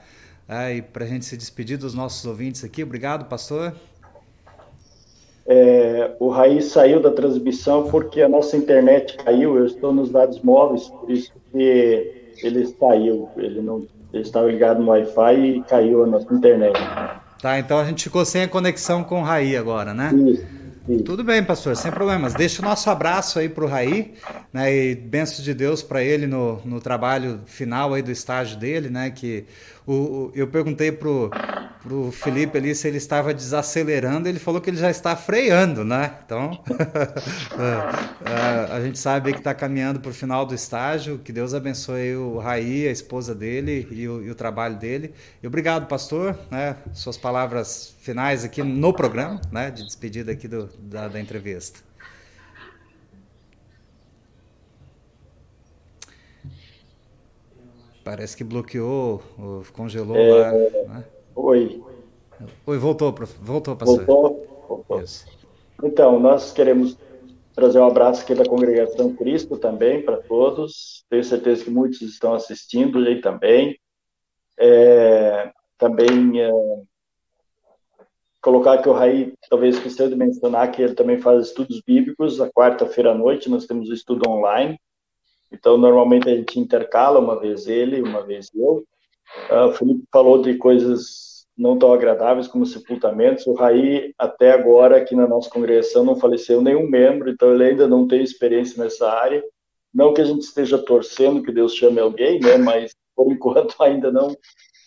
Ah, 0.48 0.72
e 0.72 0.82
para 0.82 1.06
a 1.06 1.08
gente 1.08 1.26
se 1.26 1.36
despedir 1.36 1.78
dos 1.78 1.94
nossos 1.96 2.24
ouvintes 2.26 2.64
aqui. 2.64 2.84
Obrigado, 2.84 3.26
pastor. 3.26 3.74
É, 5.48 6.12
o 6.20 6.30
Raiz 6.30 6.66
saiu 6.66 7.00
da 7.00 7.12
transmissão 7.12 7.88
porque 7.90 8.22
a 8.22 8.30
nossa 8.30 8.58
internet 8.58 9.18
caiu. 9.18 9.58
Eu 9.58 9.66
estou 9.66 9.94
nos 9.94 10.10
dados 10.10 10.40
móveis, 10.42 10.88
por 10.88 11.10
isso 11.12 11.32
que 11.52 12.34
ele 12.44 12.66
saiu. 12.80 13.30
Ele 13.38 13.62
não 13.62 13.86
ele 14.14 14.24
estava 14.24 14.48
ligado 14.48 14.82
no 14.82 14.92
Wi-Fi 14.92 15.36
e 15.36 15.62
caiu 15.64 16.04
a 16.04 16.08
nossa 16.08 16.34
internet. 16.34 16.80
Tá, 17.42 17.60
então 17.60 17.78
a 17.78 17.84
gente 17.84 18.06
ficou 18.06 18.24
sem 18.24 18.44
a 18.44 18.48
conexão 18.48 19.04
com 19.04 19.20
o 19.20 19.24
Raí 19.24 19.58
agora, 19.58 19.94
né? 19.94 20.12
Isso. 20.14 20.46
Sim. 20.86 21.00
Tudo 21.00 21.24
bem, 21.24 21.44
pastor, 21.44 21.76
sem 21.76 21.92
problemas. 21.92 22.36
Deixa 22.36 22.62
o 22.62 22.66
nosso 22.66 22.90
abraço 22.92 23.40
aí 23.40 23.50
para 23.50 23.66
o 23.66 23.68
Raí, 23.68 24.14
né? 24.54 24.72
E 24.74 24.96
bênçãos 24.96 25.44
de 25.44 25.54
Deus 25.54 25.82
para 25.82 26.04
ele 26.04 26.28
no, 26.28 26.62
no 26.64 26.80
trabalho 26.80 27.40
final 27.46 27.94
aí 27.94 28.04
do 28.04 28.12
estágio 28.12 28.58
dele, 28.58 28.88
né? 28.88 29.10
Que 29.10 29.46
o, 29.88 30.32
eu 30.34 30.48
perguntei 30.48 30.92
pro, 30.92 31.30
pro 31.86 32.12
Felipe 32.12 32.58
ali 32.58 32.74
se 32.74 32.88
ele 32.88 32.98
estava 32.98 33.34
desacelerando, 33.34 34.28
ele 34.28 34.40
falou 34.40 34.60
que 34.60 34.70
ele 34.70 34.78
já 34.78 34.90
está 34.90 35.16
freando, 35.16 35.84
né? 35.84 36.18
Então, 36.26 36.60
é, 38.26 38.30
é, 38.30 38.74
a 38.74 38.82
gente 38.82 38.98
sabe 38.98 39.32
que 39.32 39.38
está 39.38 39.54
caminhando 39.54 40.00
para 40.00 40.10
o 40.10 40.14
final 40.14 40.46
do 40.46 40.56
estágio. 40.56 41.20
Que 41.20 41.32
Deus 41.32 41.54
abençoe 41.54 42.16
o 42.16 42.40
Raí, 42.40 42.88
a 42.88 42.92
esposa 42.92 43.36
dele 43.36 43.88
e 43.92 44.08
o, 44.08 44.24
e 44.24 44.32
o 44.32 44.36
trabalho 44.36 44.78
dele. 44.78 45.14
E 45.42 45.48
obrigado, 45.48 45.88
pastor, 45.88 46.38
né? 46.50 46.76
Suas 46.92 47.18
palavras 47.18 47.96
finais 48.00 48.44
aqui 48.44 48.64
no 48.64 48.92
programa, 48.92 49.40
né? 49.52 49.70
De 49.70 49.84
despedida 49.86 50.32
aqui 50.32 50.48
do, 50.48 50.68
da, 50.80 51.08
da 51.08 51.20
entrevista. 51.22 51.80
Parece 58.06 58.38
que 58.38 58.44
bloqueou, 58.44 59.20
congelou 59.74 60.16
é, 60.16 60.30
lá. 60.30 60.52
Né? 60.52 61.04
Oi. 61.36 61.84
Oi, 62.68 62.78
voltou, 62.78 63.12
voltou, 63.42 63.76
pastor. 63.76 64.06
Voltou? 64.06 64.66
voltou. 64.70 65.04
Então, 65.84 66.20
nós 66.20 66.54
queremos 66.54 66.96
trazer 67.56 67.80
um 67.80 67.88
abraço 67.88 68.22
aqui 68.22 68.36
da 68.36 68.46
congregação 68.46 69.12
Cristo 69.16 69.58
também 69.58 70.04
para 70.04 70.18
todos. 70.18 71.04
Tenho 71.10 71.24
certeza 71.24 71.64
que 71.64 71.72
muitos 71.72 72.00
estão 72.04 72.36
assistindo 72.36 73.00
aí 73.00 73.22
também. 73.22 73.76
É, 74.60 75.52
também 75.76 76.44
é, 76.44 76.52
colocar 78.40 78.84
que 78.84 78.88
o 78.88 78.94
Raí 78.94 79.34
talvez 79.50 79.78
esqueceu 79.78 80.08
de 80.08 80.16
mencionar 80.16 80.72
que 80.72 80.80
ele 80.80 80.94
também 80.94 81.20
faz 81.20 81.48
estudos 81.48 81.82
bíblicos. 81.82 82.40
A 82.40 82.52
quarta-feira 82.52 83.14
à 83.14 83.16
noite 83.16 83.50
nós 83.50 83.66
temos 83.66 83.90
o 83.90 83.94
estudo 83.96 84.30
online. 84.30 84.80
Então, 85.58 85.78
normalmente 85.78 86.30
a 86.30 86.36
gente 86.36 86.60
intercala, 86.60 87.20
uma 87.20 87.40
vez 87.40 87.68
ele, 87.68 88.02
uma 88.02 88.24
vez 88.24 88.50
eu. 88.54 88.86
Uh, 89.50 89.70
o 89.70 89.72
Felipe 89.74 90.04
falou 90.12 90.42
de 90.42 90.56
coisas 90.56 91.48
não 91.58 91.78
tão 91.80 91.94
agradáveis 91.94 92.48
como 92.48 92.66
sepultamentos. 92.66 93.48
O 93.48 93.54
Raí, 93.54 94.14
até 94.18 94.52
agora, 94.52 94.98
aqui 94.98 95.16
na 95.16 95.28
nossa 95.28 95.50
congregação, 95.50 96.04
não 96.04 96.18
faleceu 96.18 96.62
nenhum 96.62 96.88
membro, 96.88 97.30
então 97.30 97.54
ele 97.54 97.64
ainda 97.64 97.88
não 97.88 98.08
tem 98.08 98.22
experiência 98.22 98.84
nessa 98.84 99.10
área. 99.10 99.44
Não 99.94 100.14
que 100.14 100.22
a 100.22 100.26
gente 100.26 100.42
esteja 100.42 100.78
torcendo 100.78 101.42
que 101.42 101.54
Deus 101.54 101.74
chame 101.74 102.00
alguém, 102.00 102.40
né, 102.40 102.58
mas 102.58 102.94
por 103.16 103.32
enquanto 103.34 103.82
ainda 103.82 104.12
não, 104.12 104.36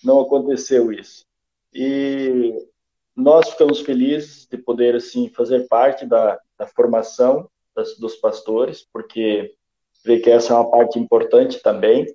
não 0.05 0.21
aconteceu 0.21 0.93
isso. 0.93 1.25
E 1.73 2.55
nós 3.17 3.49
ficamos 3.51 3.81
felizes 3.81 4.47
de 4.47 4.59
poder, 4.59 4.95
assim, 4.95 5.29
fazer 5.31 5.67
parte 5.67 6.05
da, 6.05 6.39
da 6.59 6.67
formação 6.67 7.49
das, 7.75 7.97
dos 7.99 8.17
pastores, 8.17 8.87
porque 8.93 9.55
ver 10.05 10.21
que 10.21 10.31
essa 10.31 10.53
é 10.53 10.57
uma 10.57 10.71
parte 10.71 10.99
importante 10.99 11.63
também. 11.63 12.07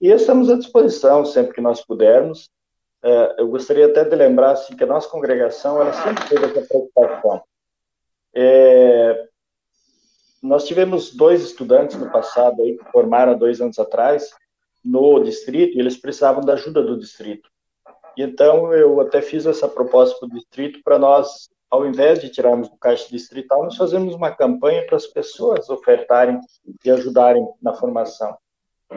E 0.00 0.08
estamos 0.08 0.50
à 0.50 0.56
disposição 0.56 1.24
sempre 1.24 1.54
que 1.54 1.60
nós 1.60 1.84
pudermos. 1.84 2.48
É, 3.02 3.36
eu 3.38 3.48
gostaria 3.48 3.86
até 3.86 4.04
de 4.04 4.14
lembrar 4.14 4.52
assim, 4.52 4.76
que 4.76 4.84
a 4.84 4.86
nossa 4.86 5.08
congregação 5.08 5.80
ela 5.80 5.92
sempre 5.92 6.28
teve 6.28 6.46
essa 6.46 6.66
preocupação. 6.66 7.42
É, 8.34 9.28
nós 10.42 10.66
tivemos 10.66 11.14
dois 11.14 11.42
estudantes 11.42 11.98
no 11.98 12.10
passado 12.10 12.62
aí, 12.62 12.76
que 12.76 12.84
formaram 12.90 13.36
dois 13.36 13.60
anos 13.60 13.78
atrás 13.78 14.30
no 14.82 15.20
distrito 15.20 15.76
e 15.76 15.80
eles 15.80 15.96
precisavam 15.96 16.42
da 16.42 16.54
ajuda 16.54 16.82
do 16.82 16.98
distrito. 16.98 17.50
Então 18.16 18.72
eu 18.72 19.00
até 19.00 19.20
fiz 19.20 19.46
essa 19.46 19.68
proposta 19.68 20.18
para 20.18 20.28
o 20.28 20.32
distrito 20.32 20.80
para 20.82 20.98
nós 20.98 21.50
ao 21.70 21.86
invés 21.86 22.20
de 22.20 22.28
tirarmos 22.28 22.68
do 22.68 22.76
caixa 22.76 23.08
distrital, 23.08 23.62
nós 23.62 23.76
fazemos 23.76 24.14
uma 24.14 24.30
campanha 24.30 24.84
para 24.86 24.96
as 24.96 25.06
pessoas 25.06 25.70
ofertarem 25.70 26.40
e 26.84 26.90
ajudarem 26.90 27.46
na 27.62 27.74
formação. 27.74 28.36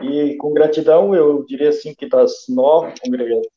E 0.01 0.35
com 0.37 0.53
gratidão, 0.53 1.13
eu 1.13 1.45
diria 1.45 1.69
assim 1.69 1.93
que 1.93 2.09
das 2.09 2.45
nove 2.49 2.93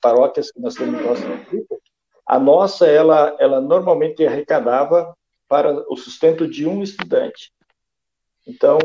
paróquias 0.01 0.53
que 0.53 0.61
nós 0.61 0.75
temos 0.75 1.01
no 1.01 1.09
nosso 1.09 1.27
distrito, 1.27 1.79
a 2.27 2.39
nossa, 2.39 2.87
ela, 2.87 3.35
ela 3.39 3.61
normalmente 3.61 4.27
arrecadava 4.27 5.17
para 5.49 5.85
o 5.91 5.97
sustento 5.97 6.47
de 6.47 6.67
um 6.67 6.83
estudante. 6.83 7.53
Então, 8.47 8.79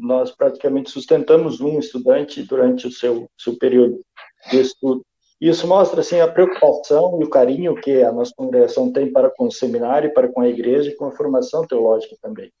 nós 0.00 0.30
praticamente 0.30 0.90
sustentamos 0.90 1.60
um 1.60 1.78
estudante 1.78 2.42
durante 2.42 2.86
o 2.86 2.90
seu, 2.90 3.28
seu 3.38 3.56
período 3.56 4.04
de 4.50 4.60
estudo. 4.60 5.04
Isso 5.42 5.66
mostra 5.66 6.02
assim 6.02 6.20
a 6.20 6.30
preocupação 6.30 7.20
e 7.20 7.24
o 7.24 7.28
carinho 7.28 7.74
que 7.74 8.00
a 8.00 8.12
nossa 8.12 8.32
congregação 8.32 8.92
tem 8.92 9.10
para 9.10 9.28
com 9.28 9.46
o 9.46 9.50
seminário, 9.50 10.14
para 10.14 10.28
com 10.28 10.40
a 10.40 10.48
igreja 10.48 10.90
e 10.90 10.94
com 10.94 11.06
a 11.06 11.10
formação 11.10 11.66
teológica 11.66 12.14
também. 12.22 12.52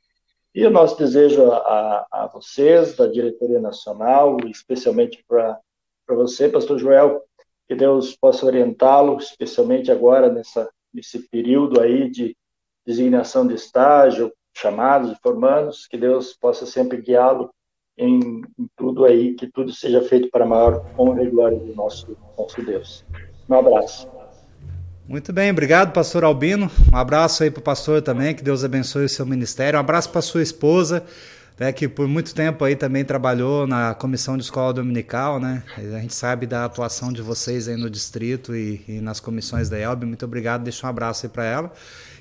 E 0.52 0.66
o 0.66 0.70
nosso 0.70 0.98
desejo 0.98 1.48
a, 1.52 2.04
a 2.10 2.26
vocês, 2.26 2.96
da 2.96 3.06
diretoria 3.06 3.60
nacional, 3.60 4.36
especialmente 4.46 5.24
para 5.28 5.60
você, 6.08 6.48
pastor 6.48 6.76
Joel, 6.76 7.22
que 7.68 7.76
Deus 7.76 8.16
possa 8.16 8.46
orientá-lo, 8.46 9.16
especialmente 9.16 9.92
agora 9.92 10.28
nessa, 10.28 10.68
nesse 10.92 11.20
período 11.28 11.80
aí 11.80 12.10
de 12.10 12.36
designação 12.84 13.46
de 13.46 13.54
estágio, 13.54 14.32
chamados 14.56 15.16
formandos, 15.22 15.86
que 15.86 15.96
Deus 15.96 16.32
possa 16.32 16.66
sempre 16.66 17.00
guiá-lo 17.00 17.48
em, 17.96 18.42
em, 18.58 18.68
tudo 18.76 19.04
aí, 19.04 19.34
que 19.34 19.46
tudo 19.46 19.72
seja 19.72 20.02
feito 20.02 20.30
para 20.30 20.44
a 20.44 20.48
maior 20.48 20.84
honra 20.98 21.22
e 21.22 21.30
glória 21.30 21.58
do 21.58 21.74
nosso, 21.74 22.16
nosso 22.38 22.62
Deus. 22.64 23.04
Um 23.48 23.54
abraço. 23.54 24.08
Muito 25.06 25.32
bem, 25.32 25.50
obrigado, 25.50 25.92
pastor 25.92 26.24
Albino. 26.24 26.70
Um 26.92 26.96
abraço 26.96 27.42
aí 27.42 27.50
para 27.50 27.60
o 27.60 27.62
pastor 27.62 28.00
também, 28.00 28.34
que 28.34 28.42
Deus 28.42 28.64
abençoe 28.64 29.04
o 29.04 29.08
seu 29.08 29.26
ministério. 29.26 29.76
Um 29.76 29.80
abraço 29.80 30.08
para 30.10 30.22
sua 30.22 30.42
esposa, 30.42 31.04
né, 31.58 31.72
que 31.72 31.88
por 31.88 32.06
muito 32.06 32.34
tempo 32.34 32.64
aí 32.64 32.76
também 32.76 33.04
trabalhou 33.04 33.66
na 33.66 33.94
comissão 33.94 34.36
de 34.36 34.44
escola 34.44 34.72
dominical, 34.72 35.38
né? 35.40 35.62
A 35.76 36.00
gente 36.00 36.14
sabe 36.14 36.46
da 36.46 36.64
atuação 36.64 37.12
de 37.12 37.20
vocês 37.20 37.68
aí 37.68 37.76
no 37.76 37.90
distrito 37.90 38.54
e, 38.54 38.82
e 38.88 39.00
nas 39.00 39.20
comissões 39.20 39.68
da 39.68 39.78
ELB. 39.78 40.06
Muito 40.06 40.24
obrigado, 40.24 40.62
deixa 40.62 40.86
um 40.86 40.90
abraço 40.90 41.26
aí 41.26 41.30
para 41.30 41.44
ela. 41.44 41.72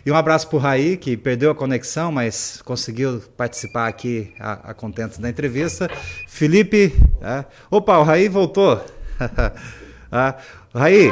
E 0.04 0.12
um 0.12 0.16
abraço 0.16 0.48
para 0.48 0.56
o 0.56 0.60
Raí, 0.60 0.98
que 0.98 1.16
perdeu 1.16 1.52
a 1.52 1.56
conexão, 1.56 2.12
mas 2.12 2.60
conseguiu 2.64 3.22
participar 3.38 3.88
aqui 3.88 4.34
a, 4.40 4.72
a 4.72 4.74
contento 4.74 5.22
da 5.22 5.30
entrevista. 5.30 5.90
Felipe. 6.28 6.96
É, 7.22 7.46
opa, 7.70 7.98
o 8.00 8.04
Raí 8.04 8.28
voltou. 8.28 8.84
ah, 10.12 10.36
Raí, 10.74 11.12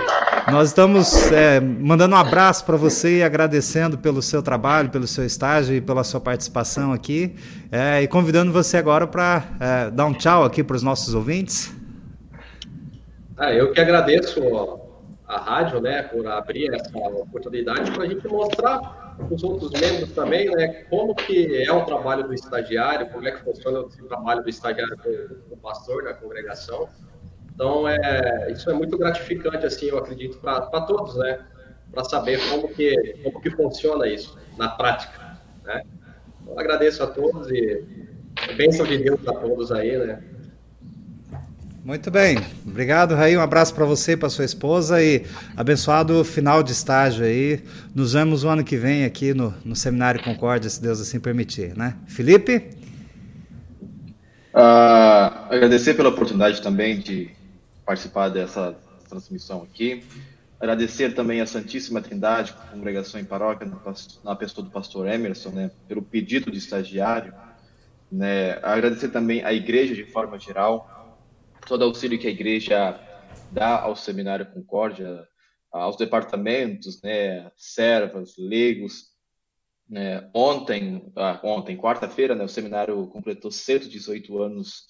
nós 0.49 0.69
estamos 0.69 1.31
é, 1.31 1.59
mandando 1.59 2.15
um 2.15 2.17
abraço 2.17 2.65
para 2.65 2.77
você 2.77 3.17
e 3.17 3.23
agradecendo 3.23 3.97
pelo 3.97 4.21
seu 4.21 4.41
trabalho, 4.41 4.89
pelo 4.89 5.05
seu 5.05 5.25
estágio 5.25 5.75
e 5.75 5.81
pela 5.81 6.03
sua 6.03 6.19
participação 6.19 6.91
aqui. 6.91 7.35
É, 7.71 8.01
e 8.01 8.07
convidando 8.07 8.51
você 8.51 8.77
agora 8.77 9.05
para 9.05 9.43
é, 9.59 9.91
dar 9.91 10.05
um 10.05 10.13
tchau 10.13 10.43
aqui 10.43 10.63
para 10.63 10.75
os 10.75 10.81
nossos 10.81 11.13
ouvintes. 11.13 11.71
Ah, 13.37 13.53
eu 13.53 13.71
que 13.71 13.79
agradeço 13.79 14.41
a 15.29 15.37
rádio, 15.37 15.79
né, 15.79 16.01
por 16.01 16.25
abrir 16.25 16.73
essa 16.73 16.97
oportunidade 16.97 17.91
para 17.91 18.03
a 18.03 18.07
gente 18.07 18.27
mostrar 18.27 18.79
para 19.15 19.35
os 19.35 19.43
outros 19.43 19.69
membros 19.79 20.11
também, 20.13 20.49
né, 20.49 20.85
como 20.89 21.13
que 21.13 21.63
é 21.63 21.71
o 21.71 21.85
trabalho 21.85 22.23
do 22.23 22.33
estagiário, 22.33 23.07
como 23.11 23.27
é 23.27 23.31
que 23.31 23.43
funciona 23.43 23.79
o 23.81 23.89
trabalho 24.07 24.41
do 24.41 24.49
estagiário 24.49 24.97
com 24.97 25.53
o 25.53 25.57
pastor 25.57 26.03
da 26.03 26.15
congregação. 26.15 26.89
Então, 27.53 27.87
é, 27.87 28.51
isso 28.51 28.71
é 28.71 28.73
muito 28.73 28.97
gratificante, 28.97 29.67
assim, 29.67 29.89
eu 29.89 29.99
acredito, 29.99 30.39
para 30.39 30.61
todos, 30.81 31.15
né, 31.15 31.45
para 31.91 32.03
saber 32.05 32.39
como 32.49 32.67
que, 32.73 32.95
como 33.23 33.39
que 33.39 33.51
funciona 33.51 34.07
isso 34.07 34.35
na 34.57 34.69
prática, 34.69 35.37
né. 35.63 35.83
Então, 36.41 36.57
agradeço 36.57 37.03
a 37.03 37.07
todos 37.07 37.51
e 37.51 37.85
bênção 38.57 38.83
de 38.83 38.97
Deus 38.97 39.27
a 39.27 39.33
todos 39.33 39.71
aí, 39.71 39.95
né. 39.95 40.23
Muito 41.89 42.11
bem. 42.11 42.37
Obrigado, 42.67 43.15
Raí. 43.15 43.35
Um 43.35 43.41
abraço 43.41 43.73
para 43.73 43.83
você 43.83 44.11
e 44.11 44.15
para 44.15 44.29
sua 44.29 44.45
esposa 44.45 45.01
e 45.01 45.25
abençoado 45.57 46.23
final 46.23 46.61
de 46.61 46.71
estágio 46.71 47.25
aí. 47.25 47.63
Nos 47.95 48.13
vemos 48.13 48.43
o 48.43 48.47
ano 48.47 48.63
que 48.63 48.77
vem 48.77 49.05
aqui 49.05 49.33
no, 49.33 49.55
no 49.65 49.75
Seminário 49.75 50.23
Concórdia, 50.23 50.69
se 50.69 50.79
Deus 50.79 51.01
assim 51.01 51.19
permitir, 51.19 51.75
né? 51.75 51.95
Felipe? 52.05 52.57
Uh, 54.53 55.49
agradecer 55.49 55.95
pela 55.95 56.09
oportunidade 56.09 56.61
também 56.61 56.99
de 56.99 57.31
participar 57.83 58.29
dessa 58.29 58.75
transmissão 59.09 59.63
aqui. 59.63 60.03
Agradecer 60.59 61.15
também 61.15 61.41
a 61.41 61.47
Santíssima 61.47 62.01
Trindade, 62.01 62.53
congregação 62.71 63.19
em 63.19 63.25
paróquia, 63.25 63.67
na 64.23 64.35
pessoa 64.35 64.63
do 64.63 64.69
pastor 64.69 65.07
Emerson, 65.07 65.49
né, 65.49 65.71
pelo 65.87 66.03
pedido 66.03 66.51
de 66.51 66.59
estagiário. 66.59 67.33
Né. 68.11 68.59
Agradecer 68.61 69.07
também 69.07 69.43
à 69.43 69.51
igreja 69.51 69.95
de 69.95 70.03
forma 70.05 70.37
geral, 70.37 70.98
todo 71.67 71.83
auxílio 71.83 72.19
que 72.19 72.27
a 72.27 72.31
igreja 72.31 72.99
dá 73.51 73.81
ao 73.81 73.95
Seminário 73.95 74.51
Concórdia, 74.51 75.27
aos 75.71 75.97
departamentos, 75.97 77.01
né, 77.01 77.51
servas, 77.55 78.35
leigos. 78.37 79.09
Né. 79.87 80.29
Ontem, 80.33 81.11
ah, 81.15 81.39
ontem 81.43 81.77
quarta-feira, 81.77 82.35
né, 82.35 82.43
o 82.43 82.49
seminário 82.49 83.07
completou 83.07 83.51
118 83.51 84.41
anos 84.41 84.85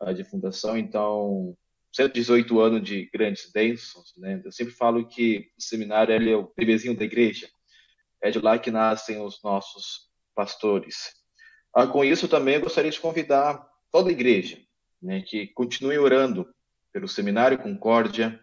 ah, 0.00 0.12
de 0.12 0.24
fundação, 0.24 0.76
então 0.76 1.56
118 1.92 2.60
anos 2.60 2.82
de 2.82 3.08
grandes 3.12 3.50
bênçãos, 3.52 4.14
né? 4.16 4.40
Eu 4.42 4.50
sempre 4.50 4.72
falo 4.72 5.06
que 5.06 5.50
o 5.58 5.62
seminário 5.62 6.14
é 6.14 6.36
o 6.36 6.50
bebezinho 6.56 6.96
da 6.96 7.04
igreja. 7.04 7.48
É 8.22 8.30
de 8.30 8.38
lá 8.38 8.58
que 8.58 8.70
nascem 8.70 9.20
os 9.20 9.42
nossos 9.42 10.08
pastores. 10.34 11.12
Ah, 11.74 11.86
com 11.86 12.02
isso 12.04 12.28
também 12.28 12.58
gostaria 12.58 12.90
de 12.90 13.00
convidar 13.00 13.66
toda 13.90 14.08
a 14.08 14.12
igreja, 14.12 14.58
né, 15.02 15.22
que 15.22 15.48
continue 15.48 15.98
orando 15.98 16.48
pelo 16.92 17.08
Seminário 17.08 17.58
Concórdia, 17.58 18.38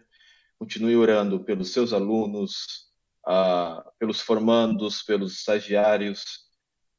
continue 0.58 0.96
orando 0.96 1.42
pelos 1.44 1.72
seus 1.72 1.92
alunos, 1.92 2.90
ah, 3.26 3.84
pelos 3.98 4.20
formandos, 4.20 5.02
pelos 5.02 5.38
estagiários, 5.38 6.50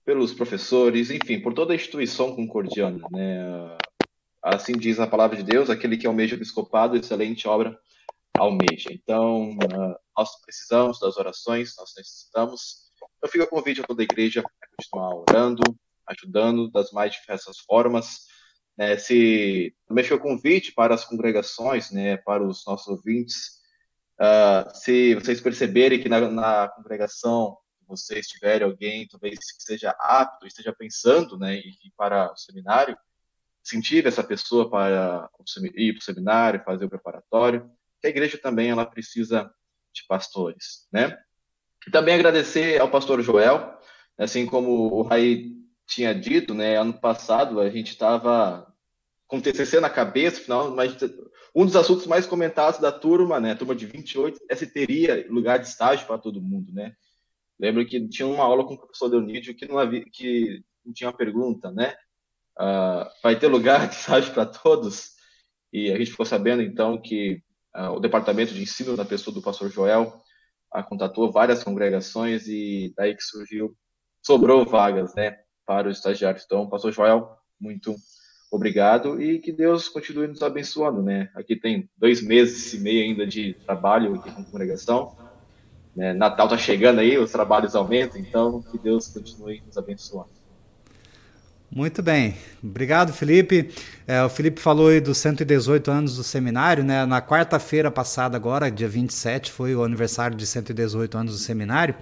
pelos 0.04 0.34
professores, 0.34 1.12
enfim, 1.12 1.40
por 1.40 1.54
toda 1.54 1.74
a 1.74 1.76
instituição 1.76 2.36
concordiana, 2.36 3.06
né? 3.12 3.78
Assim 4.42 4.74
diz 4.74 5.00
a 5.00 5.06
palavra 5.06 5.38
de 5.38 5.44
Deus, 5.44 5.70
aquele 5.70 5.98
que 5.98 6.08
almeja 6.08 6.36
o 6.36 6.38
episcopado, 6.40 6.98
excelente 6.98 7.48
obra 7.48 7.80
almeja. 8.38 8.90
Então, 8.92 9.52
uh, 9.52 9.96
nós 10.18 10.42
precisamos 10.42 11.00
das 11.00 11.18
orações, 11.18 11.76
nós 11.78 11.94
necessitamos. 11.96 12.92
Eu 13.22 13.30
fico 13.30 13.44
a 13.44 13.48
convite 13.48 13.82
a 13.82 13.84
toda 13.84 14.02
a 14.02 14.04
igreja 14.04 14.42
a 14.42 14.68
continuar 14.76 15.16
orando, 15.16 15.62
ajudando 16.08 16.72
das 16.72 16.92
mais 16.92 17.14
diversas 17.14 17.60
formas. 17.60 18.26
Né, 18.78 18.98
se 18.98 19.76
também 19.88 20.06
o 20.12 20.20
convite 20.20 20.72
para 20.72 20.96
as 20.96 21.06
congregações, 21.06 21.92
né, 21.92 22.18
para 22.18 22.44
os 22.44 22.66
nossos 22.66 22.88
ouvintes, 22.88 23.60
uh, 24.20 24.76
se 24.76 25.16
vocês 25.16 25.42
perceberem 25.42 26.02
que 26.02 26.10
na, 26.10 26.22
na 26.30 26.68
congregação 26.70 27.58
vocês 27.88 28.28
tiverem 28.28 28.66
alguém, 28.66 29.08
talvez 29.08 29.38
que 29.40 29.64
seja 29.64 29.94
apto, 30.00 30.48
esteja 30.48 30.74
pensando, 30.74 31.38
né, 31.38 31.58
ir 31.58 31.94
para 31.98 32.32
o 32.32 32.38
seminário, 32.38 32.98
incentive 33.64 34.08
essa 34.08 34.24
pessoa 34.24 34.70
para 34.70 35.30
ir 35.76 35.94
para 35.94 36.00
o 36.00 36.04
seminário, 36.04 36.64
fazer 36.64 36.86
o 36.86 36.90
preparatório, 36.90 37.70
que 38.00 38.08
a 38.08 38.10
igreja 38.10 38.38
também 38.38 38.70
ela 38.70 38.86
precisa 38.86 39.54
de 39.94 40.06
pastores, 40.08 40.88
né? 40.92 41.18
Também 41.92 42.16
agradecer 42.16 42.80
ao 42.80 42.90
pastor 42.90 43.22
Joel, 43.22 43.78
assim 44.18 44.46
como 44.46 44.94
o 44.94 45.02
Raí 45.02 45.61
tinha 45.92 46.14
dito, 46.14 46.54
né, 46.54 46.78
ano 46.78 46.94
passado 46.94 47.60
a 47.60 47.70
gente 47.70 47.92
estava 47.92 48.68
com 49.28 49.42
TCC 49.42 49.80
na 49.80 49.90
cabeça, 49.90 50.42
final, 50.42 50.72
mas 50.72 50.96
um 51.56 51.66
dos 51.66 51.76
assuntos 51.76 52.08
mais 52.08 52.26
comentados 52.26 52.80
da 52.80 52.92
turma, 52.92 53.40
né, 53.40 53.56
turma 53.56 53.76
de 53.76 53.86
28, 53.86 54.40
é 54.50 54.56
se 54.56 54.68
teria 54.68 55.26
lugar 55.30 55.60
de 55.60 55.68
estágio 55.68 56.08
para 56.08 56.18
todo 56.18 56.42
mundo, 56.42 56.72
né? 56.74 56.94
Lembro 57.60 57.86
que 57.86 58.08
tinha 58.08 58.28
uma 58.28 58.44
aula 58.44 58.66
com 58.66 58.74
o 58.74 58.78
professor 58.78 59.08
Leonídio 59.08 59.56
que 59.56 59.68
não 59.68 59.78
havia, 59.78 60.04
que 60.12 60.64
não 60.84 60.94
tinha 60.94 61.10
uma 61.10 61.16
pergunta, 61.16 61.72
né? 61.72 61.94
uh, 62.60 63.10
vai 63.24 63.38
ter 63.38 63.48
lugar 63.48 63.88
de 63.88 63.96
estágio 63.96 64.34
para 64.34 64.46
todos. 64.46 65.12
E 65.72 65.92
a 65.92 65.98
gente 65.98 66.12
ficou 66.12 66.26
sabendo, 66.26 66.62
então, 66.62 67.02
que 67.02 67.42
uh, 67.76 67.92
o 67.92 68.00
departamento 68.00 68.54
de 68.54 68.62
ensino, 68.62 68.96
na 68.96 69.06
pessoa 69.06 69.34
do 69.34 69.42
pastor 69.42 69.70
Joel, 69.70 70.22
uh, 70.76 70.84
contatou 70.84 71.32
várias 71.32 71.64
congregações 71.64 72.48
e 72.48 72.94
daí 72.96 73.16
que 73.16 73.24
surgiu, 73.24 73.76
sobrou 74.26 74.66
vagas, 74.66 75.16
né, 75.16 75.38
para 75.72 75.88
os 75.88 75.98
estagiários. 75.98 76.44
Então, 76.46 76.68
pastor 76.68 76.92
Joel, 76.92 77.32
muito 77.58 77.96
obrigado 78.52 79.22
e 79.22 79.40
que 79.40 79.54
Deus 79.54 79.88
continue 79.88 80.28
nos 80.28 80.42
abençoando, 80.42 81.02
né? 81.02 81.30
Aqui 81.34 81.56
tem 81.56 81.90
dois 81.98 82.22
meses 82.22 82.74
e 82.74 82.80
meio 82.80 83.04
ainda 83.04 83.26
de 83.26 83.54
trabalho 83.66 84.16
aqui 84.16 84.30
com 84.32 84.42
a 84.42 84.44
congregação. 84.44 85.16
Né? 85.96 86.12
Natal 86.12 86.48
está 86.48 86.58
chegando 86.58 87.00
aí, 87.00 87.18
os 87.18 87.32
trabalhos 87.32 87.74
aumentam, 87.74 88.20
então 88.20 88.62
que 88.62 88.78
Deus 88.78 89.08
continue 89.08 89.64
nos 89.66 89.78
abençoando. 89.78 90.41
Muito 91.74 92.04
bem, 92.04 92.36
obrigado 92.62 93.14
Felipe. 93.14 93.70
É, 94.06 94.22
o 94.22 94.28
Felipe 94.28 94.60
falou 94.60 94.90
aí 94.90 95.00
dos 95.00 95.18
118 95.20 95.90
anos 95.90 96.18
do 96.18 96.24
seminário, 96.24 96.84
né? 96.84 97.06
Na 97.06 97.22
quarta-feira 97.22 97.90
passada, 97.90 98.36
agora, 98.36 98.70
dia 98.70 98.90
27, 98.90 99.50
foi 99.50 99.74
o 99.74 99.82
aniversário 99.82 100.36
de 100.36 100.46
118 100.46 101.18
anos 101.18 101.32
do 101.32 101.40
seminário. 101.40 101.96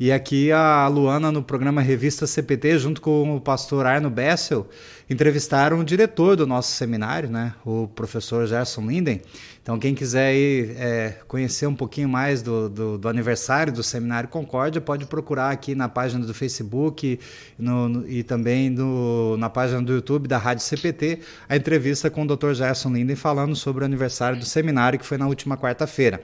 E 0.00 0.10
aqui 0.10 0.50
a 0.50 0.88
Luana, 0.88 1.30
no 1.30 1.40
programa 1.40 1.80
Revista 1.80 2.26
CPT, 2.26 2.80
junto 2.80 3.00
com 3.00 3.36
o 3.36 3.40
pastor 3.40 3.86
Arno 3.86 4.10
Bessel, 4.10 4.68
entrevistaram 5.12 5.78
o 5.80 5.84
diretor 5.84 6.36
do 6.36 6.46
nosso 6.46 6.72
seminário, 6.72 7.30
né? 7.30 7.54
O 7.64 7.86
professor 7.88 8.46
Gerson 8.46 8.82
Linden. 8.82 9.20
Então, 9.62 9.78
quem 9.78 9.94
quiser 9.94 10.34
ir, 10.34 10.74
é, 10.76 11.18
conhecer 11.28 11.66
um 11.66 11.74
pouquinho 11.74 12.08
mais 12.08 12.42
do, 12.42 12.68
do, 12.68 12.98
do, 12.98 13.08
aniversário 13.08 13.72
do 13.72 13.82
Seminário 13.82 14.28
Concórdia, 14.28 14.80
pode 14.80 15.06
procurar 15.06 15.50
aqui 15.50 15.74
na 15.74 15.88
página 15.88 16.26
do 16.26 16.34
Facebook 16.34 17.20
no, 17.56 17.88
no, 17.88 18.08
e 18.08 18.24
também 18.24 18.68
no, 18.68 19.36
na 19.36 19.48
página 19.48 19.80
do 19.80 19.92
YouTube 19.92 20.26
da 20.26 20.36
Rádio 20.36 20.64
CPT, 20.64 21.20
a 21.48 21.54
entrevista 21.54 22.10
com 22.10 22.24
o 22.24 22.36
Dr. 22.36 22.54
Gerson 22.54 22.90
Linden 22.90 23.14
falando 23.14 23.54
sobre 23.54 23.84
o 23.84 23.86
aniversário 23.86 24.36
do 24.36 24.44
seminário, 24.44 24.98
que 24.98 25.06
foi 25.06 25.16
na 25.16 25.28
última 25.28 25.56
quarta-feira. 25.56 26.20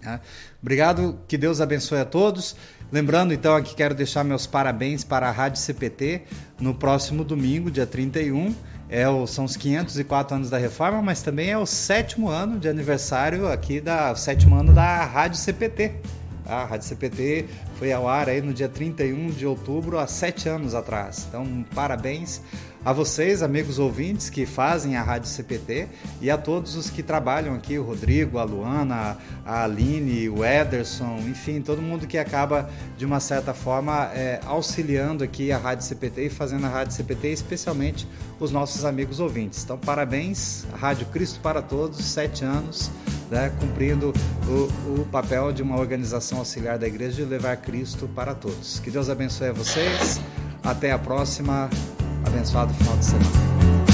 Tá? 0.00 0.20
Obrigado, 0.62 1.18
que 1.28 1.36
Deus 1.36 1.60
abençoe 1.60 1.98
a 1.98 2.04
todos. 2.04 2.56
Lembrando, 2.90 3.34
então, 3.34 3.54
aqui 3.54 3.74
quero 3.74 3.94
deixar 3.94 4.24
meus 4.24 4.46
parabéns 4.46 5.04
para 5.04 5.28
a 5.28 5.30
Rádio 5.30 5.60
CPT 5.60 6.22
no 6.58 6.74
próximo 6.74 7.22
domingo, 7.22 7.70
dia 7.70 7.86
31 7.86 8.54
é 8.88 9.06
o, 9.06 9.26
são 9.26 9.44
os 9.44 9.56
504 9.56 10.34
anos 10.34 10.48
da 10.48 10.56
reforma, 10.56 11.02
mas 11.02 11.20
também 11.22 11.50
é 11.50 11.58
o 11.58 11.66
sétimo 11.66 12.28
ano 12.28 12.58
de 12.58 12.66
aniversário 12.66 13.46
aqui 13.46 13.80
da 13.80 14.14
sétimo 14.14 14.56
ano 14.56 14.72
da 14.72 15.04
Rádio 15.04 15.38
CPT. 15.38 15.92
A 16.46 16.64
Rádio 16.64 16.88
CPT 16.88 17.44
foi 17.78 17.92
ao 17.92 18.08
ar 18.08 18.30
aí 18.30 18.40
no 18.40 18.54
dia 18.54 18.70
31 18.70 19.32
de 19.32 19.44
outubro, 19.44 19.98
há 19.98 20.06
sete 20.06 20.48
anos 20.48 20.74
atrás. 20.74 21.26
Então, 21.28 21.66
parabéns 21.74 22.40
a 22.84 22.92
vocês, 22.92 23.42
amigos 23.42 23.78
ouvintes 23.78 24.30
que 24.30 24.46
fazem 24.46 24.96
a 24.96 25.02
Rádio 25.02 25.28
CPT 25.28 25.88
e 26.20 26.30
a 26.30 26.38
todos 26.38 26.76
os 26.76 26.88
que 26.88 27.02
trabalham 27.02 27.54
aqui, 27.54 27.78
o 27.78 27.82
Rodrigo, 27.82 28.38
a 28.38 28.44
Luana, 28.44 29.18
a 29.44 29.64
Aline, 29.64 30.28
o 30.28 30.44
Ederson, 30.44 31.18
enfim, 31.26 31.60
todo 31.60 31.82
mundo 31.82 32.06
que 32.06 32.16
acaba, 32.16 32.70
de 32.96 33.04
uma 33.04 33.20
certa 33.20 33.52
forma, 33.52 34.10
é, 34.14 34.40
auxiliando 34.46 35.24
aqui 35.24 35.50
a 35.50 35.58
Rádio 35.58 35.84
CPT 35.84 36.26
e 36.26 36.30
fazendo 36.30 36.66
a 36.66 36.68
Rádio 36.68 36.94
CPT, 36.94 37.28
especialmente 37.28 38.06
os 38.38 38.50
nossos 38.52 38.84
amigos 38.84 39.20
ouvintes. 39.20 39.64
Então, 39.64 39.76
parabéns, 39.76 40.64
Rádio 40.72 41.06
Cristo 41.06 41.40
para 41.40 41.60
Todos, 41.60 42.04
sete 42.04 42.44
anos, 42.44 42.90
né, 43.30 43.52
cumprindo 43.60 44.12
o, 44.46 45.00
o 45.00 45.04
papel 45.06 45.52
de 45.52 45.62
uma 45.62 45.78
organização 45.78 46.38
auxiliar 46.38 46.78
da 46.78 46.86
igreja 46.86 47.16
de 47.16 47.24
levar 47.24 47.56
Cristo 47.56 48.08
para 48.14 48.34
todos. 48.34 48.78
Que 48.78 48.90
Deus 48.90 49.10
abençoe 49.10 49.48
a 49.48 49.52
vocês. 49.52 50.20
Até 50.62 50.92
a 50.92 50.98
próxima. 50.98 51.68
Abençoado 52.26 52.72
final 52.74 52.96
de 52.96 53.04
semana. 53.04 53.87